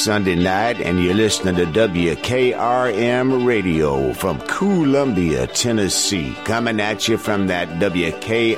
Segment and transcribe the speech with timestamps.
[0.00, 6.34] Sunday night, and you're listening to WKRM Radio from Columbia, Tennessee.
[6.44, 8.56] Coming at you from that WKRM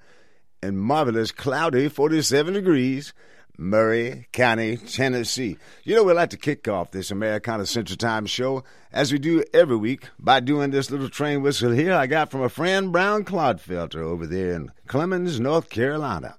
[0.62, 3.14] in marvelous cloudy 47 degrees
[3.58, 5.56] Maury County, Tennessee.
[5.84, 9.44] You know, we like to kick off this Americana Central Time show, as we do
[9.54, 13.24] every week, by doing this little train whistle here I got from a friend, Brown
[13.24, 16.36] Clodfelter, over there in Clemmons, North Carolina.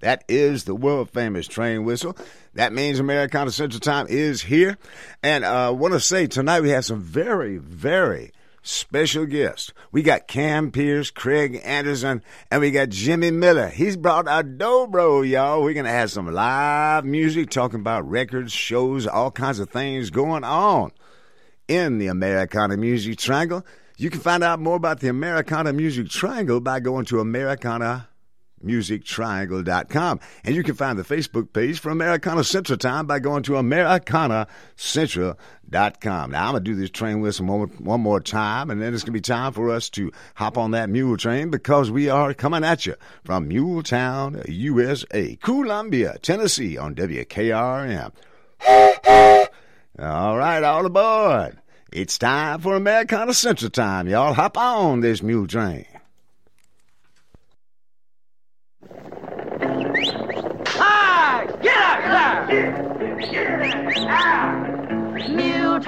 [0.00, 2.14] That is the world famous train whistle.
[2.52, 4.76] That means Americana Central Time is here.
[5.22, 8.32] And I uh, want to say tonight we have some very, very
[8.64, 9.72] special guests.
[9.92, 13.68] We got Cam Pierce, Craig Anderson, and we got Jimmy Miller.
[13.68, 15.62] He's brought a dobro, y'all.
[15.62, 20.10] We're going to have some live music talking about records, shows, all kinds of things
[20.10, 20.90] going on
[21.68, 23.64] in the Americana Music Triangle.
[23.96, 28.08] You can find out more about the Americana Music Triangle by going to Americana
[28.64, 30.20] musictriangle.com.
[30.44, 36.30] And you can find the Facebook page for Americana Central Time by going to americanacentral.com.
[36.30, 39.02] Now, I'm going to do this train whistle one, one more time, and then it's
[39.02, 42.34] going to be time for us to hop on that mule train because we are
[42.34, 42.94] coming at you
[43.24, 48.12] from Muletown, USA, Columbia, Tennessee on WKRM.
[49.98, 51.58] all right, all aboard.
[51.92, 54.34] It's time for Americana Central Time, y'all.
[54.34, 55.86] Hop on this mule train.
[61.34, 61.50] Hi!
[61.66, 62.46] Get up there!
[65.34, 65.82] Mule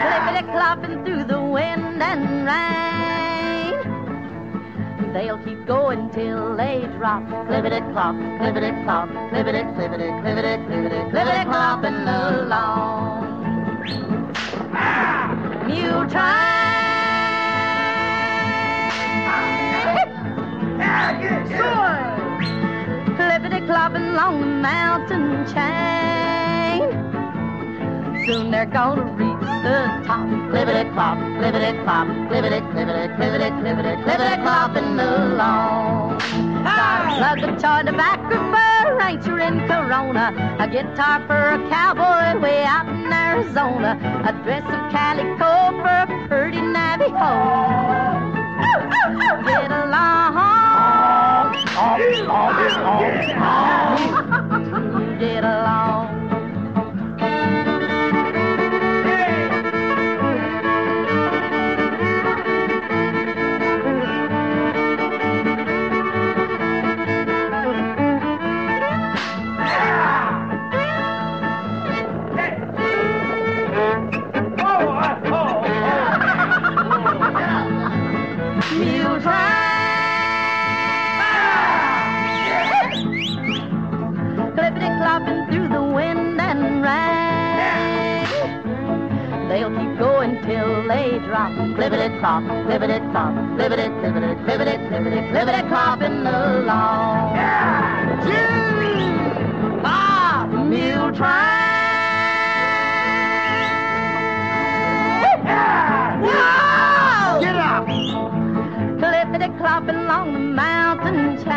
[0.00, 3.76] Clippity clopping through the wind and rain.
[5.12, 7.24] They'll keep going till they drop.
[7.46, 14.32] Clippity clop, clippity clop, clippity, clippity, clippity, clippity, clippity clopping along.
[14.72, 15.28] Ah!
[15.66, 16.06] Mule
[20.78, 21.54] train.
[23.16, 26.82] Clippity clopping along the mountain chain.
[28.26, 30.26] Soon they're gonna reach the top.
[30.50, 36.18] Clippity clop, clippity clop, clippity, clippity, clippity, clippity, clippity clopping along.
[36.64, 42.88] Got a toy tobacco for rancher in Corona, a guitar for a cowboy way out
[42.88, 45.52] in Arizona, a dress of calico
[45.82, 48.14] for a pretty Navajo.
[49.44, 49.73] Get.
[51.84, 52.00] You
[55.18, 55.93] get along.
[90.88, 91.52] They drop.
[91.52, 97.34] Clippity clop, clippity clop, clippity, clippity, clippity, clippity, clippity clopping along.
[98.24, 98.96] Jimmy,
[99.82, 101.72] Bob, mule train.
[105.44, 106.20] Yeah!
[106.20, 107.40] Whoa!
[107.40, 107.86] Get up!
[109.00, 111.54] Clippity clopping along the mountain chain.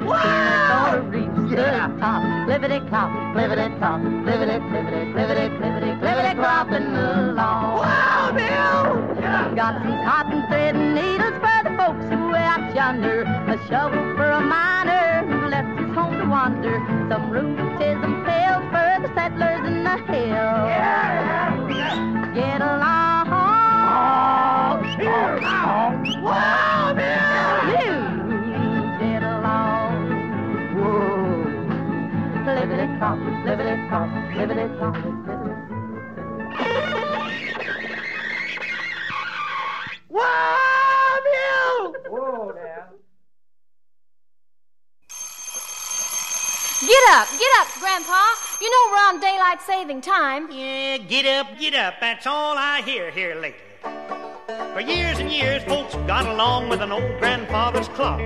[0.00, 1.64] Gonna reach the
[2.00, 2.22] top.
[2.48, 5.46] Clippity clop, clippity clop, clippity, clippity, clippity
[9.60, 13.24] Got some cotton thread and needles for the folks who out yonder.
[13.24, 16.80] A shovel for a miner who left his home to wander.
[17.10, 20.70] Some rheumatism failed for the settlers in the hills.
[22.34, 23.28] Get along.
[26.24, 27.84] Whoa, Bill!
[28.48, 30.08] You get along.
[30.74, 31.44] Whoa.
[32.48, 35.19] Libbity clop, libbity clop, libbity clop, libbity
[40.12, 41.94] Whoa, Bill!
[42.10, 42.88] Whoa there.
[46.80, 48.24] Get up, get up, Grandpa.
[48.60, 50.50] You know we're on daylight saving time.
[50.50, 51.94] Yeah, get up, get up.
[52.00, 53.60] That's all I hear here lately.
[54.72, 58.20] For years and years, folks got along with an old grandfather's clock,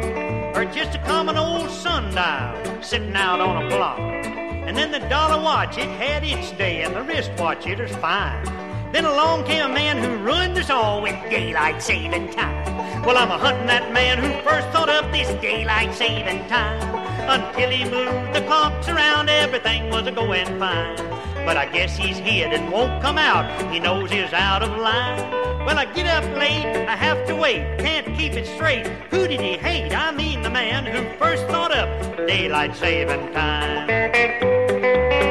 [0.57, 3.99] or just a common old sundial sitting out on a block.
[3.99, 8.47] And then the dollar watch, it had its day, and the wristwatch, it was fine.
[8.95, 13.03] Then along came a man who ruined us all with daylight saving time.
[13.03, 16.81] Well, I'm a hunting that man who first thought of this daylight saving time.
[17.29, 20.97] Until he moved the clocks around, everything was a going fine.
[21.45, 23.73] But I guess he's hid and won't come out.
[23.73, 25.19] He knows he's out of line.
[25.67, 28.87] Well, I get up late, I have to wait, can't keep it straight.
[29.11, 29.93] Who did he hate?
[29.93, 31.89] I mean the man who first thought up
[32.29, 35.24] daylight saving time.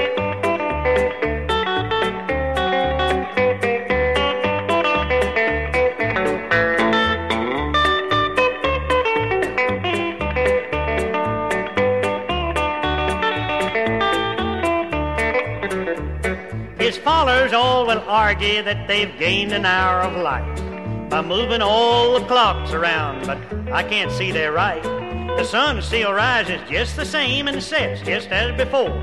[17.54, 22.72] All will argue that they've gained an hour of light by moving all the clocks
[22.72, 23.38] around, but
[23.72, 24.82] I can't see they're right.
[24.82, 28.94] The sun still rises just the same and sets just as before.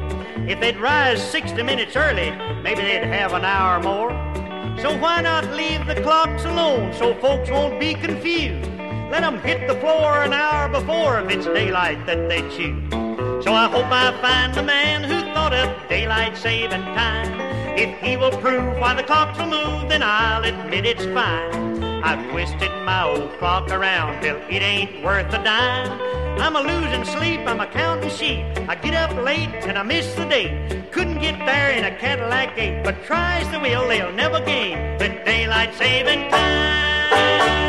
[0.48, 2.30] If they'd rise 60 minutes early,
[2.62, 4.10] maybe they'd have an hour more.
[4.80, 8.70] So why not leave the clocks alone so folks won't be confused?
[9.10, 12.90] Let 'em hit the floor an hour before if it's daylight that they choose.
[13.44, 17.49] So I hope I find the man who thought of daylight saving time.
[18.20, 21.82] Will prove why the clocks move, then I'll admit it's fine.
[22.04, 25.98] I've twisted my old clock around till it ain't worth a dime.
[26.38, 28.44] I'm a losing sleep, I'm a counting sheep.
[28.68, 30.92] I get up late and I miss the date.
[30.92, 35.24] Couldn't get there in a Cadillac gate, but tries the will, they'll never gain with
[35.24, 37.59] daylight saving time.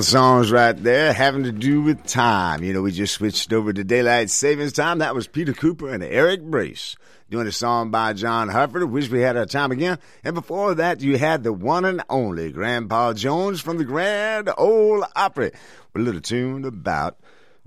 [0.00, 2.64] Couple of songs right there having to do with time.
[2.64, 5.00] You know, we just switched over to daylight savings time.
[5.00, 6.96] That was Peter Cooper and Eric Brace
[7.28, 8.84] doing a song by John Hartford.
[8.84, 9.98] Wish we had our time again.
[10.24, 15.04] And before that, you had the one and only Grandpa Jones from the Grand Ole
[15.14, 15.50] Opry
[15.92, 17.18] with a little tune about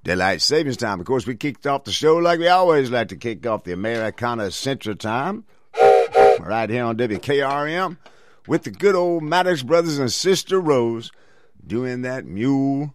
[0.04, 1.00] daylight savings time.
[1.00, 3.74] Of course, we kicked off the show like we always like to kick off the
[3.74, 5.46] Americana Central Time
[6.40, 7.96] right here on WKRM
[8.48, 11.12] with the good old Maddox brothers and Sister Rose
[11.65, 12.93] doing that mule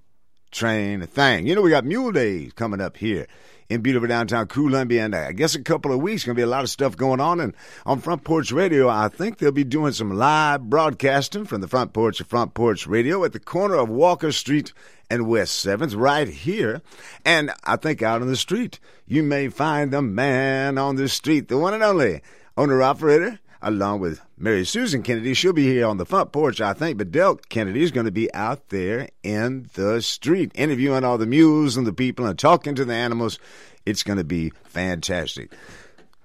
[0.50, 1.46] train thing.
[1.46, 3.26] You know, we got Mule Days coming up here
[3.68, 6.64] in beautiful downtown Columbia, and I guess a couple of weeks to be a lot
[6.64, 7.38] of stuff going on.
[7.38, 11.68] And on Front Porch Radio, I think they'll be doing some live broadcasting from the
[11.68, 14.72] front porch of Front Porch Radio at the corner of Walker Street
[15.10, 16.82] and West Seventh, right here.
[17.24, 21.48] And I think out on the street, you may find the man on the street,
[21.48, 22.22] the one and only
[22.56, 25.34] owner operator along with Mary Susan Kennedy.
[25.34, 28.12] She'll be here on the front porch, I think, but Del Kennedy is going to
[28.12, 32.74] be out there in the street interviewing all the mules and the people and talking
[32.74, 33.38] to the animals.
[33.84, 35.52] It's going to be fantastic.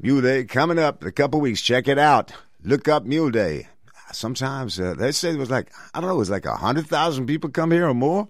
[0.02, 1.62] Mule Day coming up in a couple weeks.
[1.62, 2.34] Check it out.
[2.64, 3.68] Look up Mule Day.
[4.12, 7.26] Sometimes uh, they say it was like, I don't know, it was like a 100,000
[7.26, 8.28] people come here or more.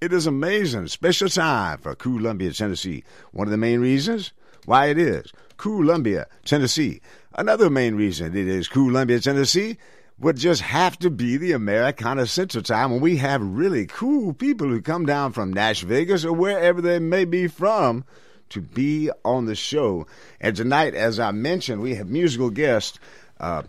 [0.00, 0.86] It is amazing.
[0.86, 3.02] Special time for Columbia, Tennessee.
[3.32, 4.32] One of the main reasons
[4.64, 7.00] why it is Columbia, Tennessee.
[7.38, 9.78] Another main reason it is Columbia, Tennessee
[10.18, 14.66] would just have to be the Americana Central Time when we have really cool people
[14.66, 18.04] who come down from Nash Vegas or wherever they may be from
[18.48, 20.04] to be on the show.
[20.40, 22.98] And tonight, as I mentioned, we have musical guests.
[23.38, 23.62] Uh,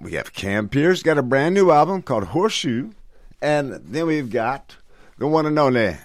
[0.00, 2.90] we have Cam Pierce, got a brand new album called Horseshoe.
[3.40, 4.74] And then we've got
[5.16, 5.96] the one and only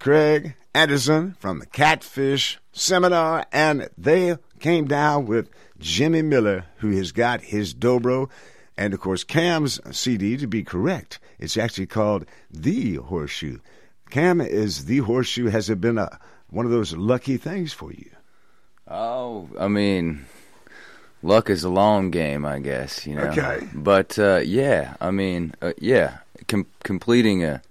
[0.00, 3.46] Craig Anderson from the Catfish Seminar.
[3.52, 5.48] And they came down with
[5.80, 8.30] Jimmy Miller, who has got his dobro.
[8.76, 13.58] And of course, Cam's CD, to be correct, it's actually called The Horseshoe.
[14.10, 15.46] Cam is The Horseshoe.
[15.48, 16.18] Has it been a,
[16.48, 18.10] one of those lucky things for you?
[18.88, 20.26] Oh, I mean,
[21.22, 23.24] luck is a long game, I guess, you know.
[23.24, 23.66] Okay.
[23.74, 26.18] But uh, yeah, I mean, uh, yeah,
[26.48, 27.62] com- completing a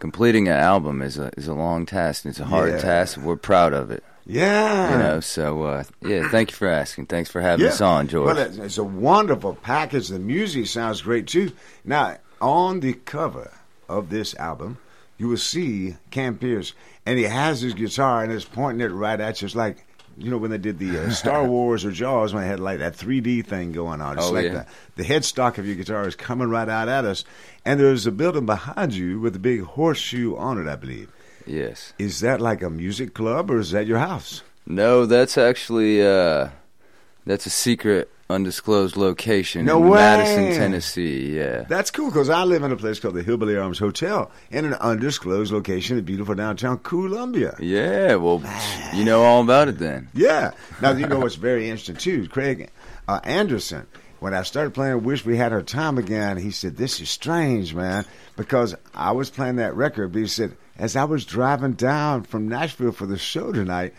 [0.00, 2.24] completing an album is a is a long task.
[2.24, 2.78] and It's a hard Yeah.
[2.78, 3.18] task.
[3.18, 4.92] We're proud of it, Yeah.
[4.92, 5.20] you know.
[5.20, 7.06] So uh, yeah, thank you for asking.
[7.06, 8.26] Thanks for having us on, George.
[8.26, 10.08] Well, it's, it's a wonderful package.
[10.08, 11.52] The music sounds great too.
[11.84, 13.52] Now, on the cover
[13.88, 14.78] of this album,
[15.18, 16.72] you will see Cam Pierce,
[17.04, 19.46] and he has his guitar and is pointing it right at you.
[19.46, 19.84] It's like,
[20.16, 22.78] you know, when they did the uh, Star Wars or Jaws, when they had like
[22.78, 24.16] that 3D thing going on.
[24.18, 24.64] It's Oh, like yeah.
[24.96, 27.24] the, the headstock of your guitar is coming right out at us.
[27.64, 31.10] And there's a building behind you with a big horseshoe on it, I believe.
[31.50, 31.92] Yes.
[31.98, 34.42] Is that like a music club or is that your house?
[34.66, 36.50] No, that's actually uh,
[37.26, 39.98] that's a secret, undisclosed location No in way.
[39.98, 41.36] Madison, Tennessee.
[41.36, 41.62] Yeah.
[41.68, 44.74] That's cool because I live in a place called the Hillbilly Arms Hotel in an
[44.74, 47.56] undisclosed location in beautiful downtown Columbia.
[47.58, 48.42] Yeah, well,
[48.94, 50.08] you know all about it then.
[50.14, 50.52] Yeah.
[50.80, 52.28] Now, you know what's very interesting, too?
[52.28, 52.70] Craig
[53.08, 53.86] uh, Anderson,
[54.20, 57.74] when I started playing Wish We Had Our Time Again, he said, This is strange,
[57.74, 58.04] man,
[58.36, 62.48] because I was playing that record, but he said, As I was driving down from
[62.48, 63.92] Nashville for the show tonight,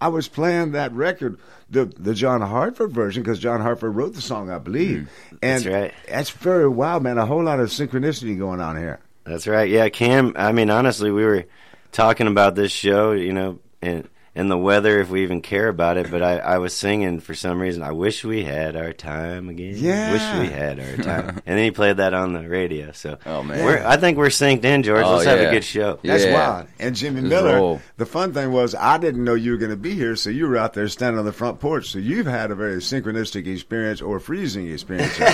[0.00, 1.36] I was playing that record,
[1.68, 5.10] the the John Hartford version, because John Hartford wrote the song, I believe.
[5.30, 5.94] Mm, and That's right.
[6.08, 7.18] That's very wild, man.
[7.18, 9.00] A whole lot of synchronicity going on here.
[9.24, 9.68] That's right.
[9.68, 10.32] Yeah, Cam.
[10.36, 11.44] I mean, honestly, we were
[11.90, 15.96] talking about this show, you know, and and the weather, if we even care about
[15.98, 16.10] it.
[16.10, 17.82] But I, I was singing for some reason.
[17.82, 19.74] I wish we had our time again.
[19.76, 20.12] Yeah.
[20.12, 21.28] wish we had our time.
[21.44, 22.92] and then he played that on the radio.
[22.92, 23.64] So, Oh, man.
[23.64, 25.04] we're, I think we're synced in, George.
[25.04, 25.98] Oh, Let's have a good show.
[26.02, 26.34] That's Yeah.
[26.34, 26.66] wild.
[26.78, 27.80] And Jimmy Just Miller, roll.
[27.98, 30.46] the fun thing was I didn't know you were going to be here, so you
[30.48, 31.90] were out there standing on the front porch.
[31.90, 35.18] So you've had a very synchronistic experience or freezing experience.
[35.18, 35.24] you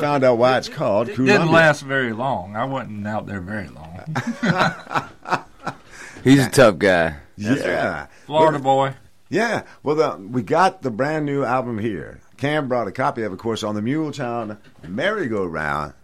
[0.00, 1.38] found out why it's called It Columbia.
[1.38, 2.54] didn't last very long.
[2.56, 4.04] I wasn't out there very long.
[6.24, 7.16] He's a tough guy.
[7.38, 8.06] Yeah.
[8.26, 8.94] Florida boy.
[9.28, 9.64] Yeah.
[9.82, 12.20] Well, the, we got the brand new album here.
[12.36, 15.94] Cam brought a copy of, of course, on the Muletown Merry-Go-Round.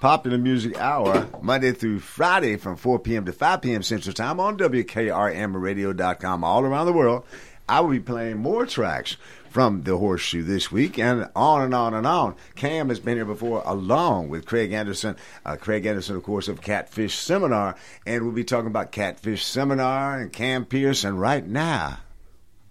[0.00, 3.24] Popular Music Hour, Monday through Friday from 4 p.m.
[3.24, 3.82] to 5 p.m.
[3.82, 7.24] Central Time on WKRMradio.com all around the world.
[7.66, 9.16] I will be playing more tracks
[9.54, 12.34] from the Horseshoe this week and on and on and on.
[12.56, 15.14] Cam has been here before along with Craig Anderson.
[15.46, 17.76] Uh, Craig Anderson, of course, of Catfish Seminar.
[18.04, 20.66] And we'll be talking about Catfish Seminar and Cam.
[20.72, 21.98] And right now,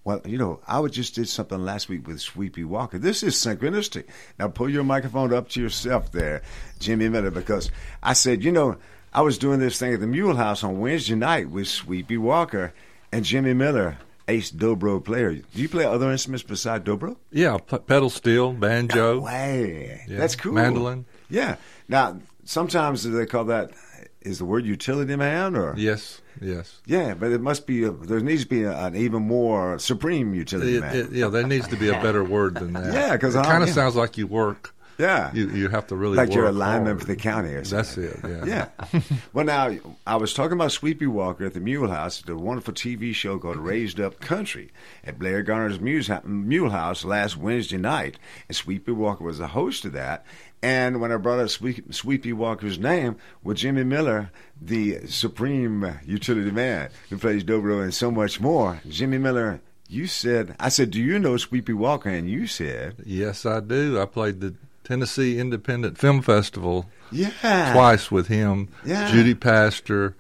[0.04, 2.98] well, you know, I just did something last week with Sweepy Walker.
[2.98, 4.04] This is synchronistic.
[4.38, 6.42] Now pull your microphone up to yourself there,
[6.80, 7.72] Jimmy Miller, because
[8.04, 8.76] I said, you know,
[9.14, 12.74] I was doing this thing at the Mule House on Wednesday night with Sweepy Walker
[13.14, 15.34] and Jimmy Miller, ace dobro player.
[15.34, 17.18] Do you play other instruments besides dobro?
[17.32, 19.20] Yeah, p- pedal steel, banjo.
[19.22, 20.18] Way, Yeah.
[20.18, 20.54] that's cool.
[20.54, 21.06] Mandolin.
[21.30, 21.56] Yeah.
[21.90, 23.72] Now, sometimes they call that
[24.22, 26.80] is the word utility man or Yes, yes.
[26.86, 27.84] Yeah, but it must be.
[27.84, 30.96] A, there needs to be a, an even more supreme utility It- man.
[30.96, 32.94] it- yeah, there needs to be a better word than that.
[33.00, 33.76] yeah because it kind of yeah.
[33.76, 34.74] sounds like you work.
[34.98, 35.32] Yeah.
[35.34, 38.04] you you have to really like you're a lineman for the county or something.
[38.04, 38.46] That's it.
[38.48, 38.70] Yeah.
[38.92, 39.02] Yeah.
[39.34, 43.14] well, now I was talking about Sweepy Walker at the Mule House, the wonderful TV
[43.14, 44.72] show called Raised Up Country
[45.04, 49.94] at Blair Garner's Mule House last Wednesday night, and Sweepy Walker was the host of
[49.94, 50.26] that.
[50.64, 54.32] And when I brought up Sweep, Sweepy Walker's name, with Jimmy Miller,
[54.62, 59.60] the supreme utility man who plays dobro and so much more, Jimmy Miller.
[59.90, 62.10] You said, I said, do you know Sweepy Walker?
[62.10, 64.02] And you said, Yes, I do.
[64.02, 67.74] I played the Tennessee Independent Film Festival Yeah.
[67.74, 68.70] twice with him.
[68.86, 69.10] Yeah.
[69.12, 70.16] Judy Pastor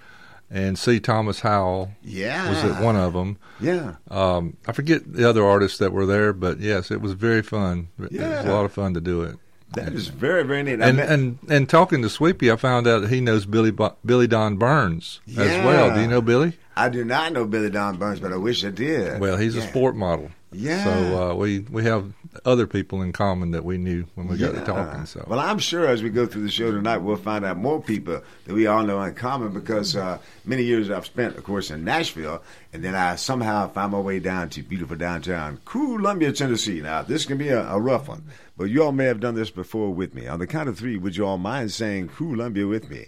[0.49, 0.99] and C.
[0.99, 1.91] Thomas Howell.
[2.03, 2.49] Yeah.
[2.49, 3.37] was at one of them.
[3.59, 3.95] Yeah.
[4.11, 7.87] Um, I forget the other artists that were there, but yes, it was very fun.
[7.97, 8.49] It was Yeah.
[8.49, 9.37] a lot of fun to do it.
[9.73, 10.79] that that is very, very neat.
[10.81, 13.95] And met- and and talking to Sweepy, I found out that he knows Billy Bo-
[14.05, 15.95] Billy Don Burns as well.
[15.95, 16.53] Do you know Billy?
[16.77, 19.19] I do not know Billy Don Burns, but I wish I did.
[19.19, 20.29] Well, he's a sport model.
[20.53, 20.83] Yeah.
[20.83, 22.13] So uh, we we have
[22.45, 25.05] other people in common that we knew when we got to talking.
[25.05, 27.81] So Well, I'm sure as we go through the show tonight, we'll find out more
[27.81, 31.69] people that we all know in common because uh, many years I've spent, of course,
[31.71, 32.41] in Nashville,
[32.71, 36.81] and then I somehow find my way down to beautiful downtown Columbia, Tennessee.
[36.81, 38.23] Now, this can be a, a rough one,
[38.57, 40.27] but you all may have done this before with me.
[40.27, 43.07] On the count of three, would you all mind saying Columbia with me?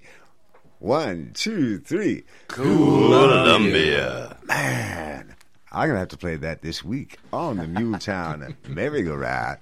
[0.80, 2.24] One, two, three.
[2.48, 4.38] Columbia.
[4.43, 5.35] Man,
[5.76, 9.58] I'm going to have to play that this week on the Muletown Merry-Go-Round.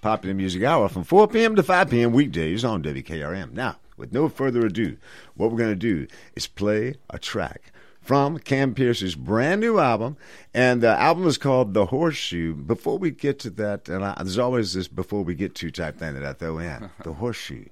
[0.00, 1.56] Popular Music Hour from 4 p.m.
[1.56, 2.12] to 5 p.m.
[2.12, 3.52] weekdays on WKRM.
[3.52, 4.96] Now, with no further ado,
[5.34, 10.16] what we're going to do is play a track from Cam Pierce's brand new album,
[10.54, 12.54] and the album is called The Horseshoe.
[12.54, 15.98] Before we get to that, and I, there's always this before we get to type
[15.98, 17.66] thing that I throw in The Horseshoe.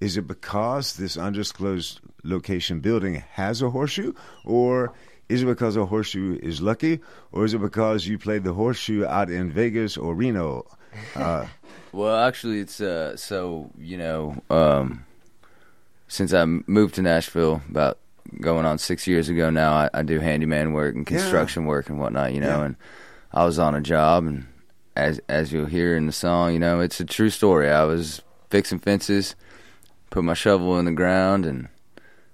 [0.00, 4.14] Is it because this undisclosed location building has a horseshoe,
[4.46, 4.94] or
[5.28, 7.00] is it because a horseshoe is lucky,
[7.32, 10.66] or is it because you played the horseshoe out in Vegas or Reno?
[11.14, 11.46] Uh,
[11.92, 15.04] Well, actually, it's uh, so you know, um,
[16.08, 17.98] since I moved to Nashville about
[18.40, 21.18] going on six years ago now, I, I do handyman work and Yeah.
[21.18, 22.32] construction work and whatnot.
[22.34, 22.64] You know, Yeah.
[22.64, 22.76] and
[23.32, 24.46] I was on a job, and
[24.96, 27.70] as as you'll hear in the song, you know, it's a true story.
[27.70, 29.36] I was fixing fences,
[30.10, 31.68] put my shovel in the ground, and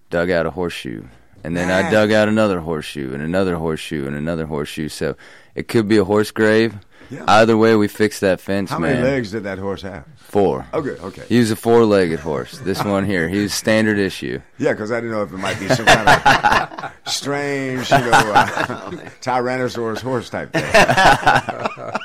[0.09, 1.05] dug out a horseshoe.
[1.42, 4.88] And then I dug out another horseshoe and another horseshoe and another horseshoe.
[4.88, 5.16] So
[5.55, 6.74] it could be a horse grave.
[7.11, 7.24] Yeah.
[7.26, 8.94] Either way, we fixed that fence, how man.
[8.94, 10.07] many legs did that horse have?
[10.16, 10.64] Four.
[10.72, 11.24] Okay, okay.
[11.29, 12.59] He was a four-legged horse.
[12.59, 14.40] This one here, he was standard issue.
[14.59, 18.11] Yeah, because I didn't know if it might be some kind of strange, you know,
[18.12, 22.00] uh, Tyrannosaurus horse type thing.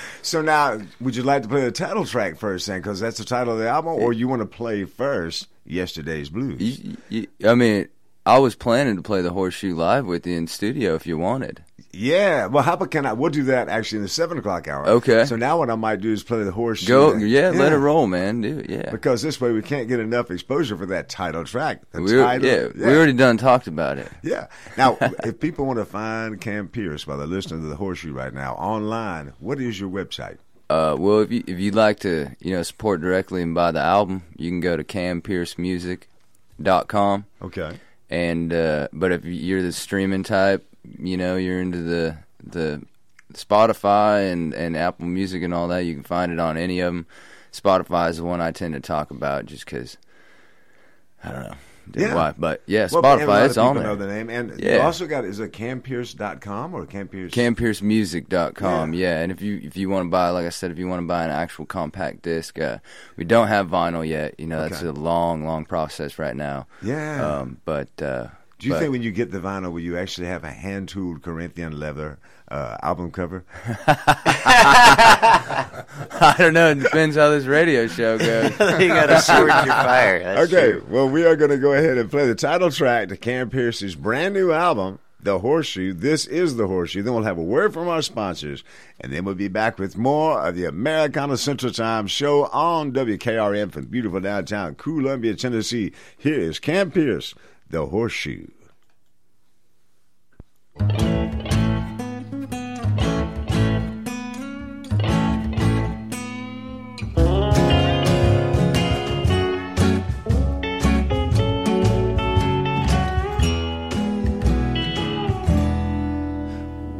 [0.22, 2.80] so now, would you like to play the title track first, then?
[2.80, 6.80] Because that's the title of the album, or you want to play first Yesterday's Blues?
[6.80, 7.88] You, you, I mean,
[8.26, 11.62] I was planning to play the horseshoe live with you in studio if you wanted.
[11.92, 12.46] Yeah.
[12.46, 13.12] Well, how about can I?
[13.12, 14.84] We'll do that actually in the seven o'clock hour.
[14.86, 15.24] Okay.
[15.26, 16.88] So now what I might do is play the horseshoe.
[16.88, 17.28] Go, then.
[17.28, 18.40] yeah, let it roll, man.
[18.40, 18.90] Do it, yeah.
[18.90, 21.82] Because this way we can't get enough exposure for that title track.
[21.92, 24.10] We, title, yeah, we already done talked about it.
[24.22, 24.48] Yeah.
[24.76, 28.34] Now, if people want to find Cam Pierce while they're listening to the Horseshoe right
[28.34, 30.38] now online, what is your website?
[30.68, 33.78] Uh, well, if you if you'd like to, you know, support directly and buy the
[33.78, 37.26] album, you can go to campiercemusic.com.
[37.40, 37.78] Okay.
[38.08, 40.66] And uh, but if you're the streaming type,
[40.98, 42.82] you know, you're into the the
[43.32, 46.94] Spotify and and Apple Music and all that, you can find it on any of
[46.94, 47.06] them.
[47.52, 49.96] Spotify is the one I tend to talk about just because
[51.24, 51.56] I don't know
[51.94, 52.14] Yeah.
[52.14, 53.84] why, but yeah, Well, and a lot Spotify of it's on there.
[53.84, 54.28] know the name.
[54.30, 54.74] And yeah.
[54.76, 57.30] you also got, is it campierce.com or campierce?
[57.30, 59.20] campiercemusic.com yeah.
[59.20, 61.06] and if you if you want to buy like i said if you want to
[61.06, 62.78] buy an actual compact disc uh,
[63.16, 64.88] we don't have vinyl yet you know that's Okay.
[64.88, 67.38] a long long process right now Yeah.
[67.40, 70.26] um, but uh, Do you but- think when you get the vinyl, will you actually
[70.28, 73.44] have a hand tooled Corinthian leather uh, album cover?
[76.18, 80.22] i don't know it depends how this radio show goes You gotta sword your fire.
[80.22, 80.86] That's okay, true.
[80.88, 83.94] well, we are going to go ahead and play the title track to Cam Pierce's
[83.94, 85.92] brand new album, The Horseshoe.
[85.92, 87.02] This is The Horseshoe.
[87.02, 88.62] Then we'll have a word from our sponsors,
[89.00, 93.72] and then we'll be back with more of the Americana Central Time show on WKRM
[93.72, 95.92] from beautiful downtown Columbia, Tennessee.
[96.16, 97.34] Here is Cam Pierce,
[97.70, 98.46] The Horseshoe.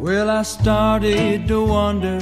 [0.06, 2.20] Well, I started to wonder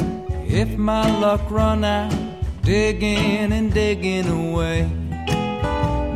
[0.49, 2.15] if my luck run out,
[2.63, 4.91] digging and digging away.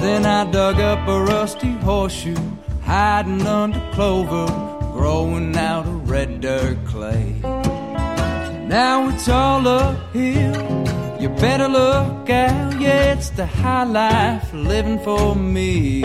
[0.01, 2.41] Then I dug up a rusty horseshoe,
[2.85, 4.47] hiding under clover,
[4.95, 7.35] growing out of red dirt clay.
[8.65, 11.21] Now it's all uphill.
[11.21, 16.03] You better look out, yeah, it's the high life living for me.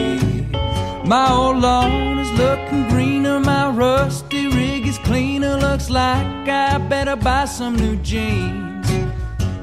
[1.06, 5.58] My old lawn is looking greener, my rusty rig is cleaner.
[5.58, 8.88] Looks like I better buy some new jeans.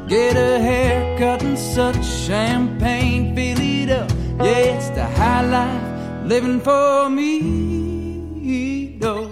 [0.07, 4.11] Get a haircut and such champagne, fill it up.
[4.38, 8.98] Yeah, it's the high life living for me.
[9.03, 9.30] Oh.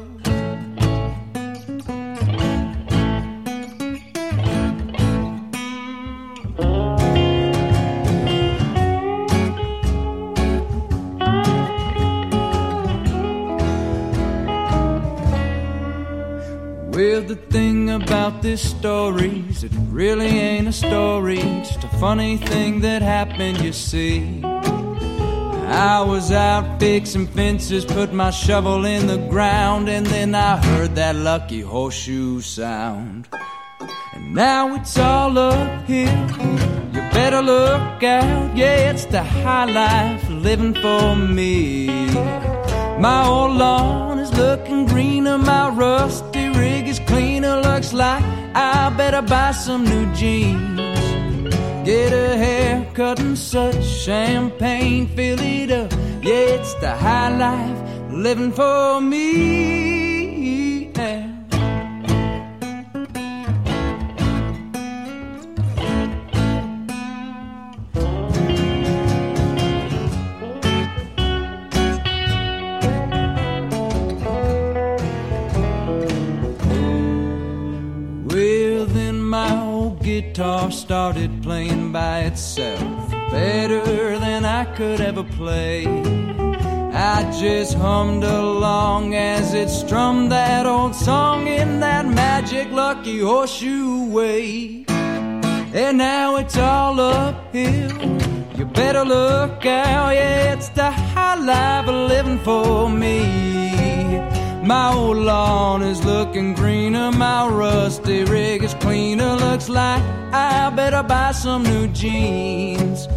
[16.99, 22.39] Well, the thing about this story is it really ain't a story, just a funny
[22.39, 24.43] thing that happened, you see.
[24.43, 30.97] I was out fixing fences, put my shovel in the ground, and then I heard
[30.97, 33.29] that lucky horseshoe sound.
[34.15, 36.29] And now it's all uphill.
[36.93, 41.87] You better look out, yeah, it's the high life living for me.
[42.99, 46.48] My old lawn is looking greener, my rusty
[46.89, 47.61] is cleaner.
[47.61, 48.25] Looks like
[48.55, 50.81] I better buy some new jeans.
[51.85, 55.93] Get a haircut and such champagne, fill it up.
[56.23, 57.79] Yeah, it's the high life
[58.11, 59.98] living for me.
[80.89, 85.87] Started playing by itself, better than I could ever play.
[86.95, 94.11] I just hummed along as it strummed that old song in that magic lucky horseshoe
[94.11, 94.87] way.
[94.89, 97.93] And now it's all uphill.
[98.57, 103.58] You better look out, yeah, it's the high life of living for me.
[104.69, 109.35] My old lawn is looking greener, my rusty rig is cleaner.
[109.37, 113.09] Looks like I better buy some new jeans.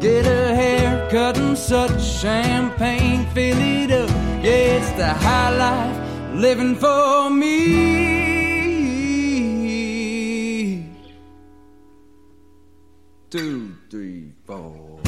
[0.00, 4.08] Get a haircut and such champagne, fill it up.
[4.42, 5.94] Yeah, it's the high life
[6.32, 7.52] living for me.
[13.28, 15.02] Two, three, four.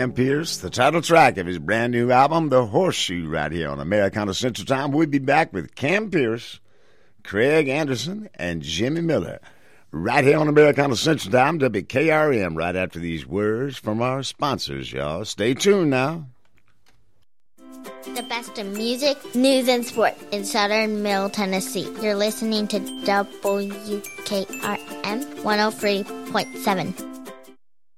[0.00, 3.80] Cam Pierce, the title track of his brand new album, The Horseshoe, right here on
[3.80, 4.92] Americana Central Time.
[4.92, 6.58] We'll be back with Cam Pierce,
[7.22, 9.40] Craig Anderson, and Jimmy Miller
[9.90, 15.26] right here on Americana Central Time, WKRM, right after these words from our sponsors, y'all.
[15.26, 16.24] Stay tuned now.
[17.66, 21.94] The best in music, news, and sport in southern Middle Tennessee.
[22.00, 24.00] You're listening to WKRM
[25.42, 27.09] 103.7.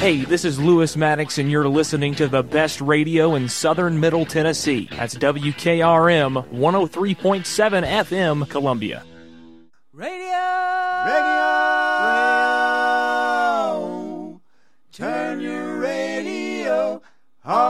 [0.00, 4.24] Hey, this is Lewis Maddox, and you're listening to the best radio in southern Middle
[4.24, 4.88] Tennessee.
[4.92, 9.04] That's WKRM 103.7 FM, Columbia.
[9.92, 10.16] Radio.
[11.04, 11.36] Radio!
[13.76, 14.40] radio.
[14.90, 17.02] Turn your radio
[17.44, 17.60] on.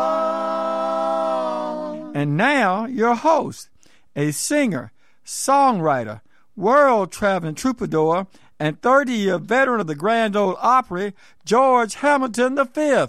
[2.15, 3.71] And now, your host,
[4.15, 4.93] a singer,
[5.27, 6.21] songwriter,
[6.55, 8.29] world traveling troubadour,
[8.61, 13.07] and 30 year veteran of the Grand Ole Opry, George Hamilton V.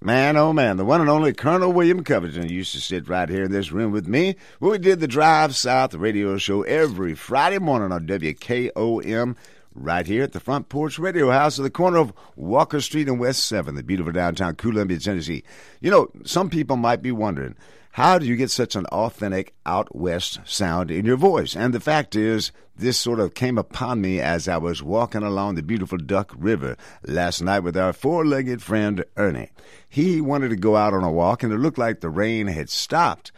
[0.00, 3.44] Man, oh man, the one and only Colonel William Covington used to sit right here
[3.44, 4.36] in this room with me.
[4.60, 9.36] when We did the Drive South radio show every Friday morning on WKOM
[9.74, 13.18] right here at the Front Porch Radio House at the corner of Walker Street and
[13.18, 15.42] West 7, the beautiful downtown Columbia, Tennessee.
[15.80, 17.56] You know, some people might be wondering,
[17.98, 21.56] how do you get such an authentic out west sound in your voice?
[21.56, 25.56] And the fact is, this sort of came upon me as I was walking along
[25.56, 29.50] the beautiful Duck River last night with our four legged friend Ernie.
[29.88, 32.70] He wanted to go out on a walk, and it looked like the rain had
[32.70, 33.32] stopped.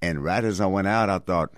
[0.00, 1.52] And right as I went out, I thought,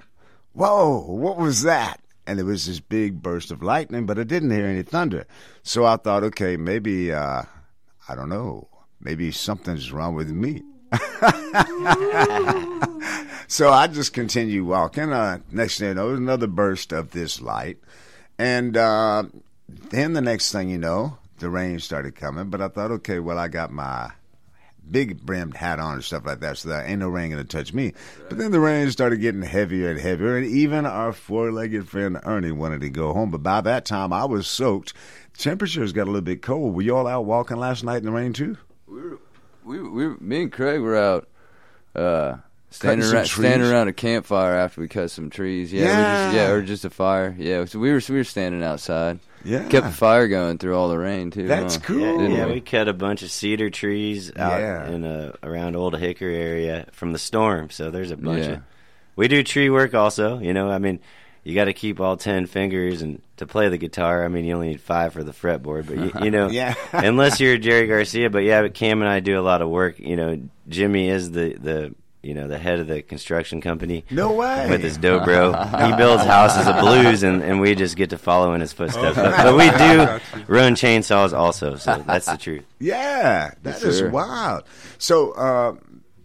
[0.55, 2.01] Whoa, what was that?
[2.27, 5.27] And there was this big burst of lightning, but I didn't hear any thunder.
[5.63, 7.43] So I thought, okay, maybe, uh,
[8.09, 8.67] I don't know,
[8.99, 10.63] maybe something's wrong with me.
[13.49, 15.13] so I just continue walking.
[15.13, 17.79] Uh, next thing you know, another burst of this light.
[18.39, 19.25] And uh,
[19.69, 22.51] then the next thing you know, the rain started coming.
[22.51, 24.13] But I thought, okay, well, I got my
[24.91, 27.73] big brimmed hat on and stuff like that, so that ain't no rain gonna touch
[27.73, 27.93] me.
[28.29, 32.19] But then the rain started getting heavier and heavier, and even our four legged friend
[32.25, 33.31] Ernie wanted to go home.
[33.31, 34.93] But by that time, I was soaked.
[35.37, 36.75] Temperatures got a little bit cold.
[36.75, 38.57] Were you all out walking last night in the rain too?
[38.87, 39.19] We were,
[39.67, 41.29] we, we, me and Craig were out
[41.95, 42.37] uh,
[42.71, 45.73] standing around, standing around a campfire after we cut some trees.
[45.73, 46.25] Yeah, we Yeah.
[46.25, 47.35] just, yeah, or just a fire.
[47.39, 49.19] Yeah, so we were we were standing outside.
[49.45, 49.69] Yeah.
[49.69, 51.47] kept the fire going through all the rain too.
[51.47, 51.83] That's huh?
[51.85, 52.19] cool.
[52.19, 52.55] Didn't Yeah, we?
[52.55, 54.89] we cut a bunch of cedar trees out Yeah.
[54.91, 57.71] in uh around Old Hickory area from the storm.
[57.71, 58.53] So there's a bunch Yeah.
[58.55, 58.63] of.
[59.15, 60.39] We do tree work also.
[60.41, 60.99] You know, I mean,
[61.47, 64.55] you got to keep all ten fingers, and to play the guitar, I mean, you
[64.55, 65.87] only need five for the fretboard.
[65.87, 66.75] But you, you know, Yeah.
[66.93, 68.31] unless you're Jerry Garcia.
[68.31, 69.99] But yeah, but Cam and I do a lot of work.
[70.01, 71.95] You know, Jimmy is the the.
[72.23, 74.05] You know, the head of the construction company.
[74.11, 74.69] No way.
[74.69, 75.53] With his dobro.
[75.91, 79.15] he builds houses of blues, and, and we just get to follow in his footsteps.
[79.15, 82.65] But, but we do run chainsaws also, so that's the truth.
[82.81, 84.11] Yeah, that is Sure.
[84.11, 84.65] wild.
[84.99, 85.75] So, uh,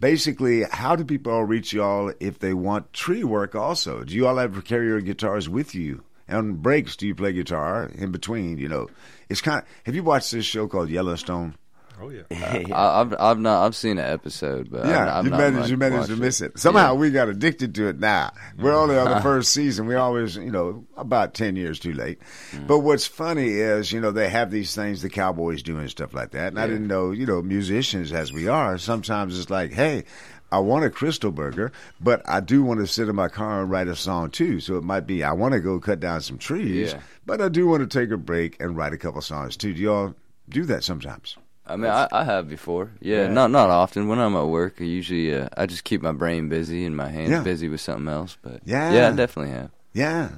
[0.02, 3.54] basically, how do people reach y'all if they want tree work?
[3.54, 6.02] Also, do you all ever carry your guitars with you?
[6.28, 8.58] On breaks, do you play guitar in between?
[8.58, 8.88] You know,
[9.30, 9.68] it's kind of.
[9.84, 11.54] Have you watched this show called Yellowstone?
[12.02, 12.22] Oh yeah.
[12.74, 15.70] I, I've I've not I've seen an episode, but yeah, I've, I've you not managed
[15.70, 16.58] you managed to miss it.
[16.58, 18.32] Somehow we got addicted to it now.
[18.58, 19.86] We're only on the first season.
[19.86, 22.18] We always, you know, about ten years too late.
[22.50, 22.66] Mm.
[22.66, 26.12] But what's funny is, you know, they have these things the cowboys do and stuff
[26.12, 26.48] like that.
[26.48, 30.04] And I didn't know, you know, musicians as we are, sometimes it's like, hey,
[30.50, 33.70] I want a Krystal burger, but I do want to sit in my car and
[33.70, 34.60] write a song too.
[34.60, 37.00] So it might be I want to go cut down some trees, Yeah.
[37.24, 39.72] but I do want to take a break and write a couple songs too.
[39.72, 40.14] Do y'all
[40.48, 41.36] do that sometimes?
[41.66, 42.90] I mean, I, I have before.
[43.00, 43.28] Yeah, Yeah.
[43.28, 44.08] not not often.
[44.08, 47.08] When I'm at work, I usually uh, I just keep my brain busy and my
[47.08, 47.42] hands Yeah.
[47.42, 48.36] busy with something else.
[48.42, 48.92] But Yeah.
[48.92, 49.70] yeah, I definitely have.
[49.92, 50.28] Yeah.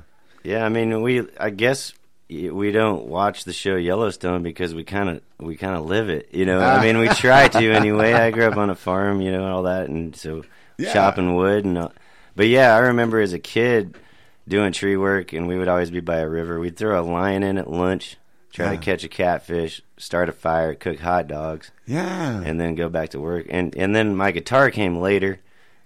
[0.43, 1.95] Yeah, I mean, we I guess
[2.29, 6.29] we don't watch the show Yellowstone because we kind of we kind of live it.
[6.33, 8.13] You know, I mean, we try to anyway.
[8.13, 10.45] I grew up on a farm, you know, and all that, and so
[10.79, 10.93] Yeah.
[10.93, 11.79] chopping wood and.
[11.79, 11.93] All,
[12.37, 13.97] but yeah, I remember as a kid,
[14.49, 16.59] doing tree work, and we would always be by a river.
[16.61, 18.17] We'd throw a line in at lunch,
[18.55, 18.71] try Yeah.
[18.73, 22.41] to catch a catfish, start a fire, cook hot dogs, Yeah.
[22.43, 23.47] and then go back to work.
[23.51, 25.41] And and then my guitar came later,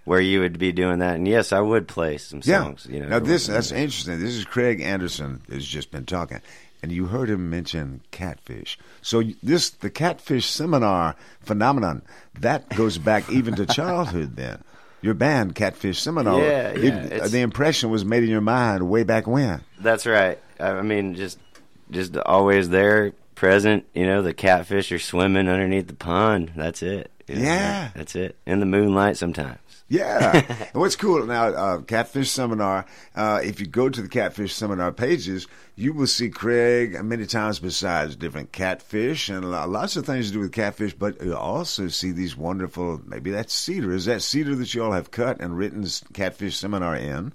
[0.05, 1.15] where you would be doing that.
[1.15, 2.63] And yes, I would play some Yeah.
[2.63, 2.87] songs.
[2.89, 4.19] You know, now this that's interesting.
[4.21, 6.39] This is Craig Anderson has just been talking,
[6.81, 8.77] and you heard him mention catfish.
[9.01, 12.03] So this the catfish seminar phenomenon
[12.39, 14.35] that goes back even to childhood.
[14.35, 14.63] Then
[15.01, 16.41] your band Catfish Seminar.
[16.41, 19.61] Yeah, yeah, it's- the impression was made in your mind way back when.
[19.79, 20.37] That's right.
[20.59, 21.39] I mean, just
[21.91, 23.85] just always there, present.
[23.93, 26.51] You know, the catfish are swimming underneath the pond.
[26.55, 27.11] That's it.
[27.27, 27.89] You know, Yeah.
[27.95, 28.35] that's it.
[28.45, 29.59] In the moonlight sometimes.
[29.87, 30.45] Yeah.
[30.73, 34.91] and what's cool now, uh, Catfish Seminar, uh, if you go to the Catfish Seminar
[34.91, 40.33] pages, you will see Craig many times besides different catfish and lots of things to
[40.33, 43.91] do with catfish, but you also see these wonderful, maybe that's cedar.
[43.93, 47.33] Is that cedar that you all have cut and written Catfish Seminar in?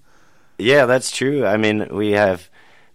[0.58, 1.44] Yeah, that's true.
[1.44, 2.48] I mean, we have.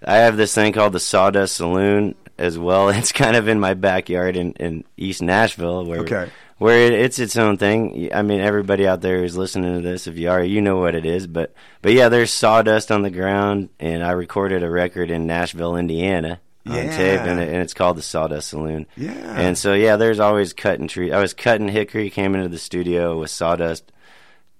[0.06, 2.90] I have this thing called the Sawdust Saloon as well.
[2.98, 6.30] It's kind of in my backyard in, in East Nashville, where Okay.
[6.58, 8.10] where it, it's its own thing.
[8.14, 10.96] I mean, everybody out there who's listening to this, if you are, you know what
[10.96, 11.28] it is.
[11.28, 15.76] But but yeah, there's sawdust on the ground, and I recorded a record in Nashville,
[15.76, 16.96] Indiana, on Yeah.
[16.98, 18.86] tape, and, it, and it's called the Sawdust Saloon.
[18.96, 19.12] Yeah.
[19.12, 21.12] And so yeah, there's always cutting tree.
[21.12, 23.92] I was cutting hickory, came into the studio with sawdust,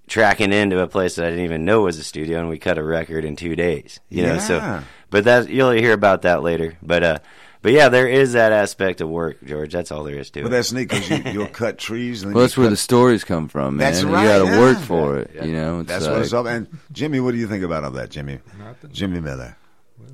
[0.06, 2.78] tracking into a place that I didn't even know was a studio, and we cut
[2.78, 4.00] a record in two days.
[4.08, 6.76] You know, so but that you'll hear about that later.
[6.82, 7.18] But uh,
[7.62, 9.72] but yeah, there is that aspect of work, George.
[9.72, 10.42] That's all there is to it.
[10.44, 12.22] But that's neat because you, you'll cut trees.
[12.22, 13.92] And Well, you that's where cut- the stories come from, man.
[13.92, 14.22] That's right.
[14.22, 14.60] You got to yeah.
[14.60, 15.30] work for it.
[15.44, 16.46] You know, it's That's like, what it's up.
[16.46, 18.38] And Jimmy, what do you think about all that, Jimmy?
[18.58, 18.92] Nothing.
[18.92, 19.56] Jimmy Miller.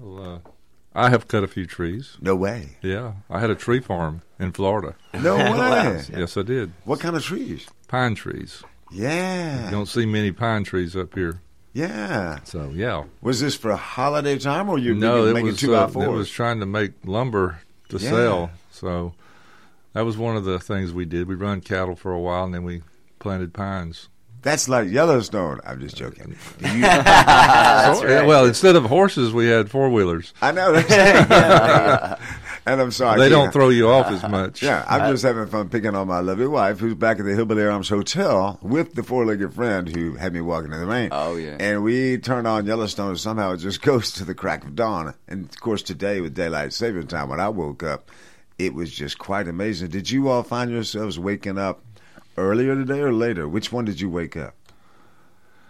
[0.00, 0.50] Well, uh,
[0.94, 2.16] I have cut a few trees.
[2.20, 2.78] No way.
[2.82, 4.96] Yeah, I had a tree farm in Florida.
[5.14, 6.02] No way.
[6.16, 6.72] yes, I did.
[6.84, 7.66] What kind of trees?
[7.86, 8.62] Pine trees.
[8.90, 9.66] Yeah.
[9.66, 11.40] You don't see many pine trees up here.
[11.76, 12.38] Yeah.
[12.44, 13.04] So yeah.
[13.20, 15.94] Was this for a holiday time or you no, making, it was two uh, it
[16.10, 17.58] was trying to make lumber
[17.90, 18.10] to Yeah.
[18.10, 18.50] sell.
[18.70, 19.12] So
[19.92, 21.28] that was one of the things we did.
[21.28, 22.82] We run cattle for a while, and then we
[23.18, 24.08] planted pines.
[24.40, 25.60] That's like Yellowstone.
[25.66, 26.36] I'm just joking.
[26.60, 30.32] You- Oh, Well, instead of horses, we had four wheelers.
[30.40, 30.72] I know.
[30.72, 32.20] That's
[32.66, 33.20] and I'm sorry.
[33.20, 34.62] They don't throw you off as much.
[34.62, 37.64] Yeah, I'm just having fun picking on my lovely wife, who's back at the Hillbilly
[37.64, 41.10] Arms Hotel with the four-legged friend who had me walking in the rain.
[41.12, 41.56] Oh, yeah.
[41.60, 45.14] And we turned on Yellowstone, and somehow it just goes to the crack of dawn.
[45.28, 48.10] And of course, today with daylight saving time, when I woke up,
[48.58, 49.88] it was just quite amazing.
[49.90, 51.82] Did you all find yourselves waking up
[52.36, 53.48] earlier today or later?
[53.48, 54.54] Which one did you wake up?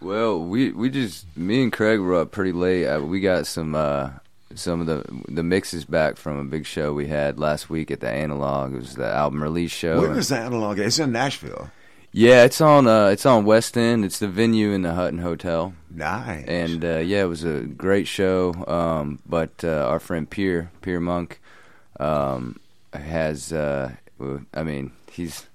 [0.00, 2.86] Well, we we just me and Craig were up pretty late.
[2.86, 4.10] Uh, we got some uh,
[4.56, 8.00] some of the the mixes back from a big show we had last week at
[8.00, 8.74] the Analog.
[8.74, 10.00] It was the album release show.
[10.00, 10.78] Where is the analog?
[10.78, 11.70] It's in Nashville.
[12.12, 14.04] Yeah, it's on uh, it's on West End.
[14.04, 15.74] It's the venue in the Hutton Hotel.
[15.90, 16.46] Nice.
[16.46, 18.54] And uh, yeah, it was a great show.
[18.66, 21.40] Um, but uh, our friend Pierre Pierre Monk
[22.00, 22.58] um,
[22.94, 23.92] has uh,
[24.54, 25.46] I mean he's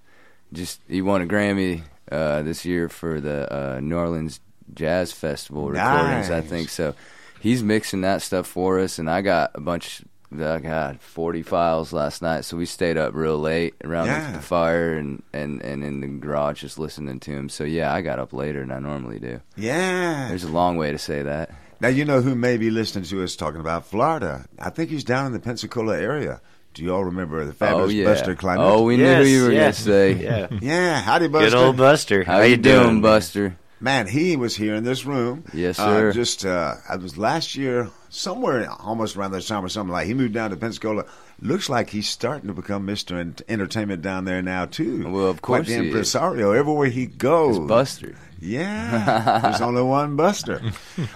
[0.54, 4.40] just he won a Grammy uh, this year for the uh, New Orleans
[4.74, 6.30] Jazz Festival recordings.
[6.30, 6.94] I think so.
[7.42, 10.02] He's mixing that stuff for us, and I got a bunch.
[10.34, 14.32] I got forty files last night, so we stayed up real late around the- Yeah.
[14.32, 17.50] the fire and, and, and in the garage just listening to him.
[17.50, 19.42] So yeah, I got up later than I normally do.
[19.58, 20.30] Yeah.
[20.30, 21.52] There's a long way to say that.
[21.82, 24.46] Now you know who may be listening to us talking about Florida.
[24.58, 26.40] I think he's down in the Pensacola area.
[26.74, 28.06] Do you all remember the oh, fabulous Oh, yeah.
[28.06, 28.66] Buster Climate?
[28.66, 30.14] Oh, we knew who you were yes, gonna say.
[30.24, 30.48] yeah.
[30.62, 31.50] Yeah, howdy, Buster.
[31.50, 32.24] Good old Buster.
[32.24, 33.58] How, you doing, Buster?
[33.82, 35.44] Man, he was here in this room.
[35.54, 36.12] Yes, Uh, sir.
[36.14, 40.06] just uh, I was last year, somewhere almost around this time or something like.
[40.06, 41.06] He moved down to Pensacola.
[41.42, 43.18] Looks like he's starting to become Mister
[43.50, 45.10] Entertainment down there now too.
[45.10, 45.86] Well, of Quite course the he is.
[45.88, 46.52] impresario.
[46.52, 48.16] Everywhere he goes, It's Buster.
[48.42, 50.62] Yeah, there's only one Buster.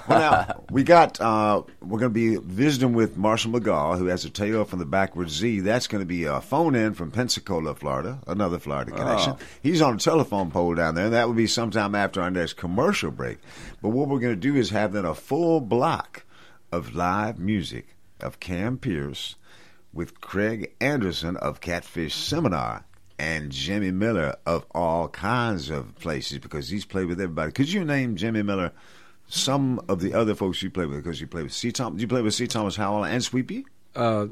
[0.07, 1.19] Well, now we got.
[1.19, 4.86] Uh, we're going to be visiting with Marshall McGaw, who has a tale from the
[4.86, 5.61] backward Z.
[5.61, 9.34] That's going to be a phone in from Pensacola, Florida, another Florida connection.
[9.34, 9.45] Oh.
[9.63, 11.05] He's on a telephone pole down there.
[11.05, 13.39] and That will be sometime after our next commercial break.
[13.82, 16.26] But what we're going to do is have then a full block
[16.71, 19.36] of live music of Cam Pierce
[19.91, 22.86] with Craig Anderson of Catfish Seminar
[23.18, 27.51] and Jimmy Miller of all kinds of places because he's played with everybody.
[27.51, 28.72] Could you name Jimmy Miller
[29.28, 31.03] some of the other folks you played with?
[31.03, 31.72] Because you played with C.
[31.72, 32.47] Tom, you played with C.
[32.47, 33.66] Thomas Howell and Sweepy.
[33.95, 34.28] Uh,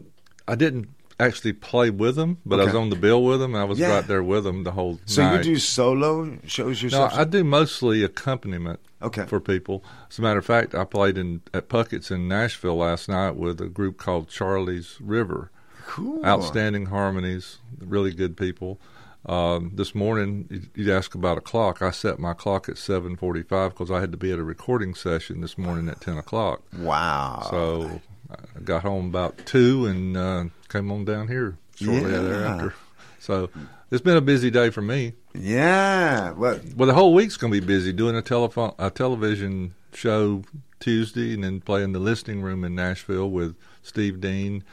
[0.47, 3.55] I didn't actually play with him, but I was on the bill with him.
[3.55, 3.95] I was Yeah.
[3.95, 5.07] right there with him the whole time.
[5.07, 5.37] So night.
[5.45, 7.13] you do solo shows yourself?
[7.13, 7.21] No.
[7.21, 9.25] I do mostly accompaniment Okay.
[9.27, 9.83] for people.
[10.09, 13.61] As a matter of fact, I played in at Puckett's in Nashville last night with
[13.61, 15.49] a group called Charlie's River.
[15.93, 16.25] Cool.
[16.25, 18.79] Outstanding harmonies, really good people.
[19.27, 21.83] Um, this morning, you- you'd ask about a clock.
[21.83, 24.95] I set my clock at seven forty-five because I had to be at a recording
[24.95, 26.63] session this morning at ten o'clock.
[26.75, 27.45] Wow!
[27.49, 32.21] So I got home about two and uh, came on down here shortly Yeah.
[32.21, 32.73] thereafter.
[33.19, 33.51] So
[33.91, 35.13] it's been a busy day for me.
[35.35, 36.31] Yeah.
[36.31, 36.61] What?
[36.75, 40.41] Well, the whole week's going to be busy doing a telephone a television show
[40.79, 44.63] Tuesday, and then playing the listening room in Nashville with Steve Dean,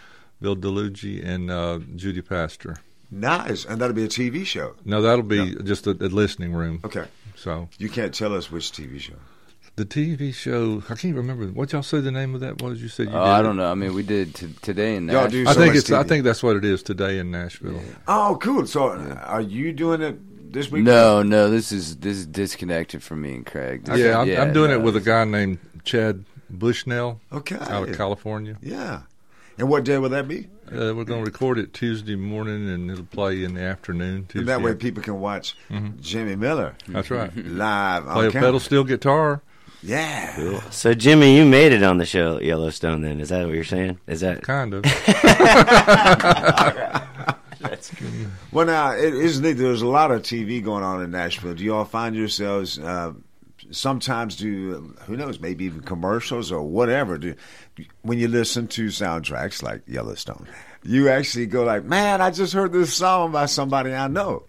[0.41, 2.77] Bill DeLuigi, and uh, Judy Pastor.
[3.11, 4.75] Nice, and that'll be a TV show.
[4.85, 6.81] No, that'll be just a, a listening room.
[6.85, 7.07] Okay.
[7.35, 9.15] So You can't tell us which TV show.
[9.77, 12.81] the TV show, I can't remember what y'all say the name of that was.
[12.83, 13.71] You said you Oh, did I don't know.
[13.71, 15.45] I mean, we did t- today in Y'all Nashville.
[15.45, 15.91] do I think much it's.
[15.91, 17.81] I think that's what it is today in Nashville.
[18.07, 18.67] Oh, cool.
[18.67, 20.85] So, uh, are you doing it this week?
[20.85, 23.85] No, no, this is this is disconnected from me and Craig.
[23.87, 27.21] This- Yeah, I'm, I'm doing no, it with a guy named Chad Bushnell.
[27.33, 27.57] Okay.
[27.57, 28.57] out of California.
[28.63, 29.03] Yeah.
[29.59, 30.47] And what day will that be?
[30.69, 34.25] Uh, we're going to record it Tuesday morning, and it'll play in the afternoon.
[34.27, 34.39] Tuesday.
[34.39, 35.57] And that way people can watch
[36.01, 36.77] Jimmy Miller.
[36.89, 37.35] That's right.
[37.37, 39.43] Live on Play a pedal steel guitar.
[39.83, 40.61] Yeah.
[40.71, 43.03] So Jimmy, you made it on the show Yellowstone.
[43.03, 43.99] Then is that what you're saying?
[44.07, 44.83] Is that kind of?
[47.61, 48.31] That's good.
[48.53, 49.55] Well, now it is neat.
[49.55, 51.55] There's a lot of TV going on in Nashville.
[51.55, 53.13] Do you all find yourselves uh,
[53.71, 57.19] sometimes do who knows maybe even commercials or whatever?
[57.19, 57.35] Do
[58.03, 60.47] when you listen to soundtracks like Yellowstone,
[60.83, 64.45] you actually go like, "Man, I just heard this song by somebody I know."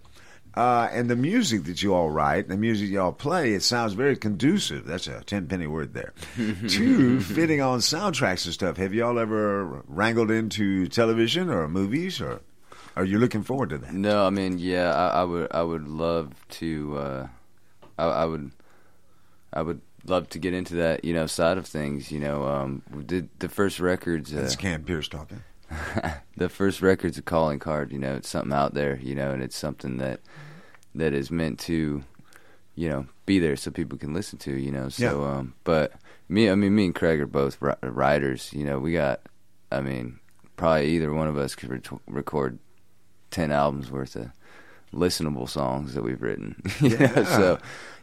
[0.53, 3.93] Uh, and the music that you all write, the music you all play, it sounds
[3.93, 4.85] very conducive.
[4.85, 6.13] That's a ten penny word there.
[6.67, 8.75] to fitting on soundtracks and stuff.
[8.77, 12.41] Have y'all ever wrangled into television or movies, or
[12.95, 13.93] are you looking forward to that?
[13.93, 17.27] No, I mean, yeah, I, I would, I would love to, uh,
[17.97, 18.51] I, I would,
[19.53, 22.11] I would love to get into that, you know, side of things.
[22.11, 24.33] You know, um, did the first records.
[24.33, 25.43] Uh, That's Cam Pierce talking.
[26.37, 27.91] the first record's a calling card.
[27.91, 28.97] You know, it's something out there.
[29.01, 30.19] You know, and it's something that
[30.95, 32.03] that is meant to,
[32.75, 34.53] you know, be there so people can listen to.
[34.57, 35.31] You know, so Yeah.
[35.37, 35.93] um, but
[36.29, 38.51] me, I mean, me and Craig are both writers.
[38.53, 39.21] You know, we got,
[39.71, 40.19] I mean,
[40.57, 42.59] probably either one of us could ret- record
[43.31, 44.29] ten albums worth of
[44.93, 46.61] listenable songs that we've written.
[46.81, 47.23] Yeah.
[47.23, 47.57] so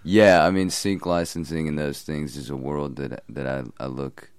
[0.04, 3.86] yeah, I mean, sync licensing and those things is a world that that I I
[3.86, 4.30] look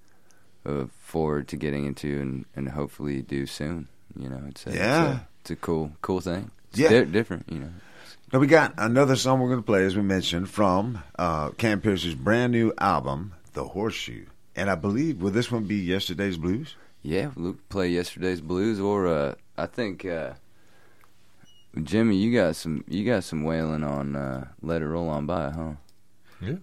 [0.66, 3.88] uh, forward to getting into and and hopefully do soon.
[4.18, 5.04] You know, it's a, Yeah.
[5.12, 6.52] it's a, it's a cool cool thing.
[6.72, 6.89] It's Yeah.
[6.89, 7.45] di- different.
[7.52, 7.70] You know.
[8.34, 11.82] Now we got another song we're going to play, as we mentioned, from uh, Cam
[11.82, 14.26] Pierce's brand new album, The Horseshoe.
[14.56, 16.76] And I believe will this one be Yesterday's Blues?
[17.02, 20.34] Yeah, we'll play yesterday's blues, or uh, I think uh,
[21.84, 25.51] Jimmy, you got some you got some wailing on uh, "Let It Roll On By,"
[25.51, 25.72] huh?
[26.41, 26.55] Yeah,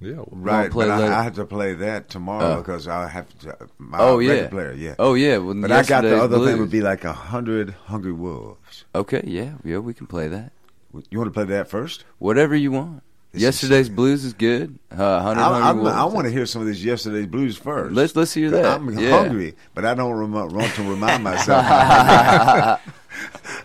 [0.00, 0.22] yeah.
[0.30, 2.56] Right, play but I, I have to play that tomorrow Oh.
[2.58, 3.56] because I have to.
[3.78, 4.48] My Oh, record yeah.
[4.48, 4.94] player, yeah.
[4.98, 7.70] Oh, yeah, well, but I got the Yesterday's other thing would be like a hundred
[7.86, 8.84] hungry wolves.
[8.94, 10.52] Okay, yeah, yeah, we can play that.
[11.10, 12.04] You want to play that first?
[12.18, 13.02] Whatever you want.
[13.32, 14.76] This is Yesterday's blues is good.
[14.90, 16.14] Uh, Hundred I, Hungry I'm- I Wolves.
[16.16, 17.94] want to hear some of these Yesterday's Blues first.
[17.94, 18.64] Let's- let's hear that.
[18.80, 19.10] I'm Yeah.
[19.22, 22.80] hungry, but I don't rem- want to remind myself.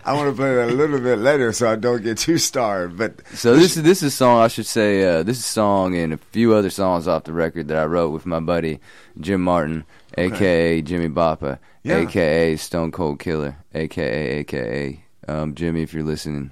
[0.04, 2.96] I want to play that a little bit later so I don't get too starved.
[2.96, 5.04] But So this is this is a song I should say.
[5.04, 7.84] Uh, this is a song and a few other songs off the record that I
[7.86, 8.78] wrote with my buddy
[9.20, 9.84] Jim Martin,
[10.16, 11.98] aka Jimmy Bappa, Yeah.
[11.98, 15.82] aka Stone Cold Killer, aka aka um, Jimmy.
[15.82, 16.50] If you're listening,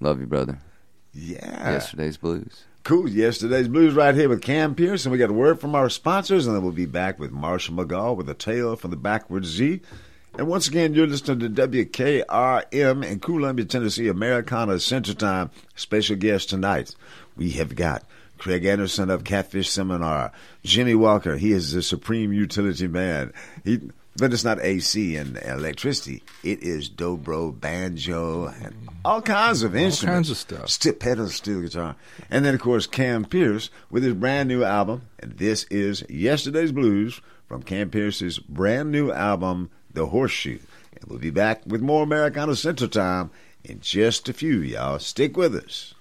[0.00, 0.58] love you, brother.
[1.12, 1.72] Yeah.
[1.72, 2.64] Yesterday's blues.
[2.84, 3.08] Cool.
[3.08, 6.46] Yesterday's blues right here with Cam Pierce, and we got a word from our sponsors,
[6.46, 9.80] and then we'll be back with Marshall McGaw with a tale from the backwoods Z.
[10.36, 15.50] And once again, you're listening to WKRM in Columbia, Tennessee, Americana Central Time.
[15.76, 16.96] Special guest tonight,
[17.36, 18.02] we have got
[18.38, 20.32] Craig Anderson of Catfish Seminar,
[20.64, 21.36] Jimmy Walker.
[21.36, 23.32] He is the supreme utility man.
[23.62, 23.80] He,
[24.16, 26.24] but it's not AC and electricity.
[26.42, 28.74] It is dobro, banjo, and
[29.04, 30.02] all kinds of instruments.
[30.02, 30.68] All kinds of stuff.
[30.68, 31.94] Stip pedal steel guitar.
[32.28, 35.02] And then, of course, Cam Pierce with his brand new album.
[35.20, 40.58] And this is Yesterday's Blues from Cam Pierce's brand new album, The Horseshoe.
[41.00, 43.30] And we'll be back with more Americana Central Time
[43.64, 44.98] in just a few, y'all.
[44.98, 45.94] Stick with us.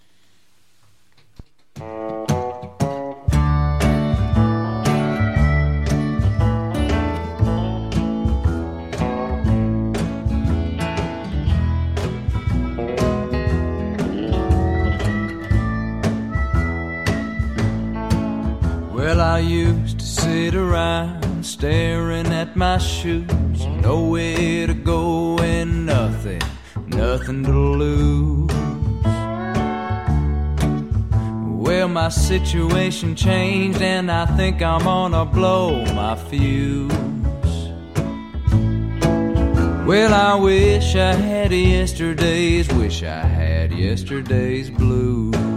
[18.92, 26.42] Well, I used to sit around staring at my shoes, nowhere to go and nothing,
[26.88, 28.52] nothing to lose.
[31.66, 36.92] Well, my situation changed, and I think I'm gonna blow my fuse.
[39.86, 45.53] Well, I wish I had yesterday's, wish I had yesterday's blues.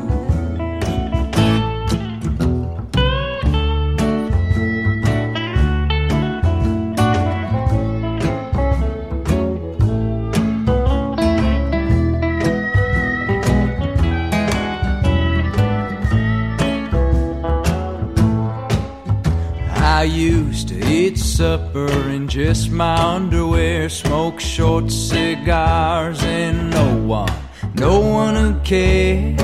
[21.36, 27.30] Supper in just my underwear, smoke short cigars, and no one,
[27.74, 29.36] no one would care.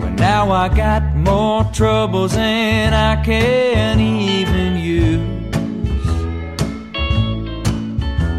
[0.00, 5.54] But now I got more troubles than I can even use.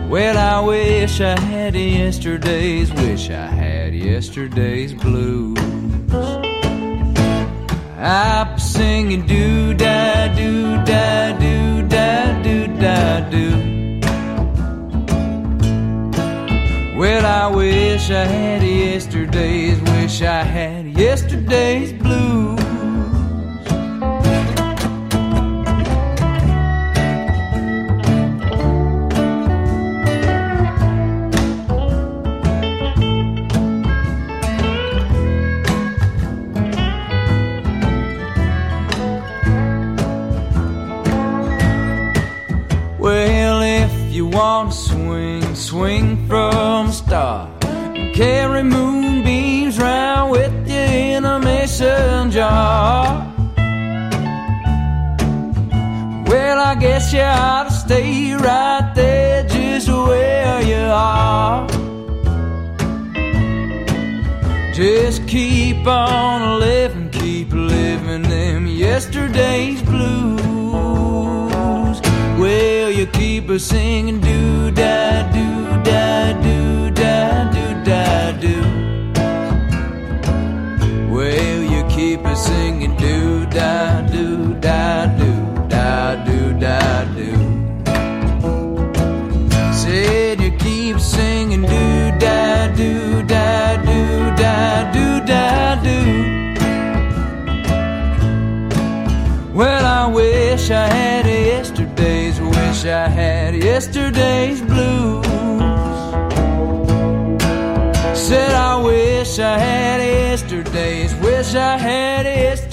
[0.10, 5.58] Well, I wish I had yesterday's, wish I had yesterday's blues.
[8.02, 8.49] I'm
[8.90, 10.52] singing do da do
[10.90, 11.56] da do
[11.94, 12.10] da
[12.46, 13.48] do da do.
[16.98, 21.99] Well, I wish I had yesterday's, wish I had yesterday's
[44.40, 47.50] want to swing, swing from a star.
[47.62, 50.86] And carry moonbeams round with you
[51.16, 53.04] in a mason jar.
[56.30, 60.86] Well, I guess you ought to stay right there just where you
[61.16, 61.68] are.
[64.74, 70.49] Just keep on living, keep living them yesterday's blues.
[73.50, 78.62] Keep a singing do da do da do da do da do.
[81.12, 85.34] Well, you keep a singing do da do da do
[85.68, 87.32] da do da do.
[89.74, 96.00] Said you keep singing do da do da do da do da do.
[99.56, 101.39] Well, I wish I had wish
[102.90, 105.26] I had yesterday's blues.
[108.18, 112.69] Said I wish I had yesterday's, wish I had yesterday's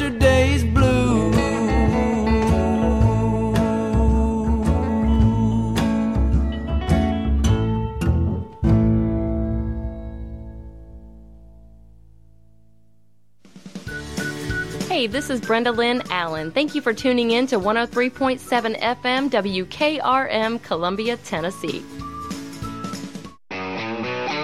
[15.08, 16.50] This is Brenda Lynn Allen.
[16.50, 18.40] Thank you for tuning in to 103.7
[18.80, 21.84] FM WKRM, Columbia, Tennessee.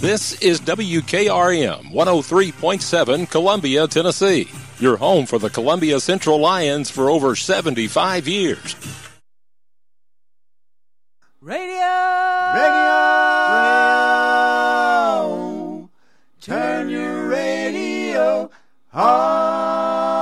[0.00, 7.34] This is WKRM 103.7 Columbia, Tennessee, your home for the Columbia Central Lions for over
[7.34, 8.76] 75 years.
[11.40, 11.74] Radio!
[12.54, 12.84] Radio!
[15.24, 15.90] radio.
[16.40, 18.50] Turn your radio
[18.92, 20.14] on.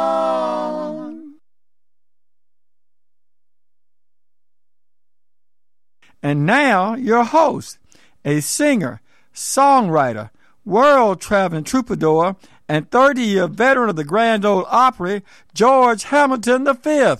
[6.22, 7.78] And now, your host,
[8.24, 9.01] a singer,
[9.34, 10.30] songwriter,
[10.64, 12.36] world traveling troubadour,
[12.68, 15.22] and 30 year veteran of the Grand Ole Opry,
[15.54, 17.14] George Hamilton V.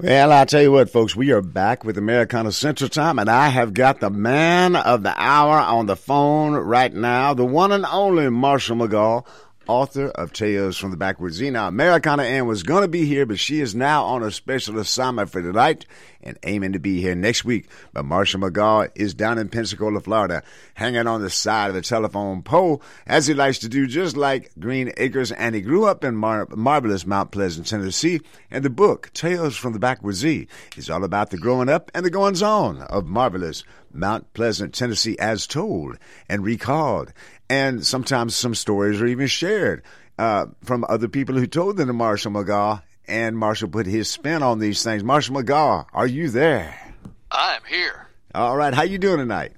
[0.00, 3.48] Well, I tell you what, folks, we are back with Americana Central Time, and I
[3.48, 7.84] have got the man of the hour on the phone right now, the one and
[7.84, 9.26] only Marshall McGaw,
[9.68, 11.50] author of Tales from the Backwoods Z.
[11.50, 14.78] Now, Americana Ann was going to be here, but she is now on a special
[14.78, 15.86] assignment for tonight
[16.22, 17.68] and aiming to be here next week.
[17.92, 20.42] But Marshall McGaw is down in Pensacola, Florida,
[20.74, 24.50] hanging on the side of the telephone pole, as he likes to do, just like
[24.58, 25.30] Green Acres.
[25.32, 28.20] And he grew up in mar- marvelous Mount Pleasant, Tennessee.
[28.50, 32.04] And the book, Tales from the Backwoods Z, is all about the growing up and
[32.04, 33.62] the goings on of marvelous
[33.92, 35.98] Mount Pleasant, Tennessee, as told
[36.28, 37.12] and recalled.
[37.50, 39.82] And sometimes some stories are even shared
[40.18, 44.42] uh, from other people who told them to Marshall McGaw, and Marshall put his spin
[44.42, 45.02] on these things.
[45.02, 46.94] Marshall McGaw, are you there?
[47.30, 48.08] I am here.
[48.34, 49.52] All right, how you doing tonight?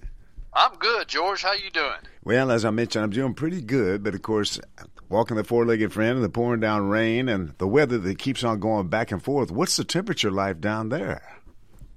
[0.52, 1.42] I'm good, George.
[1.42, 1.98] How you doing?
[2.24, 4.60] Well, as I mentioned, I'm doing pretty good, but of course,
[5.08, 8.60] walking the four-legged friend and the pouring down rain and the weather that keeps on
[8.60, 9.50] going back and forth.
[9.50, 11.39] What's the temperature like down there?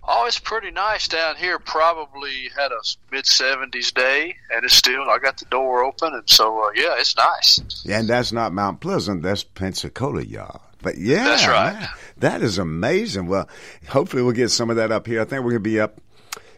[0.06, 1.60] Oh, it's pretty nice down here.
[1.60, 2.80] Probably had a
[3.12, 5.04] mid 70s day, and it's still.
[5.10, 7.60] I got the door open, and so uh, yeah, it's nice.
[7.86, 10.62] Yeah and that's not Mount Pleasant, that's Pensacola, y'all.
[10.82, 11.74] But yeah, That's right.
[11.74, 13.28] man, that is amazing.
[13.28, 13.48] Well,
[13.88, 15.22] hopefully we'll get some of that up here.
[15.22, 16.02] I think we're going to be up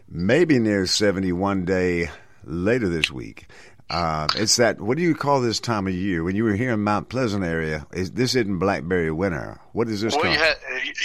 [0.10, 2.10] maybe near 71 day
[2.44, 3.46] later this week.
[3.88, 6.24] Uh, it's that, what do you call this time of year?
[6.24, 9.60] When you were here in Mount Pleasant area, is, this isn't blackberry winter.
[9.74, 10.56] What is this well, you had,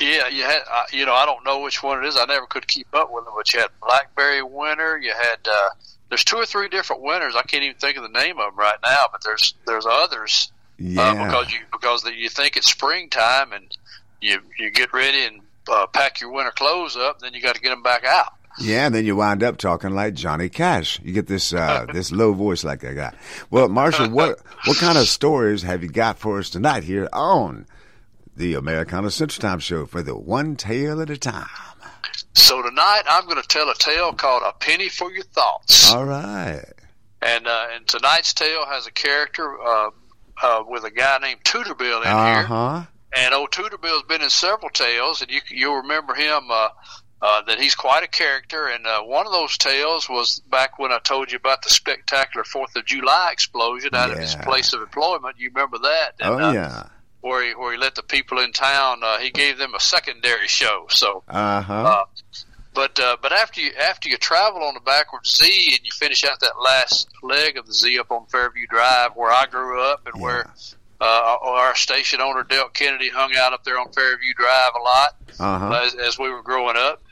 [0.00, 2.16] yeah, you had, uh, you know, I don't know which one it is.
[2.16, 4.98] I never could keep up with them, but you had Blackberry Winter.
[4.98, 5.68] You had, uh,
[6.10, 7.36] there's two or three different winters.
[7.36, 10.50] I can't even think of the name of them right now, but there's there's others.
[10.78, 11.02] Yeah.
[11.02, 13.76] Uh, because you because the, you think it's springtime and
[14.20, 17.60] you you get ready and uh, pack your winter clothes up, then you got to
[17.60, 18.32] get them back out.
[18.58, 21.00] Yeah, and then you wind up talking like Johnny Cash.
[21.02, 23.12] You get this uh, this low voice like that guy.
[23.50, 27.66] Well, Marshall, what what kind of stories have you got for us tonight here on
[28.36, 31.46] the Americana Central Time Show for the one tale at a time?
[32.34, 36.04] So tonight I'm going to tell a tale called "A Penny for Your Thoughts." All
[36.04, 36.64] right.
[37.22, 39.90] And uh, and tonight's tale has a character uh,
[40.42, 42.42] uh, with a guy named Tutorbill in Uh here.
[42.44, 42.82] huh.
[43.16, 46.68] And old Tutorbill's been in several tales, and you you'll remember him uh,
[47.22, 48.66] uh, that he's quite a character.
[48.68, 52.44] And uh, one of those tales was back when I told you about the spectacular
[52.44, 55.36] Fourth of July explosion out of his place of employment.
[55.38, 56.12] You remember that?
[56.22, 56.82] Oh And, uh, yeah.
[57.22, 60.48] Where he where he let the people in town, uh, he gave them a secondary
[60.48, 60.86] show.
[60.88, 61.74] So Uh huh.
[61.74, 62.04] uh,
[62.72, 65.44] but uh, but after you after you travel on the backwards Z
[65.76, 69.30] and you finish out that last leg of the Z up on Fairview Drive where
[69.30, 70.46] I grew up and where
[71.02, 75.16] uh, our station owner Dale Kennedy hung out up there on Fairview Drive a lot
[75.38, 75.82] Uh-huh.
[75.84, 77.02] as, as we were growing up.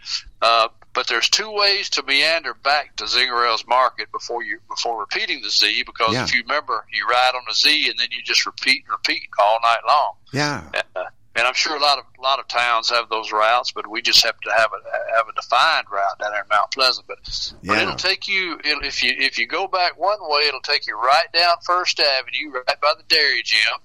[0.40, 5.42] Uh, but there's two ways to meander back to Zingerell's Market before you before repeating
[5.42, 6.24] the Z because Yeah.
[6.24, 9.28] if you remember you ride on the Z and then you just repeat and repeat
[9.38, 10.12] all night long.
[10.32, 10.70] Yeah.
[10.96, 11.04] Uh,
[11.36, 14.02] and I'm sure a lot of a lot of towns have those routes, but we
[14.02, 17.06] just happen to have a have a defined route down there in Mount Pleasant.
[17.06, 17.18] But,
[17.64, 20.86] but it'll take you it'll, if you if you go back one way, it'll take
[20.88, 23.78] you right down First Avenue, right by the Dairy Gym.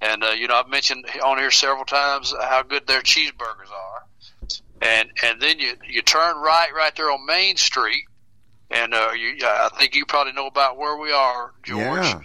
[0.00, 4.06] And uh, you know, I've mentioned on here several times how good their cheeseburgers are.
[4.84, 8.04] And and then you you turn right right there on Main Street,
[8.70, 12.20] and uh, you I think you probably know about where we are, George Yeah.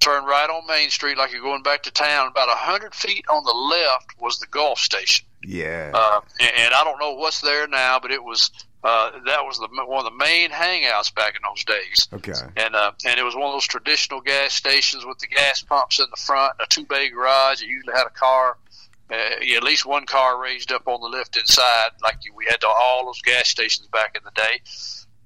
[0.00, 2.26] turn right on Main Street like you're going back to town.
[2.28, 5.92] About a hundred feet on the left was the Gulf Station, Yeah.
[5.94, 8.50] uh, and, and I don't know what's there now, but it was
[8.82, 12.08] uh, that was the one of the main hangouts back in those days.
[12.12, 12.32] Okay.
[12.56, 16.00] And uh, and it was one of those traditional gas stations with the gas pumps
[16.00, 17.62] in the front, a two bay garage.
[17.62, 18.56] It usually had a car,
[19.10, 22.46] uh, yeah, at least one car raised up on the lift inside, like you, we
[22.48, 24.60] had to all those gas stations back in the day.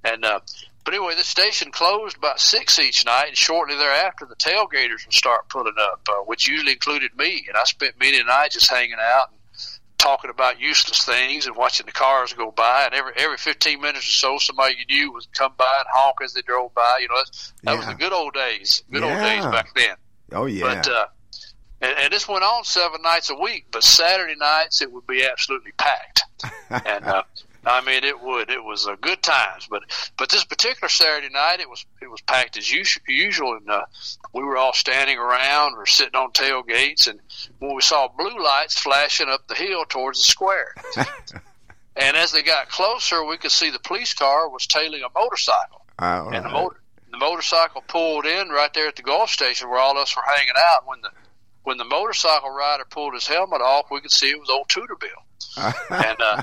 [0.05, 0.41] And uh,
[0.85, 5.15] but anyway, the station closed about six each night, and shortly thereafter, the tailgaters would
[5.15, 7.45] start pulling up, uh, which usually included me.
[7.49, 9.39] And I spent many a night just hanging out and
[9.97, 12.85] talking about useless things and watching the cars go by.
[12.85, 16.17] And every every fifteen minutes or so, somebody you knew would come by and honk
[16.23, 16.99] as they drove by.
[17.01, 17.23] You know,
[17.63, 19.97] that was the good old days, good old days back then.
[20.33, 20.83] Oh yeah.
[20.83, 21.07] But uh,
[21.85, 23.67] and, and this went on seven nights a week.
[23.71, 26.23] But Saturday nights it would be absolutely packed.
[26.71, 27.23] and uh,
[27.67, 28.51] I mean, it would.
[28.51, 29.83] It was uh, good times, but
[30.19, 33.85] but this particular Saturday night, it was it was packed as usual, usual and uh,
[34.33, 37.21] we were all standing around, are sitting on tailgates, and
[37.59, 40.75] when we saw blue lights flashing up the hill towards the square,
[41.97, 45.87] and as they got closer, we could see the police car was tailing a motorcycle,
[45.99, 46.81] Uh, and the motor
[47.15, 50.23] the motorcycle pulled in right there at the Gulf station where all of us were
[50.27, 50.87] hanging out.
[50.87, 51.11] When the
[51.65, 54.97] when the motorcycle rider pulled his helmet off, we could see it was old Tudor
[54.97, 55.73] Bill.
[55.91, 56.43] and uh,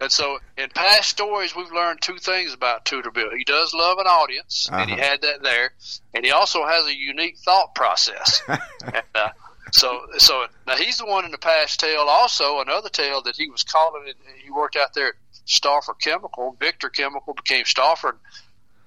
[0.00, 3.30] and so in past stories, we've learned two things about Tudor Bill.
[3.36, 5.04] He does love an audience, and he Uh-huh.
[5.10, 5.72] had that there,
[6.14, 8.42] and he also has a unique thought process.
[8.48, 9.30] and, uh,
[9.72, 12.06] so so now he's the one in the past tale.
[12.08, 14.16] Also, another tale that he was calling it.
[14.44, 15.14] He worked out there at
[15.46, 16.56] Stauffer Chemical.
[16.60, 18.16] Victor Chemical became Stauffer.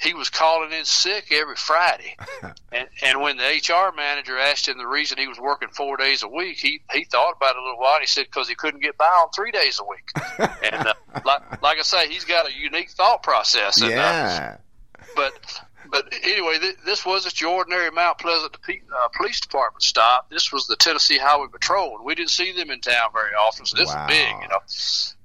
[0.01, 2.15] He was calling in sick every Friday.
[2.75, 6.23] And, and when the HR manager asked him the reason he was working four days
[6.23, 7.93] a week, he, he thought about it a little while.
[7.93, 10.49] And he said because he couldn't get by on three days a week.
[10.63, 13.79] and uh, like, like I say, he's got a unique thought process.
[13.79, 14.57] And, uh, Yeah.
[15.15, 20.29] but but anyway, th- this wasn't your ordinary Mount Pleasant uh, Police Department stop.
[20.29, 23.65] This was the Tennessee Highway Patrol, and we didn't see them in town very often,
[23.65, 24.05] so this Wow.
[24.07, 24.59] was big, you know.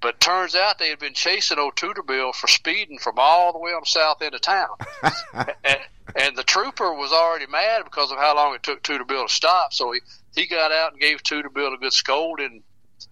[0.01, 3.73] But turns out they had been chasing old Tudorbill for speeding from all the way
[3.73, 4.77] on the south end of town,
[5.65, 5.79] and,
[6.17, 9.73] and the trooper was already mad because of how long it took Tudorbill to stop.
[9.73, 10.01] So he
[10.35, 12.63] he got out and gave Tudorbill a good scolding,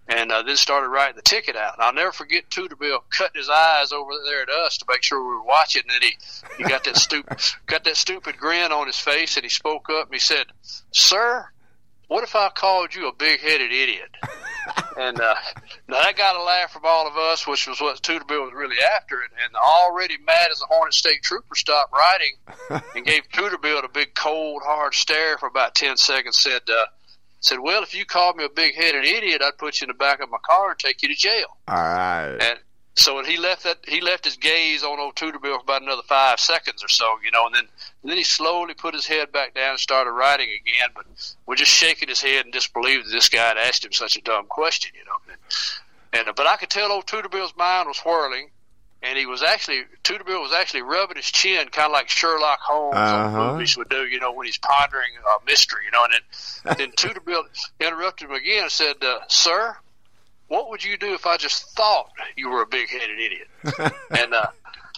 [0.09, 1.75] and uh, then started writing the ticket out.
[1.75, 5.21] And I'll never forget Tudorbill cutting his eyes over there at us to make sure
[5.21, 5.83] we were watching.
[5.83, 9.45] And then he, he got that stupid got that stupid grin on his face, and
[9.45, 10.47] he spoke up and he said,
[10.93, 11.49] "Sir,
[12.09, 14.11] what if I called you a big headed idiot?"
[14.97, 15.35] and uh,
[15.89, 18.77] now that got a laugh from all of us, which was what Tudorbill was really
[18.97, 19.17] after.
[19.17, 23.89] And, and already mad as a Hornet State Trooper stopped writing and gave Tudorbill a
[23.89, 26.39] big, cold, hard stare for about ten seconds.
[26.39, 26.87] Said, uh,
[27.41, 29.95] "said Well, if you called me a big headed idiot, I'd put you in the
[29.95, 32.39] back of my car and take you to jail." All right.
[32.41, 32.59] And
[32.97, 36.41] so he left that he left his gaze on old Tudorbill for about another five
[36.41, 37.68] seconds or so, you know, and then
[38.03, 41.05] and then he slowly put his head back down and started writing again, but
[41.45, 44.22] we're just shaking his head and disbelief that this guy had asked him such a
[44.22, 45.34] dumb question, you know.
[46.12, 48.51] And, and but I could tell old Tudorbill's mind was whirling,
[49.03, 52.97] and he was actually Tudorbill was actually rubbing his chin, kind of like Sherlock Holmes
[52.97, 53.40] Uh-huh.
[53.40, 56.05] on movies would do, you know, when he's pondering a mystery, you know.
[56.05, 57.44] And then then Tudorbill
[57.80, 59.76] interrupted him again and said, uh, "Sir."
[60.49, 63.49] what would you do if I just thought you were a big headed idiot?
[64.16, 64.47] and uh,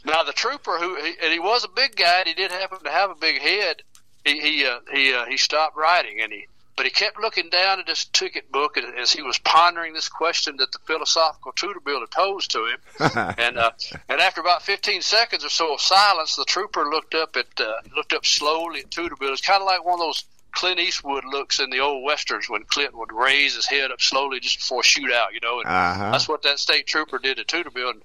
[0.05, 2.78] now the trooper, who he, and he was a big guy, and he did happen
[2.84, 3.76] to have a big head.
[4.26, 6.46] He he uh, he uh, he stopped writing, and he
[6.79, 10.57] but he kept looking down at his ticket book as, he was pondering this question
[10.59, 12.79] that the philosophical Tudorbill had posed to him.
[13.37, 13.72] and uh,
[14.09, 17.72] and after about 15 seconds or so of silence, the trooper looked up at uh,
[17.97, 19.33] looked up slowly at Tudorbill.
[19.33, 22.62] It's kind of like one of those Clint Eastwood looks in the old westerns when
[22.64, 25.59] Clint would raise his head up slowly just before a shootout, you know.
[25.61, 26.11] And Uh-huh.
[26.12, 27.91] that's what that state trooper did to Tudorbill.
[27.91, 28.03] And,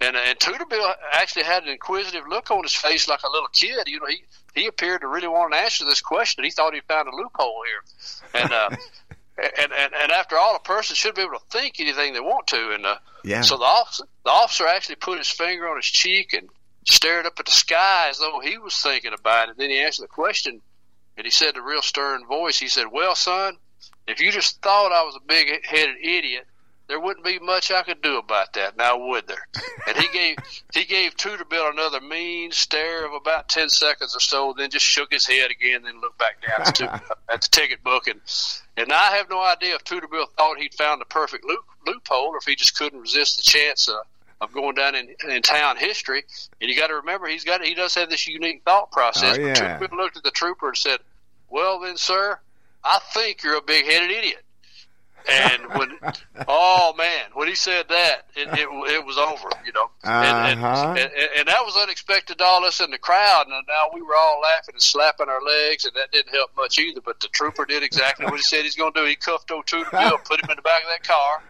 [0.00, 3.86] and, and Tudorbill actually had an inquisitive look on his face like a little kid.
[3.86, 4.22] You know, he,
[4.54, 6.44] he appeared to really want to answer this question.
[6.44, 8.42] He thought he found a loophole here.
[8.42, 8.70] And, uh,
[9.58, 12.46] and, and, and after all, a person should be able to think anything they want
[12.48, 12.72] to.
[12.74, 13.40] And uh, Yeah.
[13.42, 16.48] so the officer, the officer actually put his finger on his cheek and
[16.88, 19.56] stared up at the sky as though he was thinking about it.
[19.56, 20.60] Then he answered the question,
[21.16, 23.56] and he said in a real stern voice, he said, "Well, son,
[24.08, 26.46] if you just thought I was a big-headed idiot,
[26.92, 28.76] there wouldn't be much I could do about that.
[28.76, 29.48] Now, would there?"
[29.88, 30.36] And he gave
[30.74, 35.10] he gave Tudorbill another mean stare of about ten seconds or so, then just shook
[35.10, 36.66] his head again, then looked back down
[37.30, 38.20] at the, ticket book, and
[38.76, 42.36] and I have no idea if Tudorbill thought he'd found the perfect loop, loophole, or
[42.36, 44.04] if he just couldn't resist the chance of,
[44.42, 46.24] of going down in, in town history.
[46.60, 49.38] And you got to remember, he's got he does have this unique thought process.
[49.38, 49.78] Oh, yeah.
[49.78, 51.00] But Tudorbill looked at the trooper and said,
[51.48, 52.38] "Well, then, sir,
[52.84, 54.44] I think you're a big-headed idiot."
[55.28, 55.98] And when,
[56.48, 59.90] oh man, when he said that, it, it, it was over, you know.
[60.04, 60.88] And, and, Uh-huh.
[60.90, 63.44] and, and, and that was unexpected to all us in the crowd.
[63.48, 66.78] And now we were all laughing and slapping our legs, and that didn't help much
[66.78, 67.00] either.
[67.00, 69.06] But the trooper did exactly what he said he's going to do.
[69.06, 71.42] He cuffed old Tudor Bill, put him in the back of that car,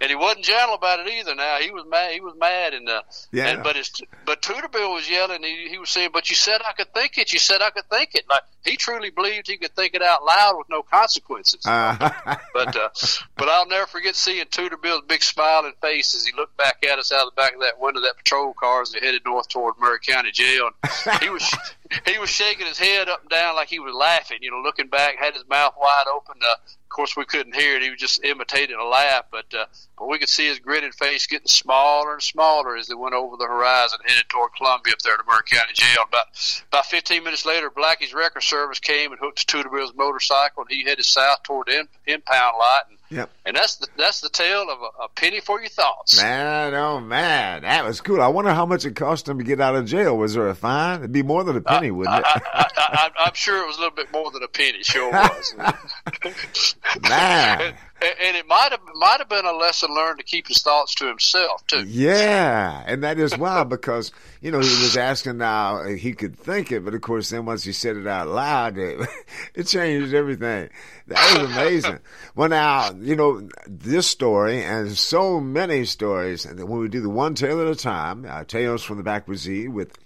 [0.00, 1.34] and he wasn't gentle about it either.
[1.34, 2.12] Now he was mad.
[2.12, 3.02] He was mad, and uh,
[3.32, 3.48] Yeah.
[3.48, 3.90] and, but his
[4.24, 5.42] but Tudorbill was yelling.
[5.42, 7.32] He, he was saying, "But you said I could think it.
[7.32, 10.24] You said I could think it." Like he truly believed he could think it out
[10.24, 11.64] loud with no consequences.
[11.64, 12.36] Uh-huh.
[12.52, 12.88] But uh,
[13.36, 16.98] but I'll never forget seeing Tudor Bill's big smiling face as he looked back at
[16.98, 19.22] us out of the back of that window of that patrol car as they headed
[19.24, 20.70] north toward Maury County Jail.
[21.06, 21.54] And he was
[22.06, 24.88] he was shaking his head up and down like he was laughing, you know, looking
[24.88, 26.36] back, had his mouth wide open.
[26.42, 26.54] Uh,
[26.88, 29.26] of course, we couldn't hear it; he was just imitating a laugh.
[29.30, 29.66] But uh,
[29.98, 33.36] but we could see his grinning face getting smaller and smaller as they went over
[33.36, 36.04] the horizon, headed toward Columbia up there to Maury County Jail.
[36.08, 36.26] About
[36.68, 40.70] about 15 minutes later, Blackie's Wrecker Service came and hooked to Tudor Bill's motorcycle, and
[40.70, 42.82] he headed south toward the in- impound lot.
[42.88, 43.30] And Yep.
[43.46, 46.20] And that's the that's the tale of a, a penny for your thoughts.
[46.20, 48.20] Man, oh man, that was cool.
[48.20, 50.16] I wonder how much it cost him to get out of jail.
[50.16, 50.98] Was there a fine?
[50.98, 52.24] It'd be more than a penny, wouldn't it?
[52.26, 54.82] I, I, I, I'm sure it was a little bit more than a penny.
[54.82, 55.54] Sure was.
[57.08, 57.74] man.
[58.00, 61.06] and, it might have might have been a lesson learned to keep his thoughts to
[61.06, 61.84] himself too.
[61.84, 66.70] Yeah, and that is why because you know he was asking now he could think
[66.72, 69.08] it, but of course then once he said it out loud, it,
[69.54, 70.70] it changed everything.
[71.08, 71.98] That was amazing.
[72.34, 77.10] well, now you know this story and so many stories, and when we do the
[77.10, 79.96] one tale at a time, uh, tales from the backwoods Z with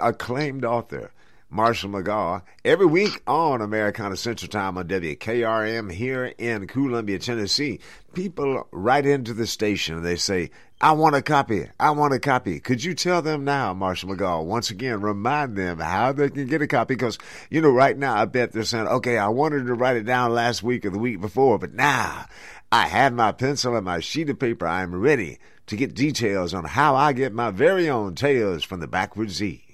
[0.00, 1.10] acclaimed author.
[1.52, 7.78] Marshall McGaw every week on Americana Central Time on WKRM here in Columbia, Tennessee.
[8.14, 10.50] People write into the station and they say,
[10.80, 11.68] I want a copy.
[11.78, 12.58] I want a copy.
[12.58, 16.62] Could you tell them now, Marshall McGaw, once again, remind them how they can get
[16.62, 16.94] a copy?
[16.94, 17.18] Because,
[17.50, 20.32] you know, right now, I bet they're saying, okay, I wanted to write it down
[20.32, 22.24] last week or the week before, but now
[22.72, 24.66] I have my pencil and my sheet of paper.
[24.66, 28.88] I'm ready to get details on how I get my very own Tales from the
[28.88, 29.71] Backwoods Z.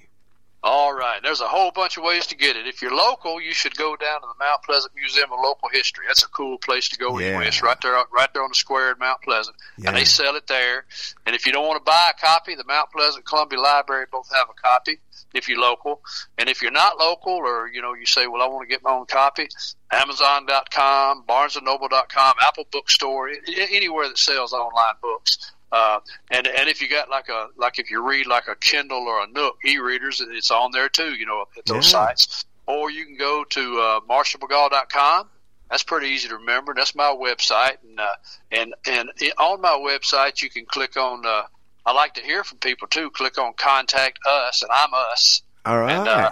[0.69, 1.23] All right.
[1.23, 2.67] There's a whole bunch of ways to get it.
[2.67, 6.05] If you're local, you should go down to the Mount Pleasant Museum of Local History.
[6.07, 7.29] That's a cool place to go Yeah.
[7.29, 7.49] anyway.
[7.49, 9.89] It's right there, right there on the square in Mount Pleasant, Yeah.
[9.89, 10.85] and they sell it there.
[11.25, 14.31] And if you don't want to buy a copy, the Mount Pleasant Columbia Library both
[14.35, 15.01] have a copy.
[15.33, 16.03] If you're local,
[16.37, 18.83] and if you're not local, or you know, you say, "Well, I want to get
[18.83, 19.49] my own copy,"
[19.91, 25.53] Amazon.com, BarnesandNoble.com, Apple Bookstore, anywhere that sells online books.
[25.71, 26.01] Uh,
[26.31, 29.23] and and if you got like a like if you read like a Kindle or
[29.23, 31.15] a Nook e-readers, it's on there too.
[31.15, 32.07] You know, at those Yeah.
[32.07, 32.45] sites.
[32.67, 35.29] Or you can go to uh, MarshallMcGaw.com.
[35.71, 36.73] That's pretty easy to remember.
[36.75, 38.07] That's my website, and uh,
[38.51, 41.25] and and on my website you can click on.
[41.27, 41.43] Uh,
[41.85, 43.11] I like to hear from people too.
[43.11, 45.43] Click on Contact Us, and I'm Us.
[45.67, 45.93] All right.
[45.99, 46.31] And uh,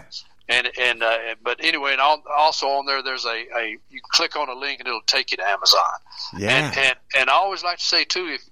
[0.49, 4.37] and and uh, but anyway, and al- also on there, there's a, a you click
[4.37, 5.83] on a link and it'll take you to Amazon.
[6.39, 6.69] yeah.
[6.69, 8.43] And, and and I always like to say too, if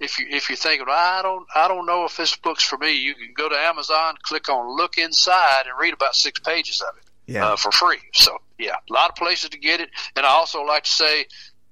[0.00, 2.76] if you if you're thinking, well, I don't I don't know if this book's for
[2.78, 6.80] me, you can go to Amazon, click on Look Inside, and read about six pages
[6.80, 7.46] of it Yeah.
[7.46, 8.00] uh, for free.
[8.12, 9.90] So yeah, a lot of places to get it.
[10.16, 11.26] And I also like to say,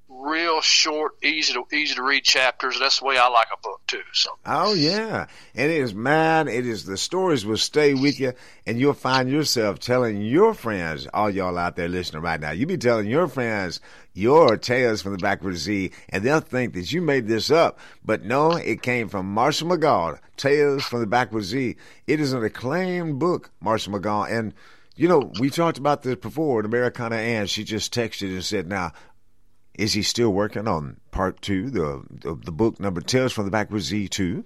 [0.08, 2.78] real short, easy to easy to read chapters.
[2.78, 4.02] That's the way I like a book too.
[4.12, 6.48] So Oh yeah, and it is man.
[6.48, 8.34] It is the stories will stay with you,
[8.66, 12.50] and you'll find yourself telling your friends, all y'all out there listening right now.
[12.52, 13.80] You be telling your friends
[14.14, 18.24] your tales from the backwoods Z, and they'll think that you made this up, but
[18.24, 20.18] no, it came from Marshall McGaw.
[20.36, 21.76] Tales from the backwoods Z.
[22.06, 24.54] It is an acclaimed book, Marshall McGaw, and.
[24.94, 26.60] You know, we talked about this before.
[26.60, 28.92] And Americana Ann, she just texted and said, "Now,
[29.74, 33.50] is he still working on part two, the the, the book number Tales from the
[33.50, 34.44] Backwoods Z two?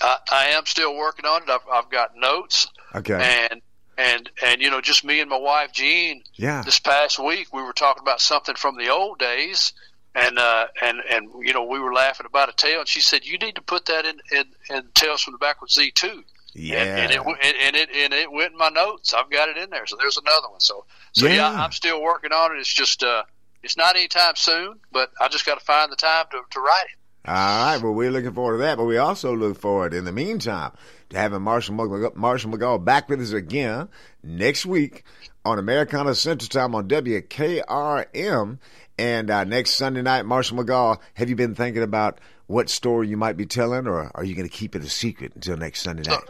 [0.00, 1.50] I, I am still working on it.
[1.50, 2.68] I've, I've got notes.
[2.94, 3.48] Okay.
[3.50, 3.60] And
[3.98, 6.22] and and you know, just me and my wife Jean.
[6.34, 6.62] Yeah.
[6.62, 9.72] This past week, we were talking about something from the old days,
[10.14, 13.24] and uh, and and you know, we were laughing about a tale, and she said,
[13.24, 16.24] "You need to put that in in, in Tales from the Backwards Z too."
[16.54, 16.84] Yeah.
[16.84, 19.12] And, and it and, it and it went in my notes.
[19.12, 19.86] I've got it in there.
[19.86, 20.60] So there's another one.
[20.60, 21.64] So so yeah, Yeah.
[21.64, 22.60] I'm still working on it.
[22.60, 23.24] It's just uh,
[23.62, 26.84] it's not anytime soon, but I just got to find the time to to write
[26.92, 26.98] it.
[27.26, 27.82] All right.
[27.82, 30.72] Well, we're looking forward to that, but we also look forward, in the meantime,
[31.16, 33.88] having Marshall McGaw, Marshall McGaw back with us again
[34.22, 35.04] next week
[35.44, 38.58] on Americana Central Time on WKRM.
[38.96, 43.16] And uh, next Sunday night, Marshall McGaw, have you been thinking about what story you
[43.16, 46.08] might be telling, or are you going to keep it a secret until next Sunday
[46.08, 46.22] night?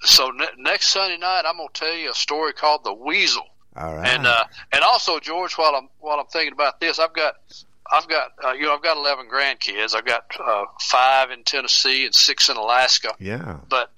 [0.00, 3.46] So ne- next Sunday night, I'm going to tell you a story called the Weasel.
[3.76, 4.08] All right.
[4.08, 7.34] And uh, and also George, while I'm while I'm thinking about this, I've got
[7.92, 9.94] I've got uh, you know I've got eleven grandkids.
[9.94, 13.14] I've got uh, five in Tennessee and six in Alaska.
[13.18, 13.58] yeah.
[13.68, 13.90] But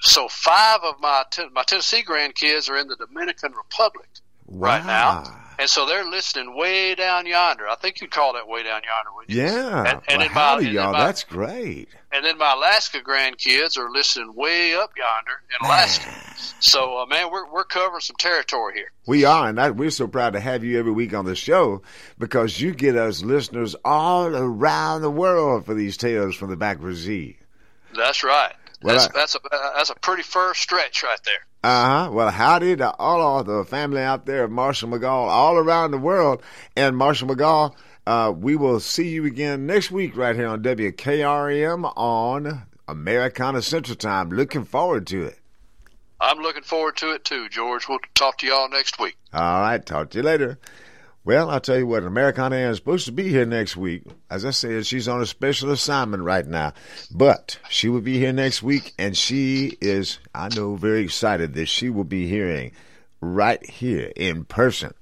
[0.00, 4.08] so five of my my Tennessee grandkids are in the Dominican Republic
[4.48, 5.24] right now,
[5.58, 7.66] and so they're listening way down yonder.
[7.68, 9.42] I think you'd call that way down yonder, wouldn't you?
[9.42, 9.80] Yeah.
[9.92, 10.92] And, and well, my, howdy, y'all.
[10.92, 11.88] my- That's great.
[12.12, 16.10] and then my Alaska grandkids are listening way up yonder in Alaska.
[16.60, 18.92] So, uh, man, we're we're covering some territory here.
[19.06, 21.82] We are, and that, we're so proud to have you every week on the show
[22.18, 26.98] because you get us listeners all around the world for these tales from the backwoods
[26.98, 27.36] Z.
[27.94, 28.54] That's right.
[28.86, 29.38] Well, That's I- that's a
[29.76, 31.44] that's a pretty first stretch right there.
[31.64, 32.10] Uh huh.
[32.12, 35.98] Well, howdy to all of the family out there of Marshall McGaw all around the
[35.98, 36.42] world.
[36.76, 37.74] And Marshall McGaw,
[38.06, 43.96] uh, we will see you again next week right here on WKRM on Americana Central
[43.96, 44.30] Time.
[44.30, 45.38] Looking forward to it.
[46.20, 47.88] I'm looking forward to it too, George.
[47.88, 49.16] We'll talk to y'all next week.
[49.32, 49.84] All right.
[49.84, 50.58] Talk to you later.
[51.26, 54.04] Well, I'll tell you what, Americana Ann is supposed to be here next week.
[54.30, 56.72] As I said, she's on a special assignment right now.
[57.10, 61.66] But she will be here next week, and she is, I know, very excited that
[61.66, 62.70] she will be hearing
[63.20, 64.94] right here in person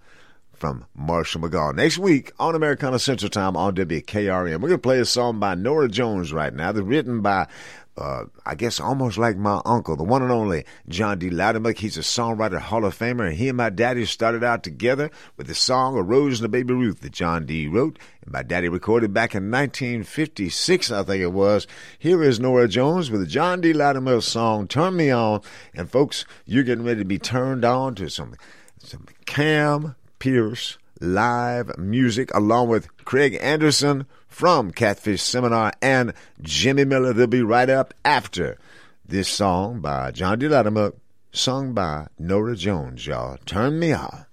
[0.54, 1.74] from Marshall McGaw.
[1.74, 5.54] Next week on Americana Central Time on WKRM, we're going to play a song by
[5.54, 6.72] Norah Jones right now.
[6.72, 7.48] They're written by
[7.96, 11.30] uh, I guess almost like my uncle, the one and only John D.
[11.30, 11.78] Loudermilk.
[11.78, 15.46] He's a songwriter, Hall of Famer, and he and my daddy started out together with
[15.46, 17.68] the song "A Rose and a Baby Ruth" that John D.
[17.68, 21.68] wrote, and my daddy recorded back in 1956, I think it was.
[21.98, 23.72] Here is Norah Jones with the John D.
[23.72, 25.40] Loudermilk song "Turn Me On,"
[25.72, 28.34] and folks, you're getting ready to be turned on to some
[28.78, 36.12] some Cam Pierce live music along with Craig Anderson from Catfish Seminar and
[36.42, 37.12] Jimmy Miller.
[37.12, 38.58] They'll be right up after
[39.06, 40.46] this song by John D.
[40.46, 40.94] Loudermilk,
[41.30, 43.38] sung by Norah Jones, y'all.
[43.46, 44.26] Turn me on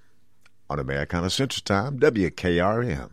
[0.72, 3.12] on Americana Central Time, WKRM.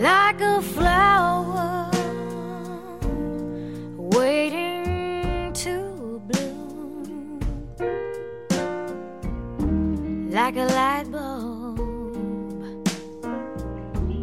[0.00, 1.90] like a flower
[3.96, 4.57] waiting
[10.40, 11.78] like a light bulb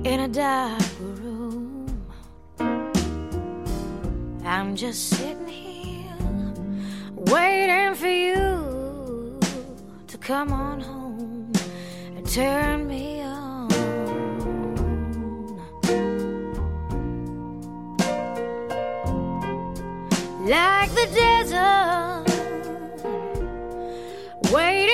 [0.06, 2.08] in a dark room.
[4.46, 6.54] I'm just sitting here
[7.34, 9.40] waiting for you
[10.08, 11.52] to come on home
[12.16, 13.68] and turn me on.
[20.56, 22.26] like the desert,
[24.54, 24.85] waiting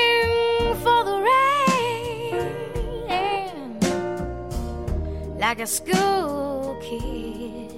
[5.41, 7.73] like a school kid,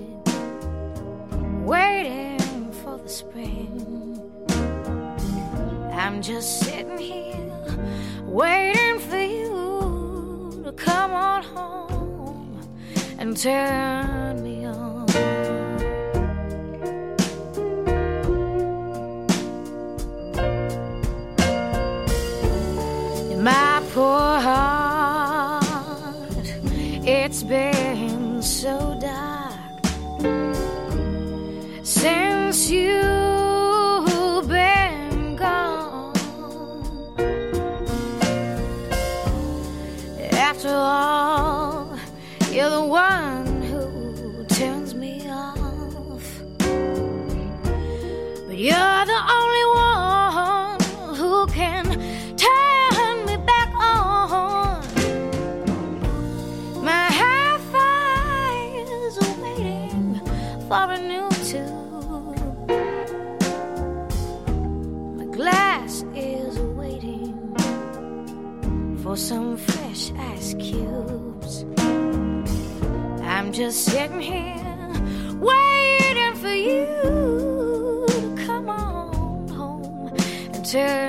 [1.63, 4.19] waiting for the spring.
[5.93, 7.63] I'm just sitting here,
[8.25, 12.59] waiting for you to come on home
[13.17, 15.07] and turn me on.
[23.41, 24.82] my poor heart.
[27.35, 29.81] It's been so dark
[31.83, 36.13] since you've been gone.
[40.31, 41.97] After all,
[42.51, 43.42] you're the one
[73.53, 74.89] just sitting here
[75.39, 80.11] waiting for you to come on home
[80.53, 81.02] and turn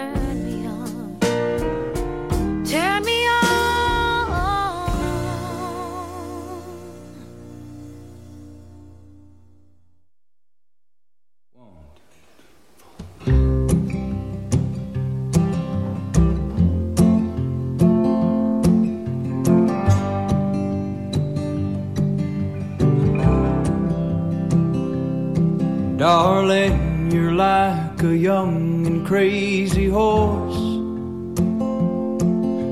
[26.16, 30.60] Darling, you're like a young and crazy horse.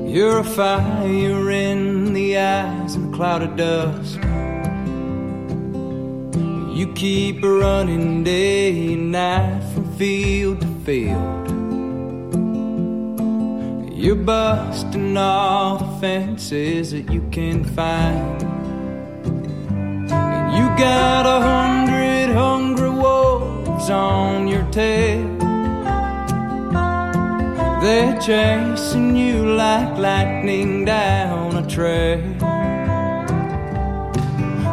[0.09, 4.15] You're a fire in the eyes and a cloud of dust.
[6.77, 11.49] You keep running day and night from field to field.
[13.93, 18.41] You're busting all the fences that you can find.
[20.13, 23.32] And you got a hundred hungry wolves
[23.89, 25.27] on your tail.
[27.81, 32.21] They're chasing you like lightning down a trail.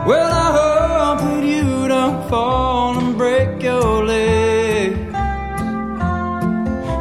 [0.06, 4.92] Well, I hope that you don't fall and break your leg.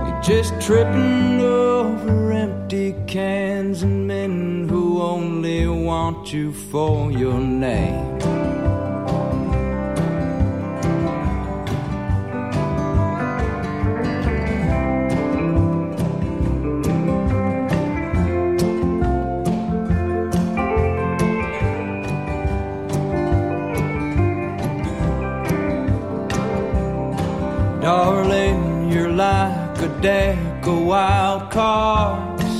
[0.05, 8.38] You're just tripping over empty cans and men who only want you for your name.
[27.89, 32.55] Darling, you're like a deck of wild cards.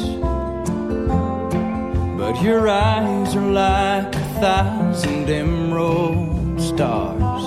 [2.17, 6.69] But your eyes are like a thousand emeralds.
[6.69, 7.43] stars.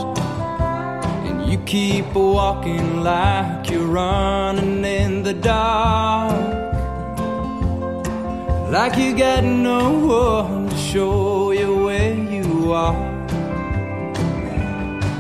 [1.27, 6.31] And you keep walking like you're running in the dark.
[8.71, 13.03] Like you got no one to show you where you are.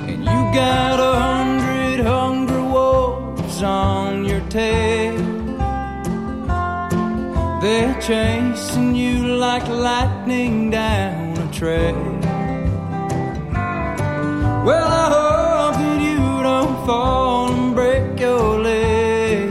[0.06, 1.61] And you got a
[3.62, 5.16] on your tail.
[7.60, 11.94] They're chasing you like lightning down a trail.
[14.66, 19.48] Well, I hope that you don't fall and break your leg.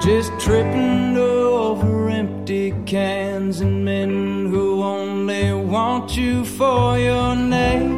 [0.00, 7.95] Just tripping over empty cans and men who only want you for your name.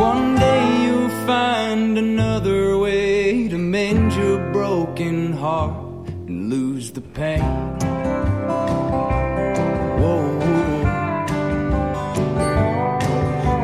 [0.00, 7.42] One day you'll find another way to mend your broken heart and lose the pain.
[10.00, 10.24] Whoa.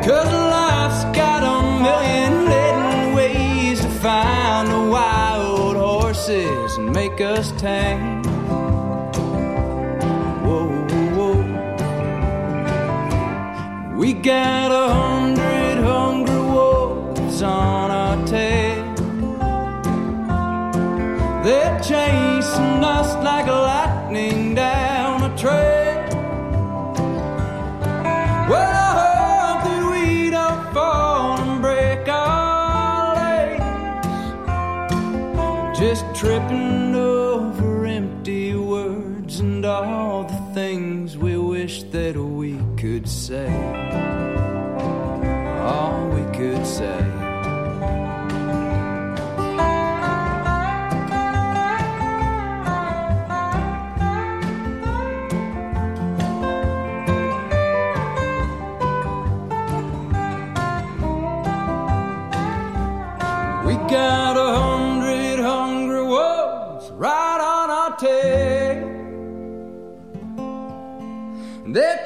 [0.05, 1.57] Cause life's got a
[1.87, 8.21] million hidden ways to find the wild horses and make us tame.
[10.45, 10.67] Whoa,
[11.17, 11.37] whoa.
[13.97, 15.16] We got a
[17.37, 18.95] wolves on our tail.
[21.43, 26.07] They're chasing us like lightning down a trail.
[28.49, 33.65] Well, I hope that we don't fall and break our legs.
[35.79, 43.86] Just tripping over empty words and all the things we wish that we could say.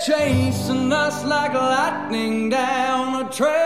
[0.05, 3.61] Chasing us like lightning down a trail.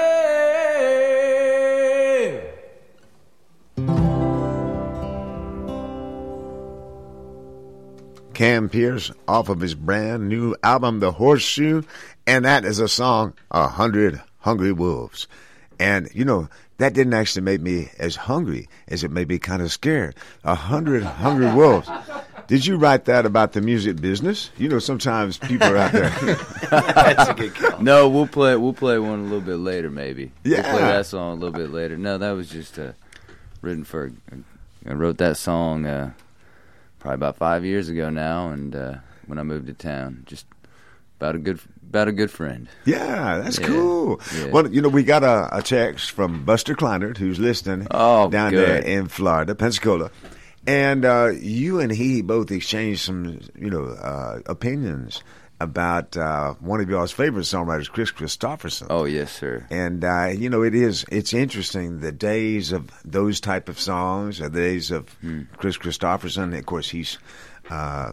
[8.33, 11.83] Cam Pierce off of his brand new album, The Horseshoe,
[12.27, 15.27] and that is a song, A Hundred Hungry Wolves.
[15.79, 19.61] And, you know, that didn't actually make me as hungry as it made me kind
[19.61, 20.15] of scared.
[20.43, 21.89] A hundred hungry wolves.
[22.47, 24.51] Did you write that about the music business?
[24.57, 26.09] You know, sometimes people are out there.
[26.69, 27.81] That's a good call.
[27.81, 28.55] No, we'll play.
[28.55, 30.31] We'll play one a little bit later, maybe.
[30.43, 31.97] We'll play that song a little bit later.
[31.97, 32.91] No, that was just uh,
[33.61, 34.11] written for.
[34.87, 36.11] I wrote that song uh,
[36.99, 40.45] probably about five years ago now, and uh, when I moved to town, just
[41.19, 42.67] about a good about a good friend.
[42.85, 44.21] Yeah, that's Yeah, cool.
[44.37, 44.47] yeah.
[44.47, 48.51] Well, you know, we got a, a text from Buster Kleinert, who's listening Oh, down
[48.51, 48.67] good.
[48.67, 50.11] there in Florida, Pensacola.
[50.67, 55.21] And uh, you and he both exchanged some, you know, uh, opinions
[55.61, 58.87] about uh, one of y'all's favorite songwriters, Kris Kristofferson.
[58.89, 59.65] Oh yes, sir.
[59.69, 64.39] And uh, you know, it is it's interesting the days of those type of songs,
[64.39, 65.43] the days of Hmm.
[65.57, 66.57] Kris Kristofferson.
[66.57, 67.17] Of course, he's
[67.69, 68.11] uh,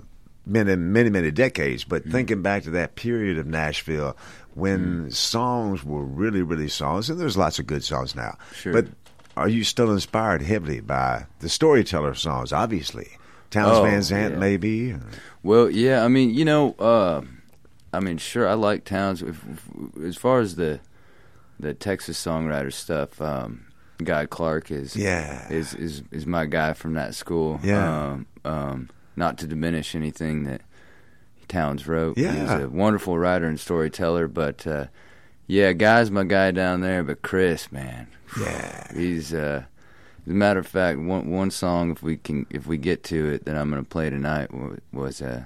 [0.51, 1.85] been in many many decades.
[1.85, 2.11] But Hmm.
[2.13, 4.17] thinking back to that period of Nashville
[4.55, 8.37] when songs were really really songs, and there's lots of good songs now.
[8.55, 8.73] Sure.
[8.73, 8.87] But
[9.37, 12.53] are you still inspired heavily by the storyteller songs?
[12.53, 13.09] Obviously,
[13.51, 14.39] Townes Oh, Van Zandt, yeah.
[14.41, 14.97] maybe.
[15.43, 17.23] Well, yeah, I mean, you know, uh,
[17.93, 19.23] I mean, sure, I like Townes.
[19.23, 20.81] If, if, as far as the
[21.61, 23.67] the Texas songwriter stuff, um,
[24.03, 25.49] Guy Clark is Yeah.
[25.51, 27.61] is, is is my guy from that school.
[27.63, 28.07] Yeah.
[28.13, 30.63] Um, um, not to diminish anything that
[31.49, 32.17] Townes wrote.
[32.19, 32.33] Yeah.
[32.33, 34.27] he's a wonderful writer and storyteller.
[34.27, 34.87] But uh,
[35.47, 37.03] yeah, Guy's my guy down there.
[37.03, 38.09] But Chris, man,
[38.41, 39.33] yeah, he's.
[39.35, 39.65] Uh,
[40.25, 43.31] as a matter of fact, one one song, if we can, if we get to
[43.31, 44.51] it, that I'm going to play tonight
[44.93, 45.45] was uh,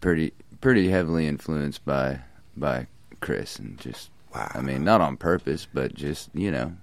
[0.00, 2.20] pretty pretty heavily influenced by
[2.56, 2.86] by
[3.20, 4.50] Chris, and just wow.
[4.54, 6.76] I mean, not on purpose, but just you know,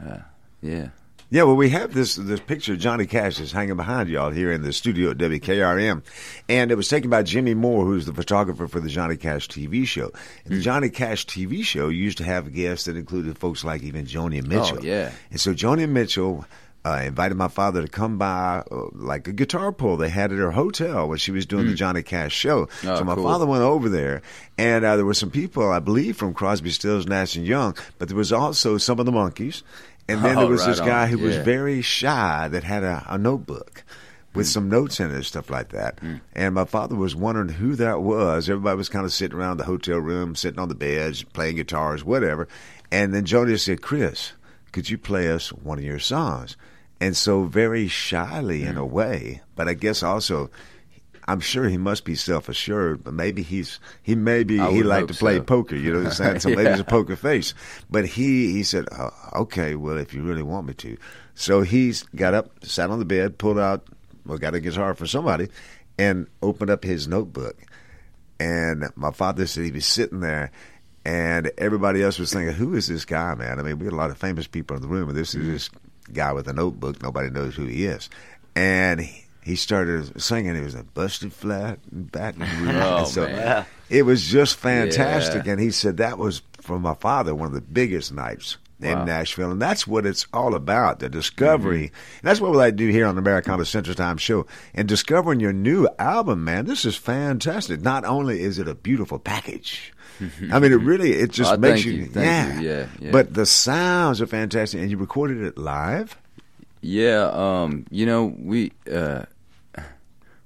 [0.00, 0.18] uh,
[0.62, 0.90] yeah.
[1.32, 4.50] Yeah, well, we have this this picture of Johnny Cash is hanging behind y'all here
[4.50, 6.02] in the studio at WKRM,
[6.48, 9.86] and it was taken by Jimmy Moore, who's the photographer for the Johnny Cash TV
[9.86, 10.10] show.
[10.44, 10.54] And Hmm.
[10.56, 14.44] the Johnny Cash TV show used to have guests that included folks like even Joni
[14.44, 14.78] Mitchell.
[14.80, 15.12] Oh, yeah.
[15.30, 16.44] And so Joni Mitchell
[16.84, 20.38] uh, invited my father to come by, uh, like a guitar pull they had at
[20.38, 22.68] her hotel when she was doing the Johnny Cash show.
[22.84, 23.22] Oh, so my cool.
[23.22, 24.22] father went over there,
[24.58, 28.08] and uh, there were some people, I believe, from Crosby, Stills, Nash and Young, but
[28.08, 29.62] there was also some of the Monkees.
[30.10, 31.08] And then Oh, there was right this guy on.
[31.08, 33.84] who was very shy that had a, a notebook.
[34.32, 34.50] with hmm.
[34.50, 35.98] some notes in it and stuff like that.
[35.98, 36.16] Hmm.
[36.34, 38.48] And my father was wondering who that was.
[38.48, 42.04] Everybody was kind of sitting around the hotel room, sitting on the beds, playing guitars,
[42.04, 42.46] whatever.
[42.92, 44.32] And then Joni said, Chris,
[44.70, 46.56] could you play us one of your songs?
[47.00, 48.92] And so, very shyly in a hmm.
[48.92, 50.50] way, but I guess also,
[51.30, 55.14] I'm sure he must be self assured, but maybe he's he maybe he liked to
[55.14, 55.44] play so.
[55.44, 55.76] poker.
[55.76, 56.40] You know what I'm saying?
[56.40, 57.54] So maybe it's a poker face.
[57.88, 59.10] But he he said, oh,
[59.42, 60.96] okay, well if you really want me to,
[61.36, 63.86] so he's got up, sat on the bed, pulled out,
[64.26, 65.48] well, got a guitar for somebody,
[65.96, 67.56] and opened up his notebook.
[68.40, 70.50] And my father said he was sitting there.
[71.04, 73.96] And everybody else was thinking, "Who is this guy, man?" I mean, we had a
[73.96, 75.70] lot of famous people in the room, and this is this
[76.12, 77.02] guy with a notebook.
[77.02, 78.10] Nobody knows who he is.
[78.54, 80.54] And he, he started singing.
[80.56, 82.38] It was a busted flat Rouge.
[82.74, 83.66] Oh, And so man.
[83.88, 85.46] it was just fantastic.
[85.46, 85.52] Yeah.
[85.52, 89.00] And he said that was from my father one of the biggest nights Wow.
[89.02, 91.00] in Nashville, and that's what it's all about.
[91.00, 91.82] The discovery.
[91.82, 91.92] And
[92.22, 94.46] that's what we like to do here on the Americana Central Time show.
[94.74, 97.82] And discovering your new album, man, this is fantastic.
[97.82, 99.92] Not only is it a beautiful package.
[100.50, 102.60] I mean, it really it just Oh, makes you, you, thank yeah.
[102.60, 103.10] you, yeah, yeah.
[103.10, 106.16] But the sounds are fantastic, and you recorded it live.
[106.80, 109.24] Yeah, um, you know, we uh,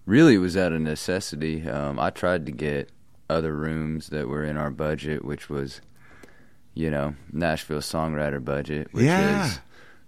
[0.07, 1.69] really it was out of necessity.
[1.69, 2.91] Um, I tried to get
[3.31, 5.81] other rooms that were in our budget, which was,
[6.75, 9.47] you know, Nashville songwriter budget, which Yeah.
[9.47, 9.61] is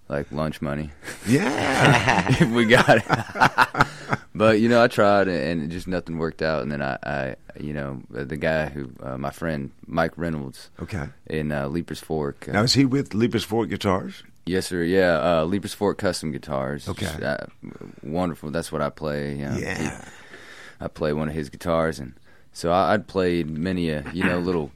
[0.09, 0.91] like lunch money.
[1.27, 2.27] Yeah.
[2.29, 3.87] if we got it.
[4.35, 6.63] but you know, I tried and it just nothing worked out.
[6.63, 11.09] And then I, I you know, the guy who, uh, my friend Mike Reynolds, Okay.
[11.27, 12.47] in uh, Leiper's Fork.
[12.49, 14.23] Uh, Now is he with Leiper's Fork Guitars?
[14.47, 14.83] Yes, sir.
[14.85, 16.89] Yeah, uh, Leiper's Fork custom guitars.
[16.89, 17.07] Okay.
[17.07, 17.39] Just, uh,
[18.03, 18.51] wonderful.
[18.51, 19.37] That's what I play.
[19.37, 19.57] You know.
[19.59, 20.01] Yeah.
[20.01, 20.11] He-
[20.79, 22.13] I play one of his guitars, and
[22.53, 24.71] so I, I'd played many a you know little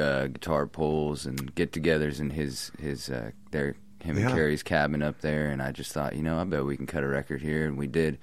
[0.00, 4.28] uh, guitar pulls and get-togethers in his his uh, their him Yeah.
[4.28, 6.86] and Carrie's cabin up there, and I just thought, you know, I bet we can
[6.86, 8.18] cut a record here, and we did.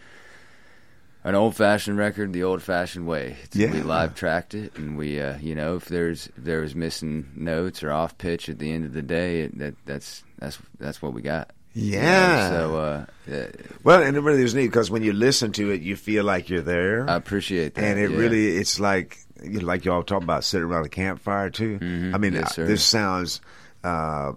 [1.24, 3.38] An old-fashioned record, the old-fashioned way.
[3.44, 6.74] It's- We live tracked it, and we, uh, you know, if there's if there was
[6.74, 10.58] missing notes or off pitch at the end of the day, it, that that's that's
[10.80, 11.52] that's what we got.
[11.74, 12.50] Yeah.
[12.50, 13.44] so uh, uh,
[13.84, 16.50] Well, and it really is neat because when you listen to it, you feel like
[16.50, 17.10] you're there.
[17.10, 17.84] I appreciate that.
[17.84, 18.18] and it yeah.
[18.18, 21.78] really it's like you know, like y'all talking about sitting around a campfire too.
[21.82, 21.86] I
[22.18, 22.36] mean, Mm-hmm.
[22.36, 23.42] Yes, uh, this sounds
[23.84, 24.34] uh,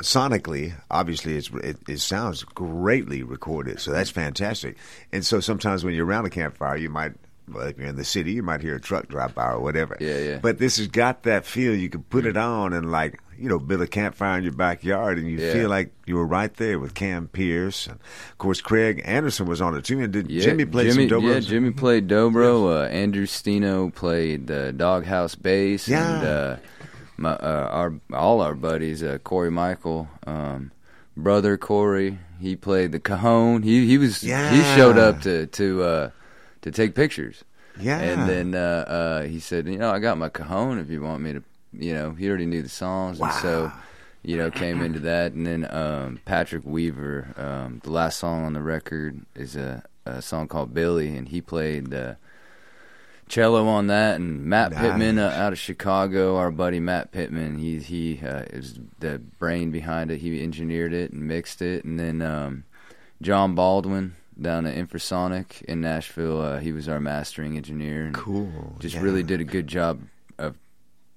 [0.00, 4.76] sonically, obviously, it's, it, it sounds greatly recorded, so that's fantastic.
[5.12, 7.12] And so sometimes when you're around a campfire, you might.
[7.46, 9.98] Well, if you're in the city, you might hear a truck drive by or whatever.
[10.00, 10.38] Yeah, yeah.
[10.38, 11.74] But this has got that feel.
[11.74, 15.18] You can put it on and like you know build a campfire in your backyard,
[15.18, 15.52] and you Yeah.
[15.52, 17.96] feel like you were right there with Cam Pierce, and
[18.30, 20.00] of course Craig Anderson was on it too.
[20.00, 21.34] And did Yeah, Jimmy play Jimmy, some dobro?
[21.34, 22.80] Yeah, Jimmy played dobro.
[22.82, 25.86] Uh, Andrew Stino played the doghouse bass.
[25.86, 26.14] Yeah.
[26.16, 26.56] And, uh,
[27.24, 30.70] my, uh, our all our buddies, uh, Corey Michael, um,
[31.16, 33.62] brother Corey, he played the cajon.
[33.62, 34.22] He he was
[34.52, 36.10] he showed up to to uh,
[36.62, 37.44] to take pictures.
[37.80, 37.98] Yeah.
[37.98, 41.22] And then uh, uh, he said, you know, I got my cajon if you want
[41.22, 41.42] me to.
[41.76, 43.72] You know, he already knew the songs, and so
[44.22, 45.32] you know came into that.
[45.32, 50.22] And then um, Patrick Weaver, um, the last song on the record is a, a
[50.22, 52.16] song called Billy, and he played the
[53.28, 54.16] cello on that.
[54.16, 54.80] And Matt Nice.
[54.80, 59.70] Pittman uh, out of Chicago, our buddy Matt Pittman, he he uh, is the brain
[59.70, 60.18] behind it.
[60.20, 62.64] He engineered it and mixed it, and then um,
[63.22, 66.40] John Baldwin down at Infrasonic in Nashville.
[66.40, 68.06] Uh, he was our mastering engineer.
[68.06, 68.76] And Cool.
[68.80, 69.02] Just yeah.
[69.02, 70.00] really did a good job
[70.38, 70.56] of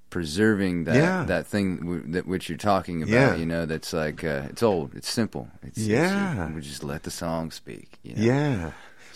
[0.09, 1.23] preserving that Yeah.
[1.25, 3.11] that thing w- that which you're talking about.
[3.11, 3.35] Yeah.
[3.35, 5.49] You know, that's like uh, it's old, it's simple.
[5.63, 6.51] It's, it's- Yeah.
[6.53, 7.97] we just let the song speak.
[8.03, 8.21] You know?
[8.21, 8.71] Yeah.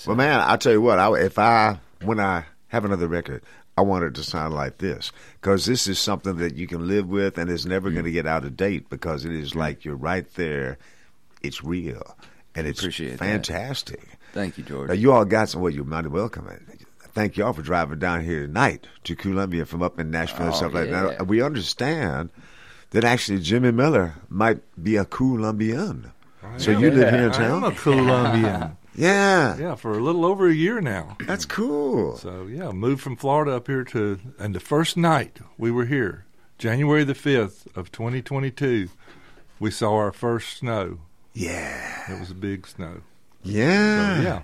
[0.05, 0.97] Well, man, I'll tell you what.
[0.99, 3.43] I, if I when I have another record,
[3.77, 7.07] I want it to sound like this because this is something that you can live
[7.07, 7.93] with, and it's never Mm.
[7.93, 10.77] going to get out of date because it is like you're right there.
[11.41, 12.15] It's real,
[12.55, 13.19] and it's Appreciate that.
[13.19, 14.01] fantastic.
[14.33, 14.87] Thank you, George.
[14.89, 15.61] Now, you all got some.
[15.61, 16.47] Well, you're mighty welcome.
[17.13, 20.57] Thank y'all for driving down here tonight to Columbia from up in Nashville and Oh,
[20.57, 21.17] stuff like that.
[21.19, 22.29] Now, we understand
[22.91, 26.11] that actually Jimmy Miller might be a Colombian.
[26.57, 27.63] So you live here in town?
[27.65, 28.77] I'm a Colombian.
[28.95, 29.57] Yeah.
[29.57, 31.17] Yeah, for a little over a year now.
[31.25, 32.17] That's cool.
[32.17, 36.25] So yeah, moved from Florida up here to, and the first night we were here,
[36.57, 38.89] January the fifth of 2022,
[39.59, 40.99] we saw our first snow.
[41.33, 42.13] Yeah.
[42.13, 43.01] It was a big snow.
[43.43, 44.17] Yeah.
[44.17, 44.41] So, yeah,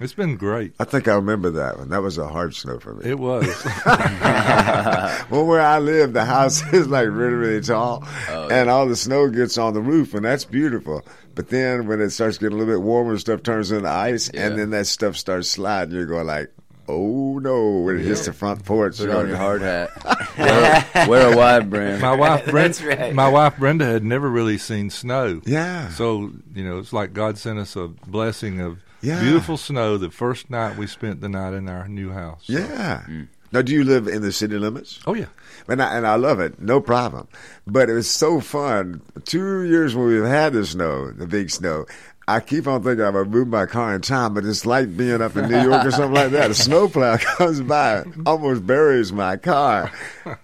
[0.00, 0.74] it's been great.
[0.78, 1.88] I think I remember that one.
[1.90, 3.08] That was a hard snow for me.
[3.10, 3.46] It was.
[3.86, 8.96] well, where I live, the house is like really, really tall, oh, and all the
[8.96, 11.04] snow gets on the roof, and that's beautiful.
[11.34, 14.46] But then when it starts getting a little bit warmer, stuff turns into ice, Yeah.
[14.46, 15.94] and then that stuff starts sliding.
[15.94, 16.50] You're going like,
[16.88, 19.90] "Oh no!" When it hits the front porch, Put you're on your hard hat.
[20.38, 22.00] wear, wear a wide brim.
[22.00, 22.68] My wife Brenda.
[22.68, 23.14] That's right.
[23.14, 25.40] My wife Brenda had never really seen snow.
[25.44, 25.88] Yeah.
[25.90, 29.20] So you know, it's like God sent us a blessing of Yeah.
[29.20, 29.98] Beautiful snow.
[29.98, 32.42] The first night we spent the night in our new house.
[32.46, 33.06] Yeah.
[33.52, 34.98] Now, do you live in the city limits?
[35.06, 35.26] Oh yeah.
[35.68, 37.28] And I, and I love it, no problem.
[37.68, 39.02] But it was so fun.
[39.24, 41.86] Two years when we've had the snow, the big snow,
[42.26, 45.22] I keep on thinking I'm gonna move my car in time, but it's like being
[45.22, 46.50] up in New York or something like that.
[46.50, 49.92] A snowplow comes by, almost buries my car,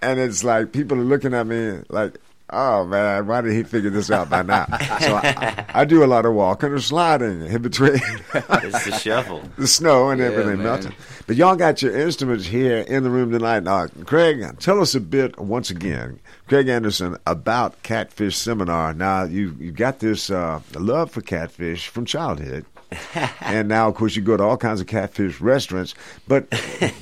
[0.00, 2.16] and it's like people are looking at me like.
[2.54, 4.66] Oh man, why did he figure this out by now?
[4.66, 7.94] So I, I do a lot of walking or sliding in between.
[8.34, 9.42] It's the shuffle.
[9.56, 10.64] the snow and Yeah, everything man.
[10.64, 10.94] melting.
[11.26, 13.62] But y'all got your instruments here in the room tonight.
[13.62, 18.92] Now, Craig, tell us a bit once again, Craig Anderson, about Catfish Seminar.
[18.92, 22.66] Now, you you got this uh, love for catfish from childhood.
[23.40, 25.94] and now, of course, you go to all kinds of catfish restaurants.
[26.26, 26.52] But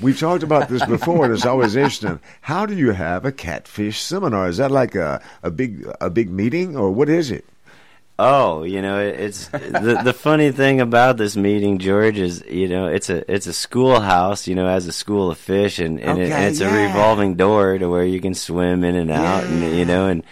[0.00, 2.20] we've talked about this before, and it's always interesting.
[2.42, 4.48] How do you have a catfish seminar?
[4.48, 7.44] Is that like a, a big a big meeting, or what is it?
[8.22, 12.86] Oh, you know, it's the the funny thing about this meeting, George, is you know
[12.86, 16.30] it's a it's a schoolhouse, you know, as a school of fish, and and, it,
[16.30, 16.68] and it's yeah.
[16.68, 20.22] a revolving door to where you can swim in and out, and you know, and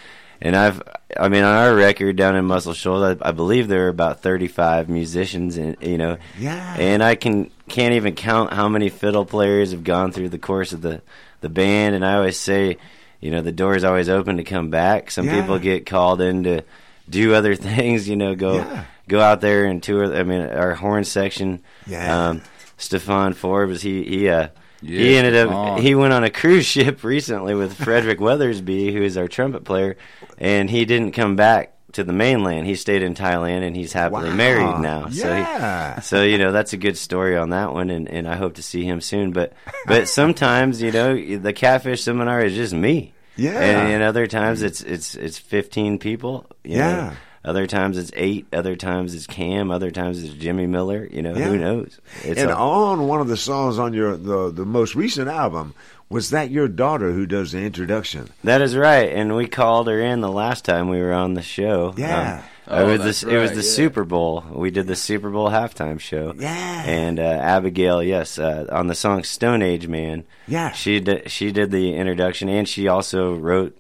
[0.41, 0.83] and I've
[1.19, 4.21] I mean on our record down in Muscle Shoals, I, I believe there are about
[4.23, 6.77] thirty five musicians, and you know, Yeah.
[6.79, 10.73] and I can can't even count how many fiddle players have gone through the course
[10.73, 11.03] of the
[11.41, 12.79] the band, and I always say,
[13.21, 15.11] you know, the door is always open to come back.
[15.11, 15.41] Some Yeah.
[15.41, 16.63] people get called in to
[17.09, 20.15] do other things, you know, go go out there and tour.
[20.15, 21.61] I mean, our horn section.
[21.87, 22.29] Yeah.
[22.29, 22.43] Um,
[22.77, 24.49] Stefan Forbes, he he uh,
[24.83, 25.83] Yeah, he ended up Stefan.
[25.83, 29.97] he went on a cruise ship recently with Frederick Weathersby, who is our trumpet player,
[30.39, 32.67] and he didn't come back to the mainland.
[32.67, 34.37] He stayed in Thailand, and he's happily Wow.
[34.37, 35.09] married now.
[35.11, 35.95] Yeah.
[36.01, 38.37] So, he, so you know that's a good story on that one, and, and I
[38.37, 39.33] hope to see him soon.
[39.33, 39.53] But
[39.87, 43.15] but sometimes you know the catfish seminar is just me.
[43.37, 43.53] Yeah.
[43.61, 46.47] and, and other times it's it's it's fifteen people.
[46.65, 47.13] you know.
[47.45, 47.51] Yeah.
[47.51, 48.47] Other times it's eight.
[48.53, 49.71] Other times it's Cam.
[49.71, 51.09] Other times it's Jimmy Miller.
[51.11, 51.45] You know Yeah.
[51.49, 51.99] who knows?
[52.25, 55.75] It's and a- on one of the songs on your the the most recent album,
[56.11, 58.29] was that your daughter who does the introduction?
[58.45, 61.43] That is right, and we called her in the last time we were on the
[61.43, 61.95] show.
[61.97, 62.39] Yeah.
[62.39, 63.63] Um, Oh, it was that's the, it was the yeah.
[63.63, 64.45] Super Bowl.
[64.53, 66.35] We did the Super Bowl halftime show.
[66.37, 66.83] Yeah.
[66.85, 70.25] And uh, Abigail, yes, uh, on the song Stone Age Man.
[70.47, 70.73] Yeah.
[70.73, 73.75] She did, she did the introduction, and she also wrote.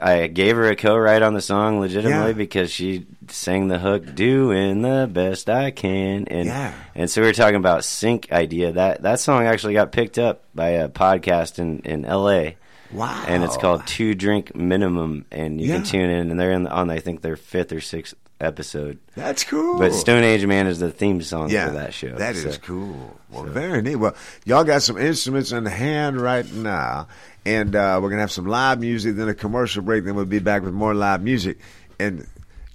[0.00, 2.32] I gave her a co-write on the song legitimately Yeah.
[2.32, 6.72] because she sang the hook "Doing the best I can," and Yeah.
[6.96, 8.72] and so we were talking about sync idea.
[8.72, 12.56] That that song actually got picked up by a podcast in in L.A.
[12.90, 13.22] Wow.
[13.28, 15.74] And it's called Two Drink Minimum, and you Yeah.
[15.76, 18.98] can tune in, and they're in, on I think their fifth or sixth episode.
[19.14, 19.78] That's cool.
[19.78, 22.14] But Stone Age Man is the theme song yeah, for that show.
[22.14, 22.60] That is so.
[22.60, 23.18] cool.
[23.30, 23.96] Well, very neat.
[23.96, 24.14] Well,
[24.46, 27.08] y'all got some instruments in hand right now,
[27.48, 30.38] and uh, we're gonna have some live music, then a commercial break, then we'll be
[30.38, 31.58] back with more live music.
[31.98, 32.26] And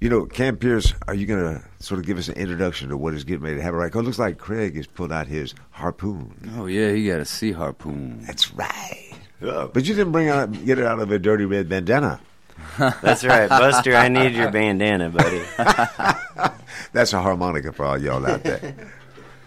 [0.02, 3.14] you know, Cam Pierce, are you gonna sort of give us an introduction to what
[3.14, 3.78] is getting ready to happen?
[3.80, 3.92] Right?
[3.92, 6.34] 'Cause it looks like Craig has pulled out his harpoon.
[6.58, 8.22] Oh yeah, he got a sea harpoon.
[8.26, 9.12] That's right.
[9.40, 12.20] But you didn't bring out get it out of a dirty red bandana.
[12.78, 13.96] That's right, Buster.
[13.96, 15.42] I need your bandana, buddy.
[16.94, 18.76] That's a harmonica for all y'all out there.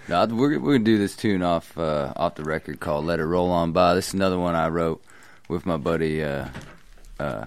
[0.09, 3.25] No, we're we're gonna do this tune off uh, off the record called "Let It
[3.25, 5.03] Roll On By." This is another one I wrote
[5.49, 6.49] with my buddy uh,
[7.19, 7.47] uh,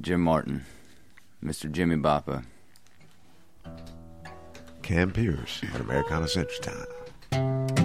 [0.00, 0.64] Jim Martin,
[1.44, 1.70] Mr.
[1.70, 2.44] Jimmy Bappa.
[4.82, 7.79] Cam Pierce at Americana Central Time.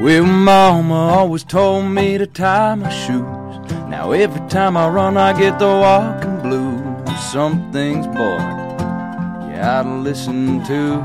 [0.00, 3.20] Well, Mama always told me to tie my shoes.
[3.90, 7.20] Now every time I run, I get the walking blues.
[7.30, 8.40] Some things, boy,
[9.50, 11.02] you to listen to.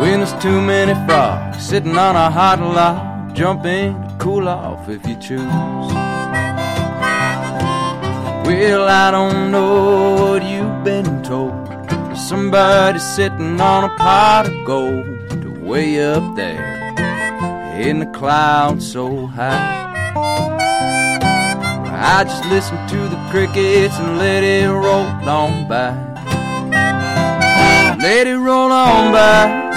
[0.00, 5.06] When there's too many frogs sitting on a hot log, jump in cool off if
[5.06, 5.38] you choose.
[8.44, 11.68] Well, I don't know what you've been told.
[12.16, 15.06] Somebody's sitting on a pot of gold,
[15.68, 16.64] way up there
[17.78, 19.84] in the clouds so high.
[21.92, 25.90] I just listen to the crickets and let it roll on by.
[28.00, 29.68] Let it roll on by.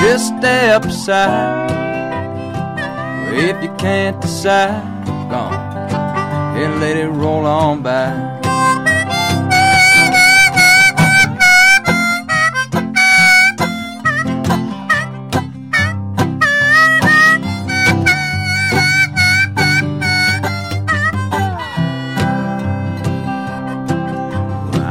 [0.00, 1.72] Just step aside.
[3.34, 5.54] If you can't decide, gone
[6.62, 8.41] and let it roll on by.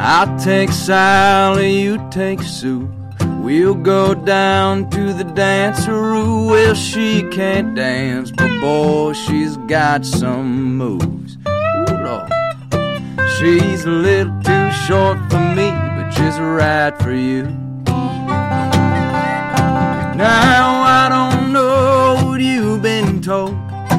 [0.03, 2.89] I'll take Sally, you take Sue.
[3.39, 6.49] We'll go down to the danceroo.
[6.49, 11.37] Well, she can't dance, but boy, she's got some moves.
[11.47, 12.31] Ooh, Lord.
[13.37, 17.43] She's a little too short for me, but she's right for you.
[20.17, 23.55] Now I don't know what you've been told.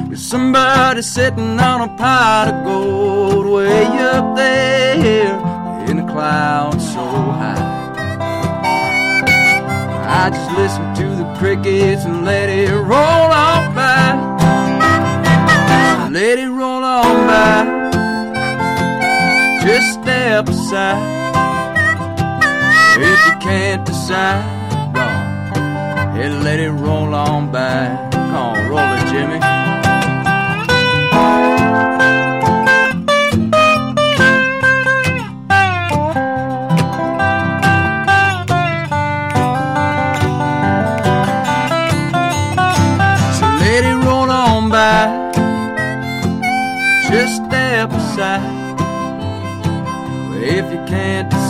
[0.08, 5.51] But somebody sitting on a pot of gold way up there
[5.92, 7.04] in the clouds so
[7.40, 7.82] high.
[10.22, 14.06] I just listen to the crickets and let it roll on by.
[16.10, 17.56] Let it roll on by.
[19.66, 21.02] Just step aside.
[22.96, 26.16] If you can't decide, on.
[26.16, 28.08] Yeah, let it roll on by.
[28.12, 29.61] Come on, roll it, Jimmy.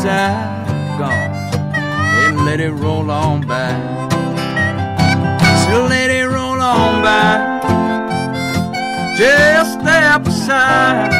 [0.02, 1.54] Can't decide,
[2.24, 3.70] and let it roll on by.
[5.66, 7.60] So let it roll on by.
[9.16, 11.12] Just step aside.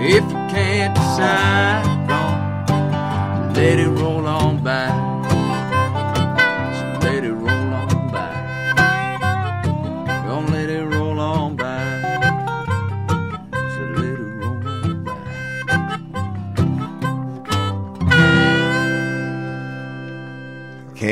[0.00, 1.89] If you can't decide,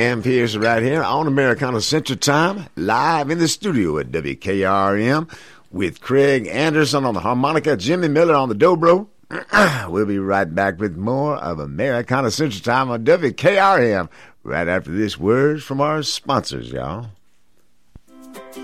[0.09, 5.31] Cam Pierce right here on Americana Central Time, live in the studio at WKRM
[5.71, 9.07] with Craig Anderson on the harmonica, Jimmy Miller on the dobro.
[9.91, 14.09] we'll be right back with more of Americana Central Time on WKRM
[14.45, 17.09] right after this words from our sponsors, y'all.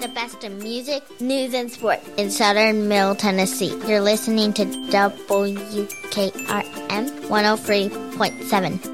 [0.01, 3.79] The best in music, news, and sport in southern Middle Tennessee.
[3.87, 5.85] You're listening to WKRM
[7.29, 8.94] 103.7.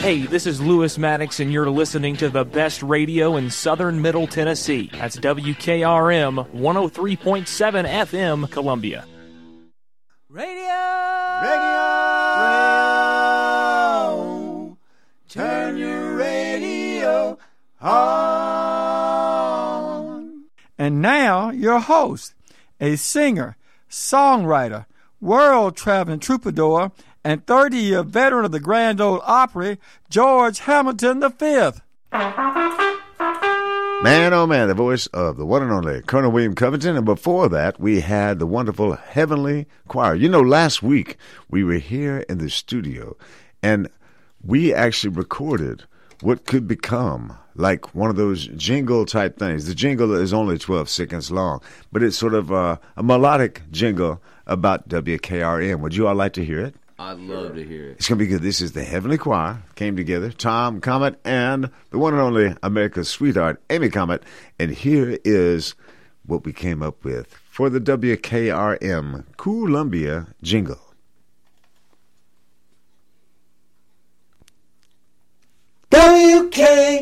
[0.00, 4.26] Hey, this is Lewis Maddox, and you're listening to the best radio in southern Middle
[4.26, 4.88] Tennessee.
[4.94, 9.04] That's WKRM 103.7 FM, Columbia.
[10.30, 10.54] Radio!
[11.42, 11.80] Radio!
[14.16, 14.78] radio.
[15.28, 17.36] Turn your radio
[17.82, 18.06] on.
[20.78, 22.32] And now, your host,
[22.80, 23.58] a singer,
[23.90, 24.86] songwriter,
[25.20, 26.92] world traveling troubadour,
[27.24, 29.78] and 30 year veteran of the Grand Ole Opry,
[30.08, 31.70] George Hamilton V.
[34.02, 36.96] Man, oh man, the voice of the one and only Colonel William Covington.
[36.96, 40.14] And before that, we had the wonderful Heavenly Choir.
[40.14, 41.18] You know, last week
[41.50, 43.16] we were here in the studio
[43.62, 43.88] and
[44.42, 45.84] we actually recorded
[46.22, 49.66] what could become like one of those jingle type things.
[49.66, 51.60] The jingle is only 12 seconds long,
[51.92, 55.80] but it's sort of a, a melodic jingle about WKRM.
[55.80, 56.74] Would you all like to hear it?
[57.00, 57.92] I'd love to hear it.
[57.92, 58.42] It's going to be good.
[58.42, 59.62] This is the Heavenly Choir.
[59.74, 60.30] Came together.
[60.30, 64.22] Tom Comet and the one and only America's sweetheart, Amy Comet.
[64.58, 65.74] And here is
[66.26, 70.92] what we came up with for the WKRM Columbia jingle.
[75.90, 77.00] WKRM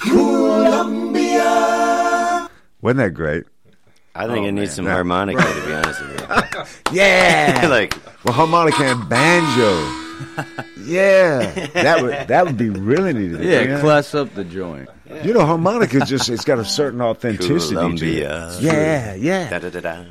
[0.00, 1.40] Columbia.
[2.82, 3.44] Wasn't that great?
[4.18, 4.76] I think Oh, it needs man.
[4.76, 4.92] some Yeah.
[4.92, 6.26] harmonica, to be honest with you.
[6.92, 7.94] Yeah, like
[8.24, 10.02] well, harmonica and banjo.
[10.84, 13.42] Yeah, that would that would be really needed.
[13.42, 14.88] Yeah, class up the joint.
[15.24, 18.48] You know, harmonica just it's got a certain authenticity to Columbia.
[18.54, 18.62] it.
[18.62, 19.50] Yeah, yeah.
[19.50, 20.04] Da-da-da-da.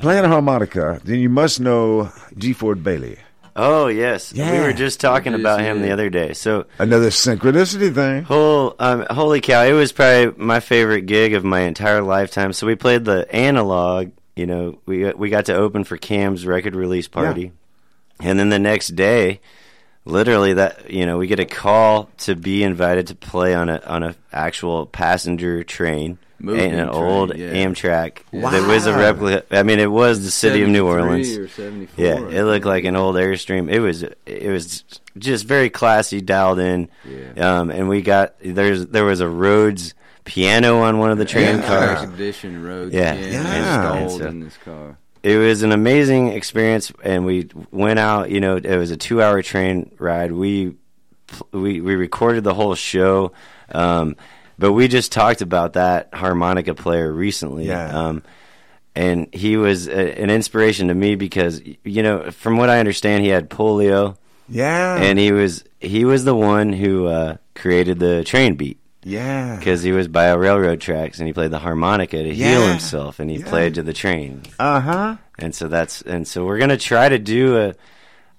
[0.00, 3.18] Playing a harmonica, then you must know DeFord Bailey.
[3.60, 5.86] Oh yes, we were just talking about him yeah.
[5.86, 6.32] the other day.
[6.32, 8.22] So Another synchronicity thing.
[8.22, 9.64] Whole, um, holy cow!
[9.64, 12.52] It was probably my favorite gig of my entire lifetime.
[12.52, 14.12] So we played the analog.
[14.36, 17.50] You know, we we got to open for Cam's record release party,
[18.20, 19.40] and then the next day,
[20.04, 23.80] literally that you know we get a call to be invited to play on a
[23.80, 26.18] on a actual passenger train.
[26.40, 27.52] Moving an train, old yeah.
[27.52, 28.18] Amtrak.
[28.32, 28.54] Wow.
[28.54, 29.44] It was a replica.
[29.50, 31.36] I mean, it was the city of New Orleans.
[31.36, 31.48] or
[31.96, 33.68] yeah, it looked like an old Airstream.
[33.70, 34.84] It was it was
[35.18, 36.88] just very classy, dialed in.
[37.36, 39.94] Um, and we got there's there was a Rhodes
[40.24, 41.66] piano on one of the train Yeah.
[41.66, 42.00] cars.
[42.00, 44.98] First edition Rhodes yeah, piano And installed so in this car.
[45.24, 48.30] It was an amazing experience, and we went out.
[48.30, 50.30] You know, it was a two-hour train ride.
[50.30, 50.76] We
[51.50, 53.32] we we recorded the whole show,
[53.72, 54.14] um,
[54.58, 57.66] but we just talked about that harmonica player recently.
[57.66, 57.88] Yeah.
[57.96, 58.22] Um,
[58.94, 63.22] and he was a, an inspiration to me because you know, from what I understand,
[63.24, 64.16] he had polio.
[64.48, 64.96] Yeah.
[64.96, 68.78] And he was he was the one who uh, created the train beat.
[69.04, 69.56] Yeah.
[69.56, 73.30] Because he was by railroad tracks and he played the harmonica to heal himself and
[73.30, 73.46] he Yeah.
[73.48, 74.42] played to the train.
[74.58, 75.16] Uh huh.
[75.38, 77.74] And so that's and so we're gonna try to do a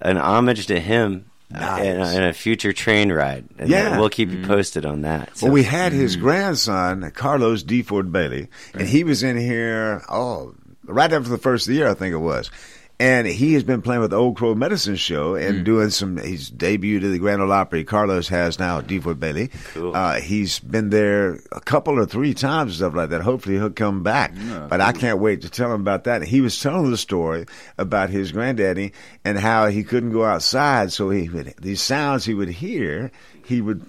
[0.02, 3.46] an homage to him uh, in, a, in a future train ride.
[3.58, 4.00] And Yeah.
[4.00, 5.36] we'll keep you posted on that.
[5.38, 10.54] So- Well, we had his grandson, Carlos DeFord Bailey, and he was in here, oh,
[10.86, 12.52] right after the first of the year, I think it was.
[13.02, 16.18] And he has been playing with the Old Crow Medicine Show and doing some.
[16.18, 17.86] He's debuted at the Grand Ole Opry.
[17.86, 19.52] Carlos has now DeFord Bailey.
[19.74, 19.96] Cool.
[19.96, 23.22] Uh, he's been there a couple or three times and stuff like that.
[23.22, 24.34] Hopefully he'll come back.
[24.70, 26.24] but I can't wait to tell him about that.
[26.24, 27.46] He was telling the story
[27.78, 28.92] about his granddaddy
[29.24, 33.12] and how he couldn't go outside, so he would these sounds he would hear,
[33.46, 33.82] he would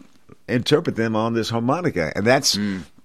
[0.47, 2.53] interpret them on this harmonica, and that's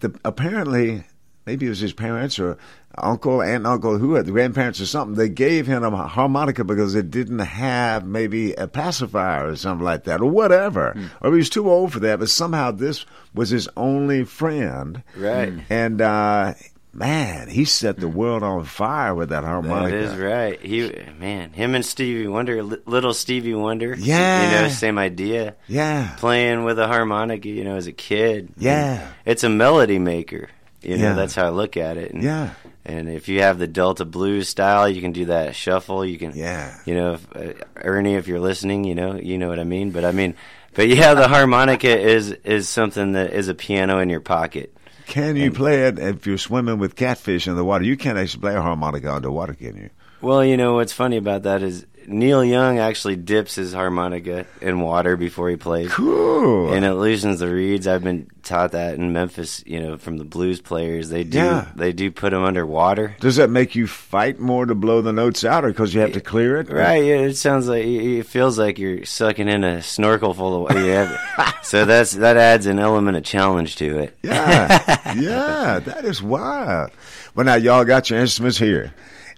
[0.02, 1.04] the apparently
[1.46, 2.58] maybe it was his parents or
[2.98, 5.16] uncle and uncle who had the grandparents or something.
[5.16, 10.06] They gave him a harmonica because it didn't have maybe a pacifier or something like
[10.06, 12.20] that or whatever, or he was too old for that.
[12.20, 15.54] But somehow this was his only friend, Right.
[15.70, 16.54] And uh,
[16.94, 19.98] man, he set the world on fire with that That harmonica.
[19.98, 20.62] That is right.
[20.62, 20.90] He
[21.20, 23.96] man, him and Stevie Wonder, little Stevie Wonder.
[23.98, 24.62] Yeah.
[24.62, 25.56] you know, same idea.
[25.68, 28.54] Yeah, playing with a harmonica, you know, as a kid.
[28.58, 29.12] Yeah.
[29.26, 30.48] it's a melody maker.
[30.86, 31.14] You know, Yeah.
[31.14, 32.14] that's how I look at it.
[32.14, 32.52] And, Yeah.
[32.86, 36.06] and if you have the Delta blues style, you can do that shuffle.
[36.06, 36.78] You can, yeah.
[36.86, 39.92] You know, if, uh, Ernie, if you're listening, you know, you know what I mean.
[39.92, 40.36] But I mean,
[40.74, 44.72] but yeah, the harmonica is is something that is a piano in your pocket.
[45.08, 47.86] Can you play it if you're swimming with catfish in the water?
[47.86, 49.90] You can't actually play a harmonica underwater, can you?
[50.22, 54.80] Well, you know what's funny about that is Neil Young actually dips his harmonica in
[54.80, 55.92] water before he plays.
[55.92, 56.74] Cool.
[56.74, 57.88] And it loosens the reeds.
[57.88, 59.64] I've been taught that in Memphis.
[59.66, 61.68] You know, from the blues players, they do Yeah.
[61.76, 63.16] they do put them underwater.
[63.20, 66.14] Does that make you fight more to blow the notes out, or because you have
[66.14, 66.70] to clear it?
[66.70, 70.62] Right, yeah, it sounds like it feels like you're sucking in a snorkel full of
[70.64, 70.86] water.
[70.86, 71.52] Yeah.
[71.64, 74.18] so that's that adds an element of challenge to it.
[74.22, 76.92] Yeah, yeah, that is wild.
[77.34, 78.94] Well, now y'all got your instruments here,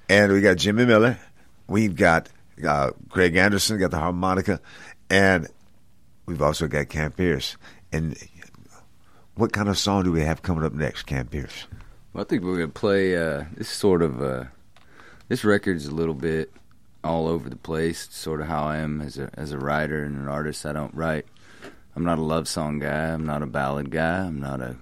[0.10, 1.18] and we got Jimmy Miller,
[1.68, 2.30] we've got
[2.66, 4.60] uh, Craig Anderson, got the harmonica,
[5.10, 5.48] and
[6.26, 7.58] we've also got Cam Pierce.
[7.92, 8.18] And
[9.36, 11.68] what kind of song do we have coming up next, Cam Pierce?
[12.14, 14.46] Well, I think we're gonna play uh, this sort of uh,
[15.28, 16.52] this record's a little bit
[17.04, 18.06] all over the place.
[18.06, 20.66] It's sort of how I am as a as a writer and an artist.
[20.66, 21.26] I don't write
[21.98, 23.08] I'm not a love song guy.
[23.12, 24.20] I'm not a ballad guy.
[24.20, 24.76] I'm not a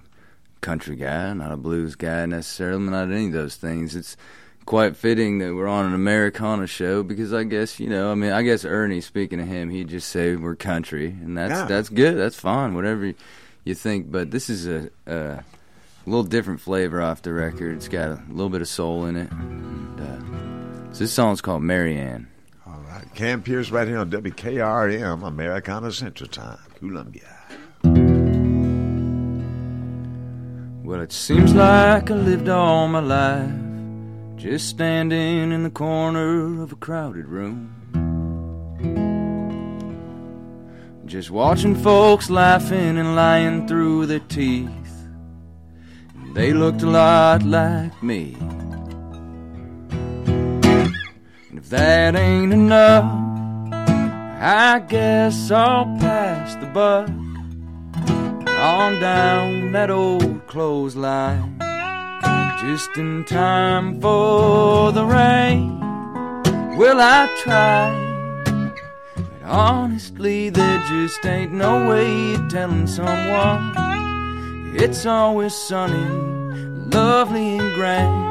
[0.60, 1.32] country guy.
[1.32, 2.76] Not a blues guy necessarily.
[2.76, 3.96] I'm not any of those things.
[3.96, 4.18] It's
[4.66, 8.12] quite fitting that we're on an Americana show because I guess you know.
[8.12, 9.00] I mean, I guess Ernie.
[9.00, 11.64] Speaking of him, he'd just say we're country, and that's Yeah.
[11.64, 12.16] that's good.
[12.18, 12.74] That's fine.
[12.74, 13.14] Whatever
[13.64, 14.10] you think.
[14.12, 14.90] But this is a.
[15.06, 15.44] a
[15.98, 17.74] a little different flavor off the record.
[17.74, 19.28] It's got a little bit of soul in it.
[19.32, 22.28] And, uh, so this song's called Marianne.
[22.64, 23.02] All right.
[23.16, 27.26] Cam Pierce right here on WKRM, Americana Central Time, Columbia.
[30.84, 33.50] Well, it seems like I lived all my life
[34.36, 37.72] just standing in the corner of a crowded room.
[41.06, 44.70] Just watching folks laughing and lying through their teeth.
[46.34, 48.36] They looked a lot like me.
[51.48, 53.04] And if that ain't enough,
[54.38, 57.08] I guess I'll pass the buck
[58.58, 61.56] on down that old clothesline.
[62.60, 65.78] Just in time for the rain.
[66.78, 68.72] Well, I tried.
[69.14, 76.08] But honestly, there just ain't no way of telling someone it's always sunny,
[76.90, 78.24] lovely, and grand.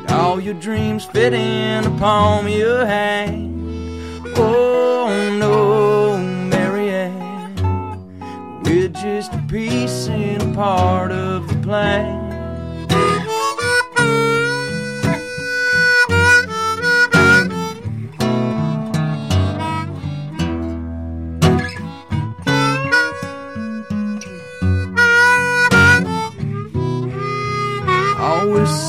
[0.00, 4.26] And all your dreams fit in the palm of your hand.
[4.36, 6.16] Oh no,
[6.48, 7.54] Marianne,
[8.62, 12.29] we're just a piece and a part of the plan.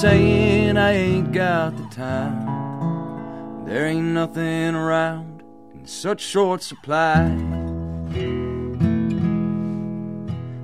[0.02, 3.68] Saying I ain't got the time.
[3.68, 5.44] There ain't nothing around
[5.76, 7.28] in such short supply.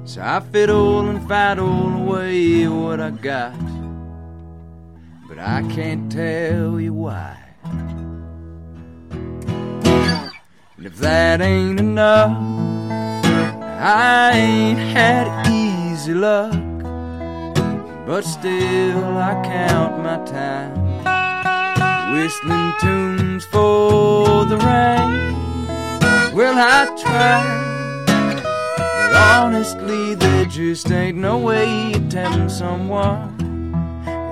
[0.06, 3.54] So I fiddle and fiddle away what I got.
[5.28, 7.38] But I can't tell you why.
[10.78, 12.36] And if that ain't enough,
[13.80, 16.67] I ain't had easy luck.
[18.08, 20.74] But still, I count my time.
[22.14, 25.36] Whistling tunes for the rain.
[26.34, 27.44] Well, I try.
[28.78, 33.36] But honestly, there just ain't no way of telling someone.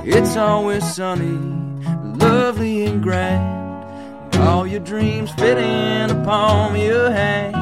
[0.05, 1.37] It's always sunny,
[2.17, 3.83] lovely, and grand.
[4.35, 7.55] And all your dreams fit in the palm of your hand.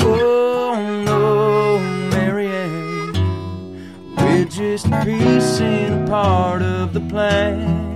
[0.00, 0.51] Oh,
[4.42, 7.92] We're just and a part of the plan.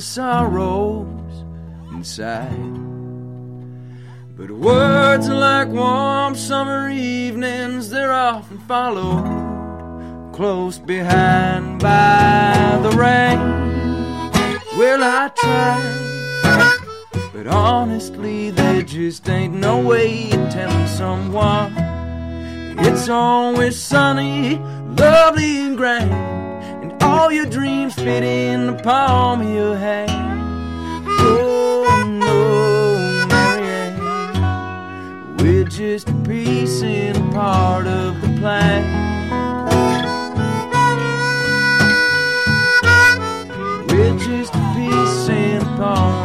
[0.00, 1.44] Sorrows
[1.92, 2.89] inside.
[4.40, 13.38] But words are like warm summer evenings, they're often followed close behind by the rain.
[14.78, 16.78] Well, I try,
[17.34, 21.74] but honestly, there just ain't no way of telling someone
[22.78, 24.56] it's always sunny,
[24.96, 26.10] lovely, and grand,
[26.82, 30.29] and all your dreams fit in the palm of your hand.
[35.80, 38.82] Just a piece and a part of the plan.
[43.88, 46.19] We're just a piece and a part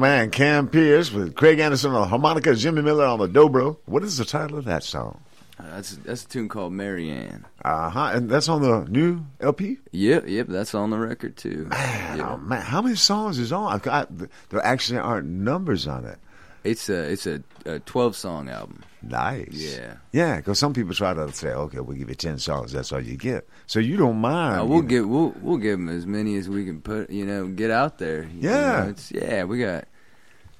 [0.00, 3.76] man, Cam Pierce with Craig Anderson on the harmonica, Jimmy Miller on the dobro.
[3.86, 5.20] What is the title of that song?
[5.58, 7.44] Uh, that's that's a tune called Marianne.
[7.64, 8.10] Uh huh.
[8.14, 9.78] And that's on the new LP.
[9.92, 11.68] Yep, yep, that's on the record too.
[11.70, 13.72] Oh man, how many songs is on?
[13.72, 14.08] I've got,
[14.48, 16.18] there actually aren't numbers on it.
[16.64, 18.82] It's a it's a, a twelve song album.
[19.02, 19.48] Nice.
[19.52, 19.94] Yeah.
[20.12, 22.72] Yeah, because some people try to say, okay, we'll give you ten songs.
[22.72, 23.48] That's all you get.
[23.66, 24.60] So you don't mind.
[24.60, 24.88] Uh, we'll know.
[24.88, 27.08] give we'll we'll give them as many as we can put.
[27.10, 28.24] You know, get out there.
[28.24, 28.82] You Yeah.
[28.84, 29.44] know, it's yeah.
[29.44, 29.84] We got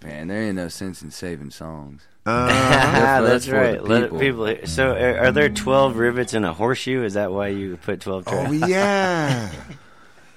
[0.02, 0.28] man.
[0.28, 2.06] There ain't no sense in saving songs.
[2.26, 2.46] Uh,
[3.20, 3.78] They're That's right.
[3.78, 4.18] the Let people.
[4.18, 4.46] people.
[4.46, 7.02] hear- So, are, are there twelve rivets in a horseshoe?
[7.04, 8.24] Is that why you put twelve?
[8.26, 8.50] Tracks?
[8.50, 8.68] Oh tracks?
[8.70, 9.50] yeah.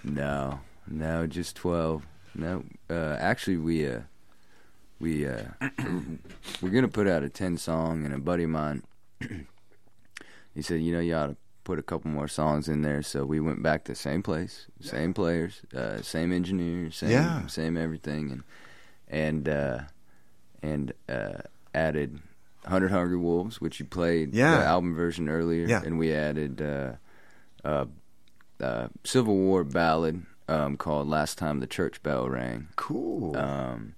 [0.06, 2.06] No, no, just twelve.
[2.36, 4.02] No, uh, actually, we uh,
[5.00, 5.44] we uh,
[6.62, 8.84] we're gonna put out a ten song, and a buddy of mine,
[10.54, 13.02] he said, you know, you ought to put a couple more songs in there.
[13.02, 17.48] So we went back to the same place, same players, uh, same engineers, same Yeah.
[17.48, 18.44] same everything, and
[19.14, 19.80] and uh,
[20.62, 22.20] and uh, added
[22.66, 24.58] Hundred Hungry Wolves, which you played Yeah.
[24.58, 25.82] the album version earlier, Yeah.
[25.86, 26.94] and we added uh,
[27.64, 27.86] uh,
[28.60, 33.38] uh, Civil War ballad um, called "Last Time the Church Bell Rang." Cool.
[33.38, 33.96] Um,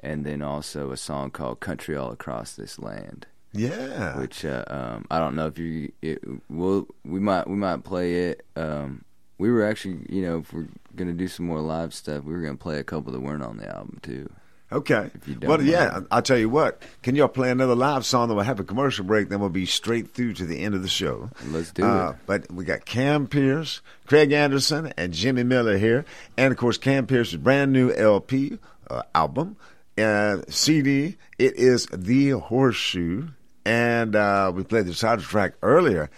[0.00, 4.18] and then also a song called "Country All Across This Land." Yeah.
[4.18, 8.28] Which uh, um, I don't know if you it, we'll we might we might play
[8.30, 8.44] it.
[8.56, 9.04] Um,
[9.38, 12.40] we were actually you know if we're gonna do some more live stuff, we were
[12.40, 14.30] gonna play a couple that weren't on the album too.
[14.72, 15.10] Okay.
[15.14, 16.00] If you don't Well, yeah.
[16.10, 16.82] I'll tell you what.
[17.02, 18.28] Can y'all play another live song?
[18.28, 19.28] Then we'll have a commercial break.
[19.28, 21.30] Then we'll be straight through to the end of the show.
[21.46, 22.16] Let's do Uh, it.
[22.26, 26.04] But we got Cam Pierce, Craig Anderson, and Jimmy Miller here.
[26.36, 28.58] And of course, Cam Pierce's brand new LP
[28.90, 29.56] uh, album,
[29.98, 31.16] uh, CD.
[31.38, 33.28] It is The Horseshoe.
[33.64, 36.10] And uh, we played the title track earlier.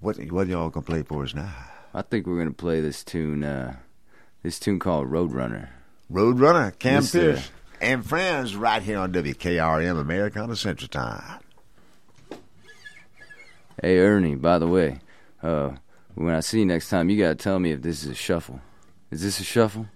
[0.00, 1.52] What, what y'all going to play for us now?
[1.94, 3.42] I think we're gonna play this tune.
[3.42, 3.76] Uh,
[4.42, 5.70] this tune called Roadrunner.
[6.12, 7.50] Roadrunner, Cam This, uh, Pierce.
[7.80, 11.40] And friends right here on WKRM Americana Central Time.
[13.82, 15.00] Hey Ernie, by the way,
[15.42, 15.72] uh,
[16.14, 18.60] when I see you next time, you gotta tell me if this is a shuffle.
[19.10, 19.86] Is this a shuffle?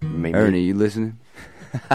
[0.00, 0.34] Maybe.
[0.34, 1.18] Ernie, you listening?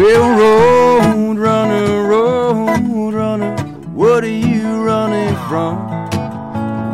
[0.00, 3.54] Well, road runner, road runner,
[3.92, 5.90] what are you running from?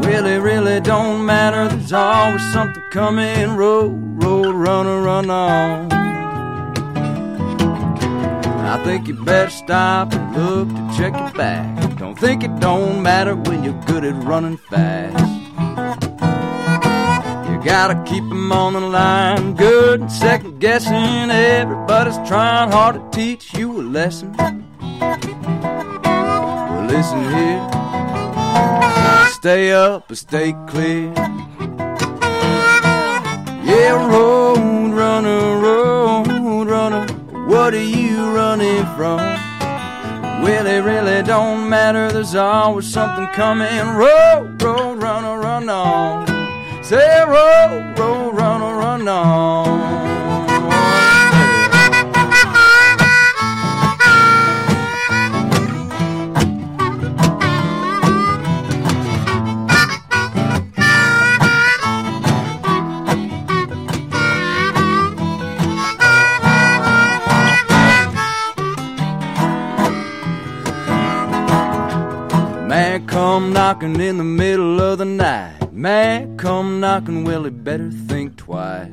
[0.02, 1.68] It really don't matter.
[1.68, 3.56] There's always something coming.
[3.56, 5.92] Road, road runner, run on.
[8.72, 11.96] I think you better stop and look to check your back.
[11.98, 15.45] Don't think it don't matter when you're good at running fast.
[17.66, 21.30] Gotta keep 'em on the line, good and second guessing.
[21.30, 24.30] Everybody's trying hard to teach you a lesson.
[26.70, 27.62] Well, listen here,
[29.32, 31.12] stay up or stay clear.
[33.64, 37.04] Yeah, road runner, road runner,
[37.48, 39.18] what are you running from?
[40.40, 42.12] Well, it really don't matter.
[42.12, 43.96] There's always something coming.
[43.96, 46.35] Road, road runner, run on.
[46.88, 49.66] Say road, road runner, run on.
[72.68, 75.55] Man come knocking in the middle of the night.
[75.76, 78.90] Man come knocking, well, he better think twice.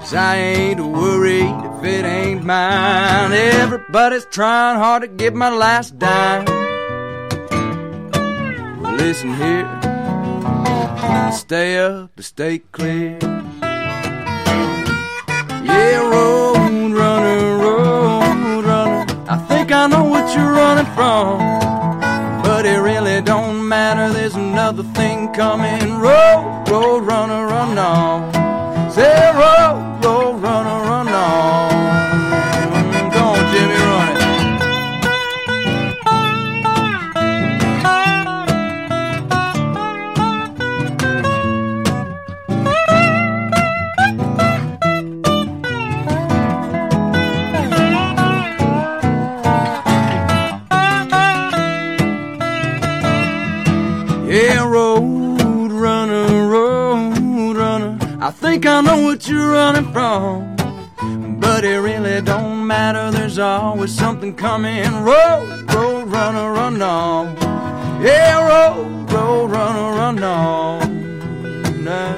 [0.00, 3.32] Cause I ain't worried if it ain't mine.
[3.32, 6.46] Everybody's trying hard to get my last dime.
[8.96, 9.70] Listen here,
[11.30, 13.18] stay up stay clear.
[15.62, 19.06] Yeah, road runner, road runner.
[19.28, 21.71] I think I know what you're running from.
[24.10, 25.98] There's another thing coming.
[26.00, 28.32] Road, road runner, run on.
[28.90, 30.01] Say road,
[54.32, 57.98] Yeah, road runner, road runner.
[58.18, 60.56] I think I know what you're running from.
[61.38, 64.90] But it really don't matter, there's always something coming.
[65.04, 67.36] Road, road runner, run on.
[68.02, 71.84] Yeah, road, road runner, run on.
[71.84, 72.16] Now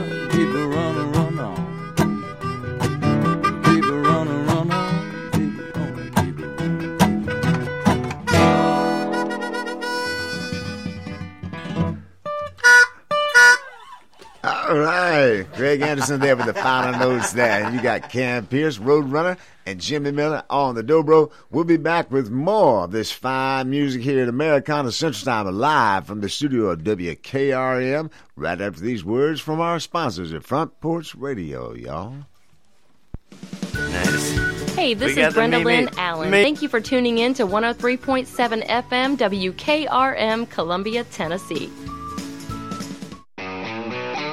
[14.75, 15.47] All right.
[15.55, 17.65] Craig Anderson there with the final notes there.
[17.65, 19.37] And you got Cam Pierce, Roadrunner,
[19.67, 21.31] and Jimmy Miller on the dobro.
[21.51, 26.07] We'll be back with more of this fine music here at Americana Central Time live
[26.07, 31.15] from the studio of WKRM right after these words from our sponsors at Front Porch
[31.15, 32.15] Radio, y'all.
[33.75, 34.75] Nice.
[34.75, 36.31] Hey, this We is Brenda Lynn Allen.
[36.31, 41.71] me- Thank you for tuning in to 103.7 FM WKRM, Columbia, Tennessee.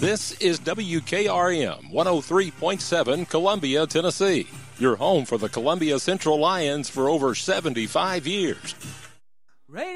[0.00, 4.48] This is WKRM 103.7 Columbia, Tennessee.
[4.78, 8.74] Your home for the Columbia Central Lions for over 75 years.
[9.68, 9.92] Radio!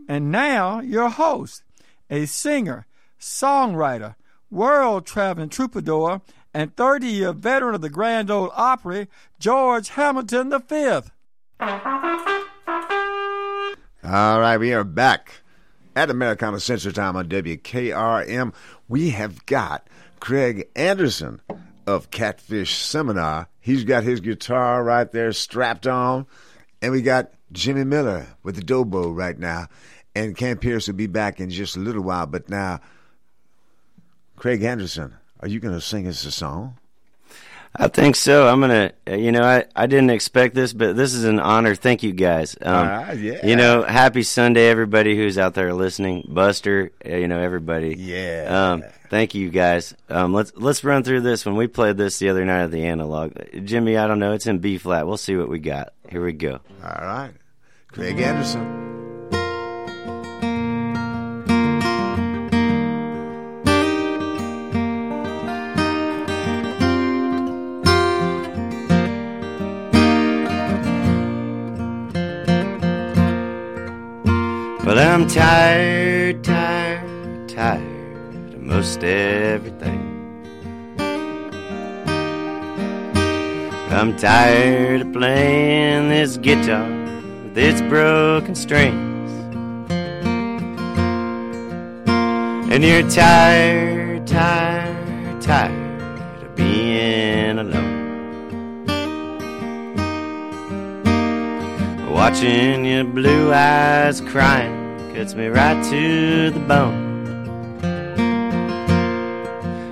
[0.06, 1.62] And now, your host,
[2.10, 2.86] a singer,
[3.18, 4.16] songwriter,
[4.50, 6.20] world traveling troubadour,
[6.52, 9.08] and 30 year veteran of the Grand Ole Opry,
[9.38, 11.00] George Hamilton V.
[14.02, 15.42] All right, we are back
[15.94, 18.54] at Americana Central Time on WKRM.
[18.88, 19.86] We have got
[20.20, 21.40] Craig Anderson
[21.86, 23.48] of Catfish Seminar.
[23.60, 26.26] He's got his guitar right there strapped on.
[26.82, 29.66] And we got Jimmy Miller with the Dobro right now.
[30.14, 32.26] And Cam Pierce will be back in just a little while.
[32.26, 32.80] But now,
[34.36, 36.76] Craig Anderson, are you going to sing us a song?
[37.76, 38.48] I think so.
[38.48, 38.90] I'm gonna.
[39.08, 41.76] uh, You know, I, I didn't expect this, but this is an honor.
[41.76, 42.56] Thank you guys.
[42.60, 43.46] Um, Ah, yeah.
[43.46, 46.24] You know, happy Sunday, everybody who's out there listening.
[46.28, 47.94] Buster, uh, you know, everybody.
[47.96, 48.72] Yeah.
[48.72, 49.94] Um, thank you guys.
[50.08, 51.54] Um, let's let's run through this one.
[51.54, 53.34] We played this the other night at the analog.
[53.62, 54.32] Jimmy, I don't know.
[54.32, 55.06] It's in B flat.
[55.06, 55.92] We'll see what we got.
[56.08, 56.58] Here we go.
[56.82, 57.30] All right.
[57.92, 58.89] Craig Anderson.
[75.32, 80.00] Tired, tired, tired of most everything.
[83.90, 86.88] I'm tired of playing this guitar
[87.44, 89.30] with its broken strings.
[92.72, 97.98] And you're tired, tired, tired of being alone.
[102.10, 104.79] Watching your blue eyes crying
[105.14, 107.08] cuts me right to the bone.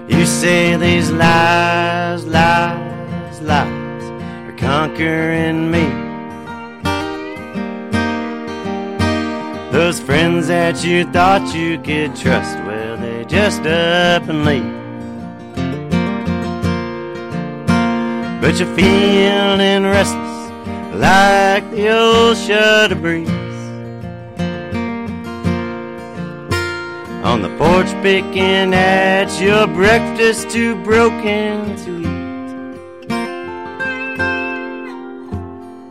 [0.09, 4.05] You say these lies, lies, lies
[4.47, 5.87] are conquering me.
[9.73, 14.79] Those friends that you thought you could trust, well, they just up and leave.
[18.41, 20.39] But you're feeling restless
[20.95, 23.48] like the old shudder breeze.
[27.23, 33.09] on the porch picking at your breakfast too broken to eat.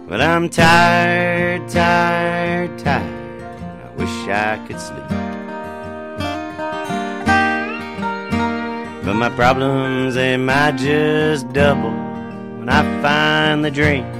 [0.08, 3.42] But I'm tired, tired, tired.
[3.84, 5.04] I wish I could sleep.
[9.04, 11.92] But my problems, they might just double
[12.58, 14.17] when I find the dream.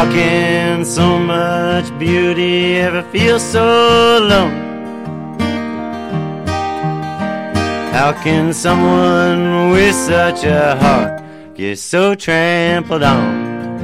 [0.00, 3.66] How can so much beauty ever feel so
[4.16, 5.36] alone?
[7.92, 11.22] How can someone with such a heart
[11.54, 13.74] get so trampled on?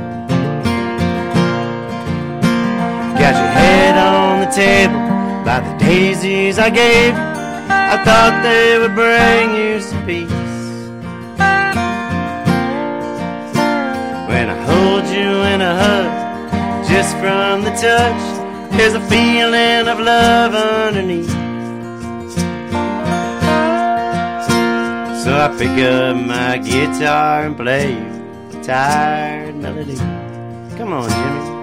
[3.21, 4.99] Got your head on the table
[5.45, 7.13] by the daisies I gave.
[7.13, 10.36] I thought they would bring you some peace.
[14.29, 18.23] When I hold you in a hug, just from the touch,
[18.77, 21.31] there's a feeling of love underneath.
[25.23, 27.95] So I pick up my guitar and play
[28.53, 29.97] a tired melody.
[30.77, 31.56] Come on, Jimmy.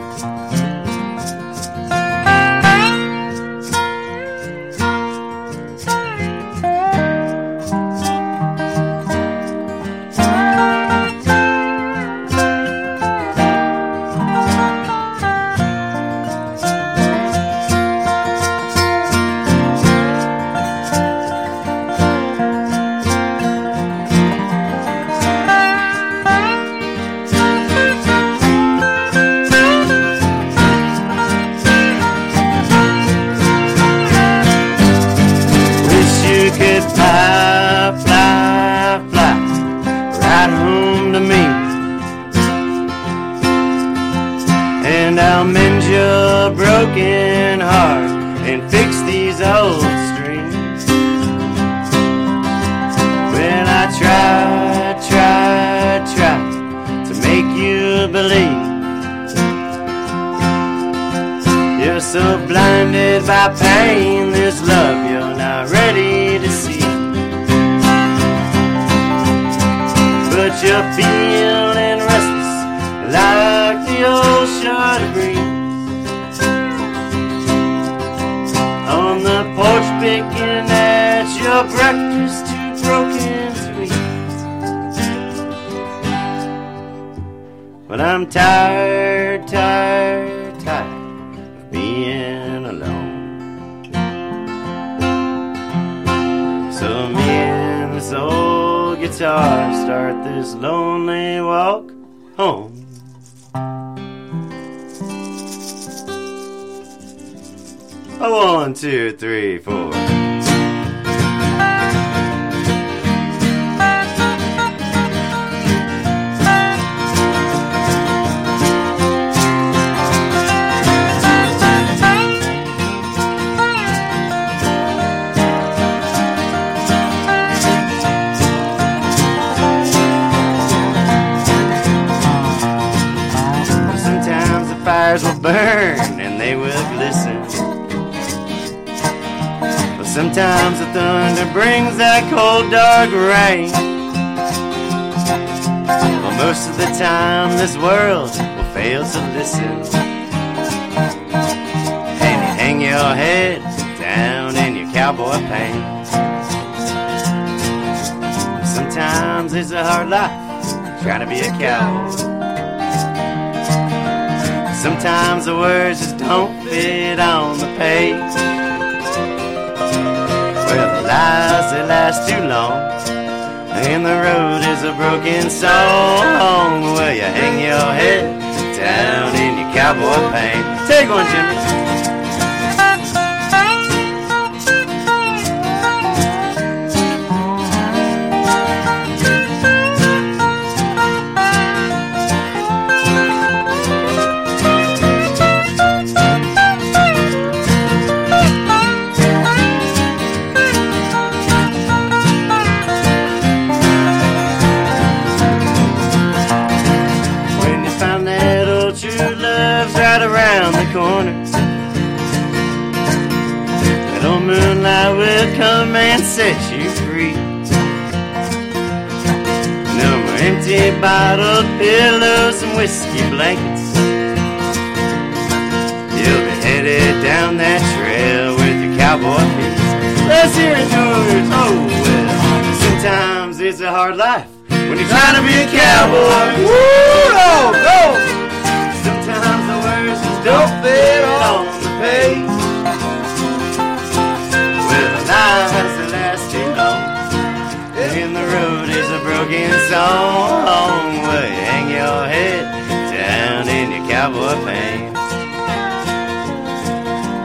[248.64, 251.03] Road is a broken song.
[251.27, 252.64] Well, you hang your head
[253.11, 255.19] down in your cowboy pants.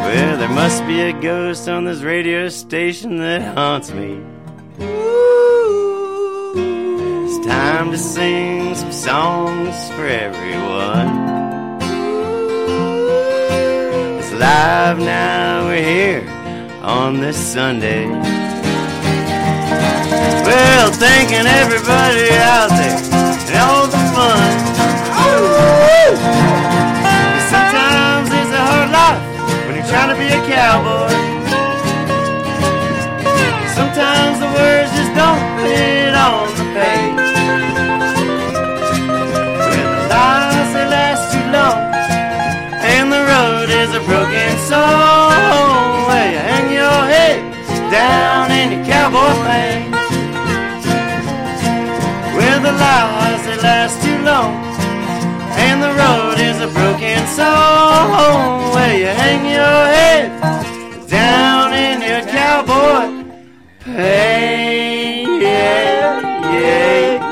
[0.05, 4.21] Well, there must be a ghost on this radio station that haunts me.
[7.27, 11.11] It's time to sing some songs for everyone.
[14.19, 16.29] It's live now, we're here
[16.83, 18.07] on this Sunday.
[20.11, 22.97] Well, thanking everybody out there
[23.49, 24.51] and all the fun.
[27.53, 29.23] Sometimes it's a hard life
[29.67, 31.13] when you're trying to be a cowboy.
[33.77, 37.31] Sometimes the words just don't fit on the page.
[39.61, 41.79] Well, the lies they last too long,
[42.81, 45.31] and the road is a broken song.
[46.09, 47.39] Well, you hang your head
[47.91, 49.88] down in your cowboy pants.
[52.99, 54.53] Well, the lies they last too long,
[55.55, 60.27] and the road is a broken soul where you hang your head
[61.09, 63.23] down in your cowboy
[63.79, 65.31] pants.
[65.41, 66.21] Yeah,
[66.53, 67.23] yeah,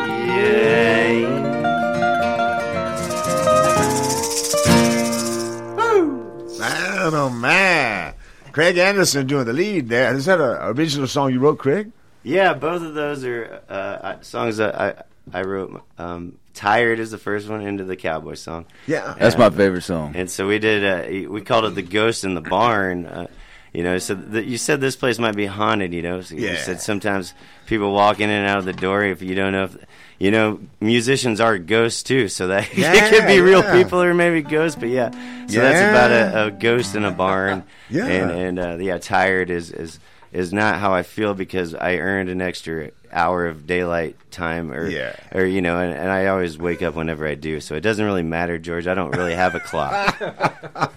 [6.60, 8.14] Man, oh man.
[8.52, 10.14] Craig Anderson doing the lead there.
[10.14, 11.90] Is that an original song you wrote, Craig?
[12.22, 15.02] Yeah, both of those are uh, songs that I
[15.32, 15.82] I wrote.
[15.98, 18.66] Um, "Tired" is the first one, "Into the Cowboy" song.
[18.86, 19.14] Yeah.
[19.18, 20.14] That's my favorite song.
[20.16, 20.84] And so we did.
[20.84, 23.26] Uh, we called it "The Ghost in the Barn." Uh,
[23.72, 25.92] you know, so th- you said this place might be haunted.
[25.92, 27.34] You know, so you said sometimes
[27.66, 29.04] people walk in and out of the door.
[29.04, 29.76] If you don't know, if
[30.18, 32.28] you know, musicians are ghosts too.
[32.28, 34.78] So that it could be real Yeah, people or maybe ghosts.
[34.80, 35.10] But yeah,
[35.46, 37.64] so that's about a, a ghost in a barn.
[37.90, 38.06] Yeah.
[38.06, 39.98] and and uh, yeah, tired is is
[40.32, 44.88] is not how I feel because I earned an extra hour of daylight time or
[44.88, 45.14] Yeah.
[45.32, 48.04] or you know and, and I always wake up whenever I do so it doesn't
[48.04, 50.20] really matter George I don't really have a clock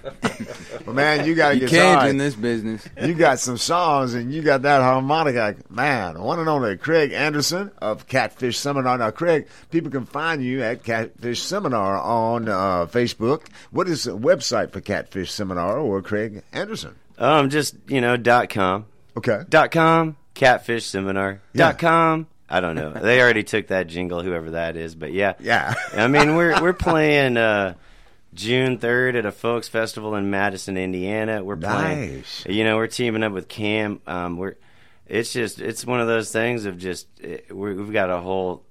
[0.85, 2.87] Well, man, you got to You get can't in this business.
[2.99, 5.55] You got some songs and you got that harmonica.
[5.69, 8.97] Man, one and only Craig Anderson of Catfish Seminar.
[8.97, 13.43] Now, Craig, people can find you at Catfish Seminar on uh, Facebook.
[13.71, 16.95] What is the website for Catfish Seminar or Craig Anderson?
[17.17, 18.85] um just you know dot com
[19.17, 19.41] Okay.
[19.49, 21.71] dot com catfish seminar Yeah.
[21.71, 25.33] dot com I don't know they already took that jingle whoever that is but yeah
[25.39, 25.73] Yeah.
[25.93, 27.73] I mean we're we're playing uh
[28.33, 31.43] June 3rd at a folks festival in Madison, Indiana.
[31.43, 32.17] We're playing.
[32.17, 32.45] Nice.
[32.47, 34.01] You know, we're teaming up with Cam.
[34.05, 34.53] Um, we're
[35.07, 38.63] it's just it's one of those things of just it, we've got a whole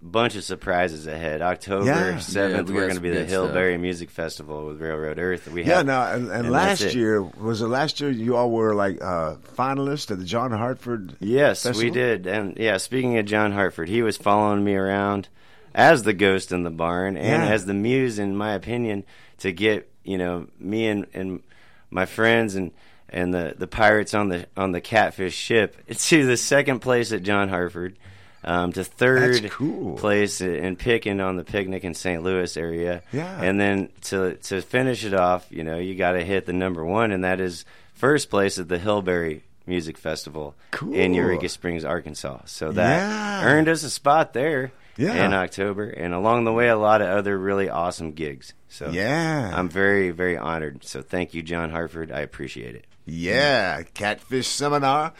[0.00, 1.42] bunch of surprises ahead.
[1.42, 1.84] October
[2.14, 3.50] 7th, Yeah, we we're going to be the good stuff.
[3.50, 5.48] Hillberry Music Festival with Railroad Earth.
[5.48, 8.50] We Yeah, have, no, and, and, and last year was it last year you all
[8.50, 11.16] were like uh, finalists at the John Hartford.
[11.20, 12.26] Yes, we did.
[12.26, 15.28] And yeah, speaking of John Hartford, he was following me around
[15.74, 17.50] as the ghost in the barn and Yeah.
[17.50, 19.04] as the muse, in my opinion,
[19.38, 21.42] to get you know me and, and
[21.90, 22.70] my friends and
[23.10, 27.22] and the, the pirates on the on the catfish ship to the second place at
[27.24, 27.98] John Hartford.
[28.44, 29.96] Um, to third cool.
[29.96, 32.22] place in Picking on the picnic in St.
[32.22, 33.42] Louis area, Yeah.
[33.42, 36.84] and then to to finish it off, you know, you got to hit the number
[36.84, 40.94] one, and that is first place at the Hillberry Music Festival Cool.
[40.94, 42.42] in Eureka Springs, Arkansas.
[42.46, 43.44] So that Yeah.
[43.44, 45.26] earned us a spot there Yeah.
[45.26, 48.54] in October, and along the way, a lot of other really awesome gigs.
[48.68, 49.50] So Yeah.
[49.52, 50.84] I'm very very honored.
[50.84, 52.12] So thank you, John Hartford.
[52.12, 52.84] I appreciate it.
[53.04, 55.12] Yeah, Catfish Seminar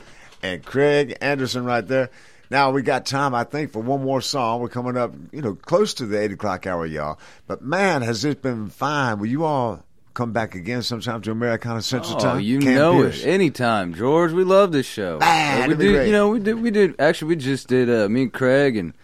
[0.42, 2.10] and Craig Anderson right there.
[2.50, 4.60] Now we got time, I think, for one more song.
[4.60, 7.18] We're coming up, you know, close to the eight o'clock hour, y'all.
[7.46, 9.18] But man, has it been fine?
[9.18, 9.84] Will you all
[10.14, 12.40] come back again sometime to Americana Central Oh, Time?
[12.40, 13.22] you Cam know Pierce.
[13.24, 13.28] it.
[13.28, 14.32] Anytime, George.
[14.32, 15.18] We love this show.
[15.18, 16.06] Man, Uh, we did, great.
[16.06, 16.94] you know, we did, we did.
[16.98, 17.90] Actually, we just did.
[17.90, 18.94] Uh, me and Craig and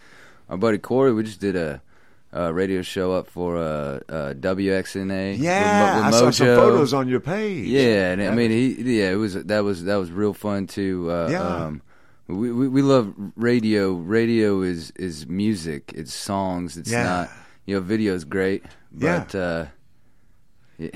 [0.48, 1.12] our buddy Corey.
[1.12, 1.80] We just did a,
[2.36, 5.32] uh radio show up for uh, uh, WXNA.
[5.32, 7.66] with Yeah, with I saw some photos on your page.
[7.68, 11.08] Yeah, and I mean, he, yeah, it was that was that was real fun too.
[11.10, 11.42] Uh, Yeah.
[11.42, 11.82] um,
[12.28, 13.92] we, we we love radio.
[13.92, 15.92] Radio is is music.
[15.94, 16.76] It's songs.
[16.76, 17.02] It's Yeah.
[17.04, 17.30] not
[17.66, 18.64] you know, video's great,
[18.98, 19.24] Yeah.
[19.30, 19.64] but uh,
[20.78, 20.88] yeah.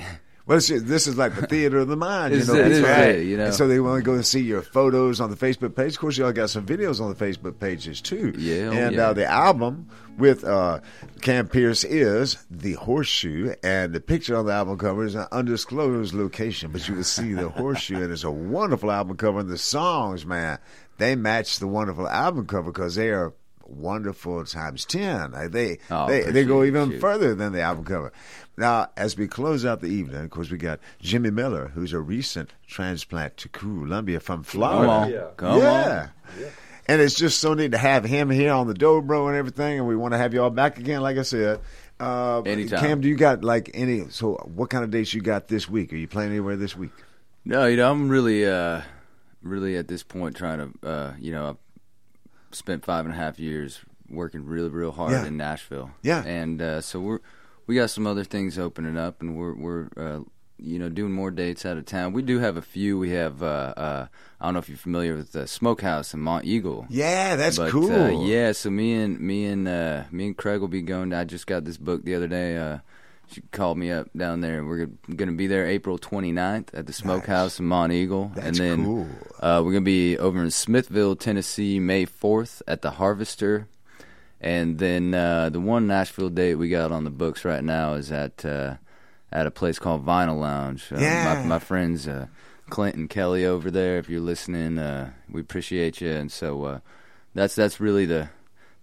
[0.45, 2.55] Well, it's just- this is like the theater of the mind, you know.
[2.55, 3.15] it that's right.
[3.19, 3.45] it, you know.
[3.45, 5.93] And so they want to go and see your photos on the Facebook page.
[5.93, 8.33] Of course, y'all got some videos on the Facebook pages too.
[8.37, 9.09] Yeah, oh, and yeah.
[9.09, 10.79] Uh, the album with uh,
[11.21, 16.13] Cam Pierce is the horseshoe, and the picture on the album cover is an undisclosed
[16.15, 19.39] location, but you will see the horseshoe, and it's a wonderful album cover.
[19.41, 20.57] And the songs, man,
[20.99, 23.33] they match the wonderful album cover because they are
[23.65, 25.31] wonderful times ten.
[25.31, 26.99] Like they Oh, they they go even you.
[26.99, 28.11] further than the album cover.
[28.57, 31.99] Now, as we close out the evening, of course, we got Jimmy Miller, who's a
[31.99, 34.89] recent transplant to Columbia from Florida.
[34.91, 35.11] on.
[35.11, 35.27] Yeah.
[35.37, 36.07] Come yeah.
[36.87, 39.87] And it's just so neat to have him here on the Dobro and everything, and
[39.87, 41.59] we want to have you all back again, like I said.
[41.99, 42.79] Uh, Anytime.
[42.79, 44.09] Cam, do you got like any?
[44.09, 45.93] So, what kind of dates you got this week?
[45.93, 46.91] Are you playing anywhere this week?
[47.45, 48.81] No, you know, I'm really, uh,
[49.41, 51.57] really at this point trying to, uh, you know, I've
[52.55, 53.79] spent five and a half years
[54.09, 55.25] working really, real hard Yeah.
[55.25, 55.91] in Nashville.
[56.01, 56.23] Yeah.
[56.25, 57.19] and uh, so we're
[57.67, 60.21] we got some other things opening up, and we're we're uh,
[60.57, 62.13] you know doing more dates out of town.
[62.13, 62.97] We do have a few.
[62.97, 64.07] We have uh, uh,
[64.41, 66.87] I don't know if you're familiar with the Smokehouse in Monteagle.
[66.89, 67.91] Yeah, that's But, cool.
[67.91, 71.13] Uh, yeah, so me and me and uh, me and Craig will be going.
[71.13, 72.79] I just got this book the other day.
[73.31, 74.65] She called me up down there.
[74.65, 78.85] We're going to be there April 29th at the Smokehouse in Monteagle, That's and then
[78.85, 79.07] cool.
[79.39, 83.67] uh, we're going to be over in Smithville, Tennessee, May 4th at the Harvester.
[84.41, 88.11] And then uh, the one Nashville date we got on the books right now is
[88.11, 88.75] at uh,
[89.31, 90.91] at a place called Vinyl Lounge.
[90.91, 91.35] Uh, Yeah.
[91.41, 92.27] my, my friends uh,
[92.69, 93.97] Clint and Kelly over there.
[93.97, 96.09] If you're listening, uh, we appreciate you.
[96.11, 96.79] And so uh,
[97.35, 98.29] that's that's really the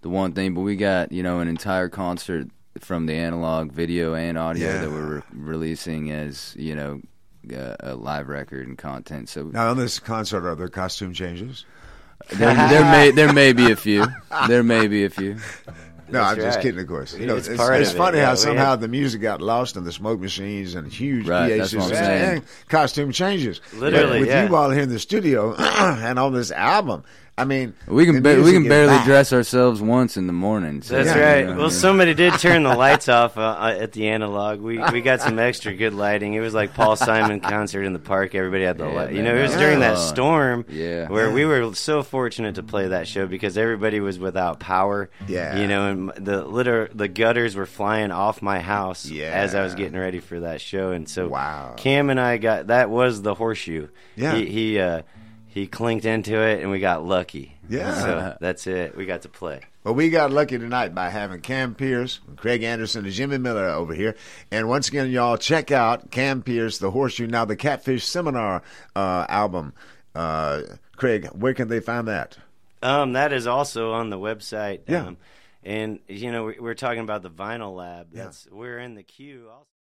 [0.03, 0.53] the one thing.
[0.53, 2.47] But we got you know an entire concert
[2.83, 4.81] from the analog video and audio Yeah.
[4.81, 7.01] that we're re- releasing as you know
[7.55, 9.29] uh, a live record and content.
[9.29, 11.65] So Now, on this concert, are there costume changes?
[12.31, 14.05] there, there may there may be a few.
[14.47, 15.37] There may be a few.
[16.09, 17.13] No, I'm That's just kidding, of course.
[17.13, 18.27] You know, It's it's, it's of it, funny yeah.
[18.27, 21.51] how We somehow have- the music got lost in the smoke machines and huge Right,
[21.51, 23.59] PA that's what I'm systems and costume changes.
[23.73, 24.47] Literally, with yeah.
[24.47, 27.03] you all here in the studio and on this album,
[27.39, 29.05] I mean, We can ba- we can barely back.
[29.05, 30.81] dress ourselves once in the morning.
[30.81, 31.45] So, That's you right.
[31.45, 31.69] know, Well, yeah.
[31.69, 34.59] somebody did turn the lights off uh, uh, at the analog.
[34.59, 36.33] We we got some extra good lighting.
[36.33, 38.33] It was like Paul Simon concert in the park.
[38.33, 39.13] Everybody had the Yeah, light.
[39.13, 41.09] You know, it was during that storm Yeah.
[41.09, 45.11] where we were so fortunate to play that show because everybody was without power.
[45.27, 45.59] Yeah.
[45.59, 49.27] You know, and the litter the gutters were flying off my house Yeah.
[49.31, 50.89] as I was getting ready for that show.
[50.89, 51.75] And so Wow.
[51.77, 53.89] Cam and I got that was the horseshoe.
[54.15, 54.33] Yeah.
[54.37, 55.03] He he uh
[55.57, 57.57] he clinked into it and we got lucky.
[57.67, 57.93] Yeah.
[57.95, 58.95] So that's it.
[58.95, 59.61] We got to play.
[59.83, 63.95] Well, we got lucky tonight by having Cam Pierce, Craig Anderson, and Jimmy Miller over
[63.95, 64.15] here.
[64.51, 68.61] And once again, y'all check out Cam Pierce, The Horseshoe, now the Catfish Seminar
[68.95, 69.73] uh, album.
[70.13, 70.61] Uh,
[70.95, 72.37] Craig, where can they find that?
[72.83, 74.81] Um, that is also on the website.
[74.87, 75.07] Yeah.
[75.07, 75.17] Um,
[75.63, 78.07] and you know, we, we're talking about the Vinyl Lab.
[78.11, 79.47] That's we're in the queue.
[79.51, 79.76] Also.